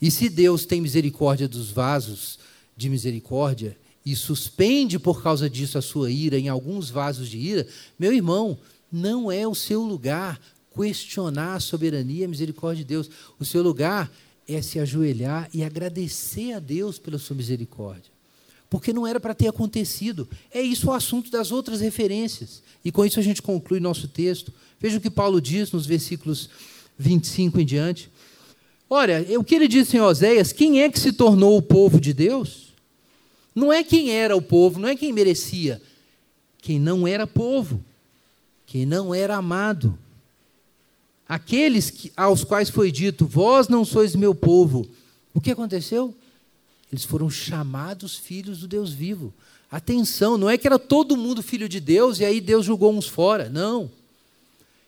E 0.00 0.12
se 0.12 0.28
Deus 0.28 0.64
tem 0.64 0.80
misericórdia 0.80 1.48
dos 1.48 1.72
vasos 1.72 2.38
de 2.76 2.88
misericórdia 2.88 3.76
e 4.06 4.14
suspende 4.14 4.96
por 4.96 5.20
causa 5.24 5.50
disso 5.50 5.76
a 5.76 5.82
sua 5.82 6.08
ira 6.08 6.38
em 6.38 6.48
alguns 6.48 6.88
vasos 6.88 7.28
de 7.28 7.36
ira, 7.36 7.66
meu 7.98 8.12
irmão, 8.12 8.56
não 8.92 9.28
é 9.28 9.48
o 9.48 9.56
seu 9.56 9.82
lugar 9.82 10.40
questionar 10.72 11.56
a 11.56 11.60
soberania 11.60 12.20
e 12.20 12.24
a 12.26 12.28
misericórdia 12.28 12.84
de 12.84 12.88
Deus. 12.88 13.10
O 13.40 13.44
seu 13.44 13.60
lugar 13.60 14.08
é 14.46 14.62
se 14.62 14.78
ajoelhar 14.78 15.50
e 15.52 15.64
agradecer 15.64 16.52
a 16.52 16.60
Deus 16.60 16.96
pela 16.96 17.18
sua 17.18 17.34
misericórdia 17.34 18.19
porque 18.70 18.92
não 18.92 19.04
era 19.04 19.18
para 19.18 19.34
ter 19.34 19.48
acontecido. 19.48 20.28
É 20.54 20.62
isso 20.62 20.88
o 20.88 20.92
assunto 20.92 21.28
das 21.28 21.50
outras 21.50 21.80
referências. 21.80 22.62
E 22.84 22.92
com 22.92 23.04
isso 23.04 23.18
a 23.18 23.22
gente 23.22 23.42
conclui 23.42 23.80
nosso 23.80 24.06
texto. 24.06 24.54
Veja 24.78 24.96
o 24.96 25.00
que 25.00 25.10
Paulo 25.10 25.40
diz 25.40 25.72
nos 25.72 25.84
versículos 25.84 26.48
25 26.96 27.60
em 27.60 27.66
diante. 27.66 28.08
Olha, 28.88 29.26
o 29.38 29.44
que 29.44 29.56
ele 29.56 29.66
disse 29.66 29.96
em 29.96 30.00
Oséias: 30.00 30.52
quem 30.52 30.82
é 30.82 30.88
que 30.88 31.00
se 31.00 31.12
tornou 31.12 31.56
o 31.56 31.62
povo 31.62 32.00
de 32.00 32.14
Deus? 32.14 32.72
Não 33.52 33.72
é 33.72 33.82
quem 33.82 34.12
era 34.12 34.36
o 34.36 34.40
povo, 34.40 34.78
não 34.78 34.88
é 34.88 34.94
quem 34.94 35.12
merecia. 35.12 35.82
Quem 36.62 36.78
não 36.78 37.08
era 37.08 37.26
povo, 37.26 37.82
quem 38.66 38.86
não 38.86 39.14
era 39.14 39.36
amado. 39.36 39.98
Aqueles 41.26 41.90
que, 41.90 42.12
aos 42.16 42.44
quais 42.44 42.70
foi 42.70 42.92
dito: 42.92 43.26
Vós 43.26 43.66
não 43.66 43.84
sois 43.84 44.14
meu 44.14 44.34
povo. 44.34 44.86
O 45.34 45.40
que 45.40 45.50
aconteceu? 45.50 46.14
Eles 46.92 47.04
foram 47.04 47.30
chamados 47.30 48.16
filhos 48.16 48.60
do 48.60 48.68
Deus 48.68 48.92
vivo. 48.92 49.32
Atenção, 49.70 50.36
não 50.36 50.50
é 50.50 50.58
que 50.58 50.66
era 50.66 50.78
todo 50.78 51.16
mundo 51.16 51.42
filho 51.42 51.68
de 51.68 51.78
Deus 51.78 52.18
e 52.18 52.24
aí 52.24 52.40
Deus 52.40 52.66
julgou 52.66 52.92
uns 52.92 53.06
fora. 53.06 53.48
Não. 53.48 53.90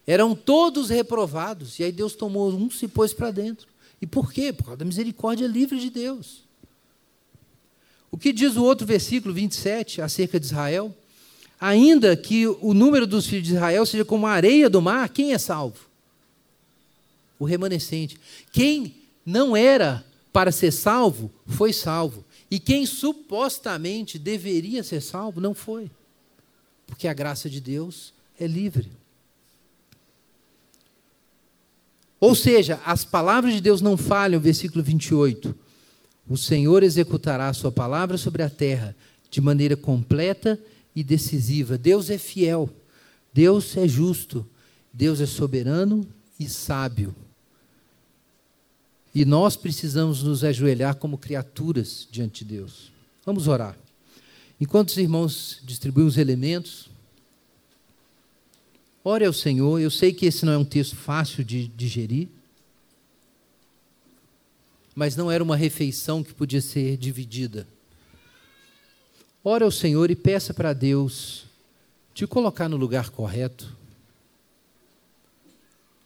Eram 0.04 0.34
todos 0.34 0.90
reprovados 0.90 1.78
e 1.78 1.84
aí 1.84 1.92
Deus 1.92 2.14
tomou 2.14 2.52
uns 2.52 2.82
e 2.82 2.88
pôs 2.88 3.14
para 3.14 3.30
dentro. 3.30 3.68
E 4.00 4.06
por 4.06 4.32
quê? 4.32 4.52
Por 4.52 4.64
causa 4.64 4.78
da 4.78 4.84
misericórdia 4.84 5.46
livre 5.46 5.78
de 5.78 5.88
Deus. 5.88 6.42
O 8.10 8.18
que 8.18 8.32
diz 8.32 8.56
o 8.56 8.64
outro 8.64 8.84
versículo 8.84 9.32
27 9.32 10.02
acerca 10.02 10.40
de 10.40 10.46
Israel? 10.46 10.94
Ainda 11.60 12.16
que 12.16 12.48
o 12.48 12.74
número 12.74 13.06
dos 13.06 13.26
filhos 13.26 13.46
de 13.46 13.54
Israel 13.54 13.86
seja 13.86 14.04
como 14.04 14.26
a 14.26 14.32
areia 14.32 14.68
do 14.68 14.82
mar, 14.82 15.08
quem 15.08 15.32
é 15.32 15.38
salvo? 15.38 15.78
O 17.38 17.44
remanescente. 17.44 18.18
Quem 18.50 18.96
não 19.24 19.56
era 19.56 20.04
para 20.32 20.50
ser 20.50 20.72
salvo, 20.72 21.30
foi 21.46 21.72
salvo. 21.72 22.24
E 22.50 22.58
quem 22.58 22.86
supostamente 22.86 24.18
deveria 24.18 24.82
ser 24.82 25.00
salvo, 25.00 25.40
não 25.40 25.54
foi. 25.54 25.90
Porque 26.86 27.06
a 27.06 27.12
graça 27.12 27.48
de 27.48 27.60
Deus 27.60 28.12
é 28.38 28.46
livre. 28.46 28.90
Ou 32.18 32.34
seja, 32.34 32.80
as 32.86 33.04
palavras 33.04 33.54
de 33.54 33.60
Deus 33.60 33.80
não 33.80 33.96
falham, 33.96 34.40
versículo 34.40 34.82
28. 34.82 35.54
O 36.28 36.36
Senhor 36.36 36.82
executará 36.82 37.48
a 37.48 37.52
sua 37.52 37.72
palavra 37.72 38.16
sobre 38.16 38.42
a 38.42 38.50
terra 38.50 38.94
de 39.28 39.40
maneira 39.40 39.76
completa 39.76 40.58
e 40.94 41.02
decisiva. 41.02 41.76
Deus 41.76 42.10
é 42.10 42.18
fiel, 42.18 42.70
Deus 43.32 43.76
é 43.76 43.88
justo, 43.88 44.46
Deus 44.92 45.20
é 45.20 45.26
soberano 45.26 46.06
e 46.38 46.48
sábio. 46.48 47.14
E 49.14 49.24
nós 49.24 49.56
precisamos 49.56 50.22
nos 50.22 50.42
ajoelhar 50.42 50.96
como 50.96 51.18
criaturas 51.18 52.08
diante 52.10 52.44
de 52.44 52.56
Deus. 52.56 52.90
Vamos 53.26 53.46
orar. 53.46 53.76
Enquanto 54.60 54.88
os 54.88 54.96
irmãos 54.96 55.60
distribuem 55.64 56.06
os 56.06 56.16
elementos, 56.16 56.88
ore 59.04 59.24
ao 59.26 59.32
Senhor. 59.32 59.80
Eu 59.80 59.90
sei 59.90 60.12
que 60.12 60.24
esse 60.24 60.46
não 60.46 60.52
é 60.52 60.58
um 60.58 60.64
texto 60.64 60.96
fácil 60.96 61.44
de 61.44 61.68
digerir, 61.68 62.28
mas 64.94 65.14
não 65.16 65.30
era 65.30 65.44
uma 65.44 65.56
refeição 65.56 66.22
que 66.22 66.32
podia 66.32 66.60
ser 66.60 66.96
dividida. 66.96 67.66
Ore 69.44 69.64
ao 69.64 69.70
Senhor 69.70 70.10
e 70.10 70.16
peça 70.16 70.54
para 70.54 70.72
Deus 70.72 71.44
te 72.14 72.26
colocar 72.26 72.68
no 72.68 72.76
lugar 72.76 73.10
correto, 73.10 73.76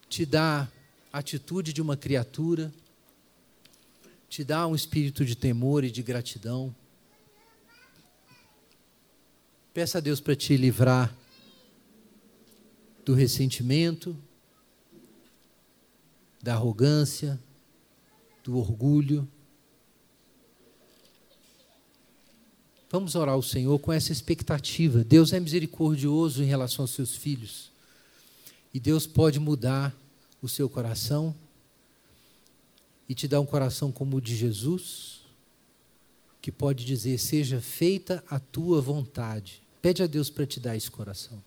te 0.09 0.24
dar 0.24 0.73
a 1.12 1.19
atitude 1.19 1.73
de 1.73 1.83
uma 1.83 1.97
criatura 1.97 2.73
te 4.28 4.44
dá 4.44 4.66
um 4.66 4.74
espírito 4.74 5.24
de 5.24 5.36
temor 5.36 5.85
e 5.85 5.90
de 5.90 6.03
gratidão. 6.03 6.74
Peça 9.73 9.98
a 9.98 10.01
Deus 10.01 10.20
para 10.20 10.35
te 10.35 10.57
livrar 10.57 11.15
do 13.05 13.15
ressentimento, 13.15 14.16
da 16.43 16.55
arrogância, 16.55 17.39
do 18.43 18.57
orgulho. 18.57 19.28
Vamos 22.90 23.15
orar 23.15 23.35
ao 23.35 23.43
Senhor 23.43 23.78
com 23.78 23.93
essa 23.93 24.12
expectativa. 24.12 25.05
Deus 25.05 25.32
é 25.32 25.40
misericordioso 25.40 26.43
em 26.43 26.47
relação 26.47 26.85
aos 26.85 26.93
seus 26.93 27.15
filhos. 27.15 27.70
E 28.73 28.81
Deus 28.81 29.07
pode 29.07 29.39
mudar 29.39 29.94
o 30.40 30.48
seu 30.48 30.69
coração 30.69 31.35
e 33.09 33.15
te 33.15 33.28
dar 33.28 33.41
um 33.41 33.47
coração 33.47 33.93
como 33.93 34.16
o 34.16 34.20
de 34.20 34.37
Jesus, 34.37 35.20
que 36.41 36.51
pode 36.51 36.85
dizer: 36.85 37.19
Seja 37.19 37.61
feita 37.61 38.23
a 38.28 38.39
tua 38.39 38.81
vontade. 38.81 39.62
Pede 39.81 40.03
a 40.03 40.07
Deus 40.07 40.31
para 40.31 40.47
te 40.47 40.59
dar 40.59 40.77
esse 40.77 40.91
coração. 40.91 41.43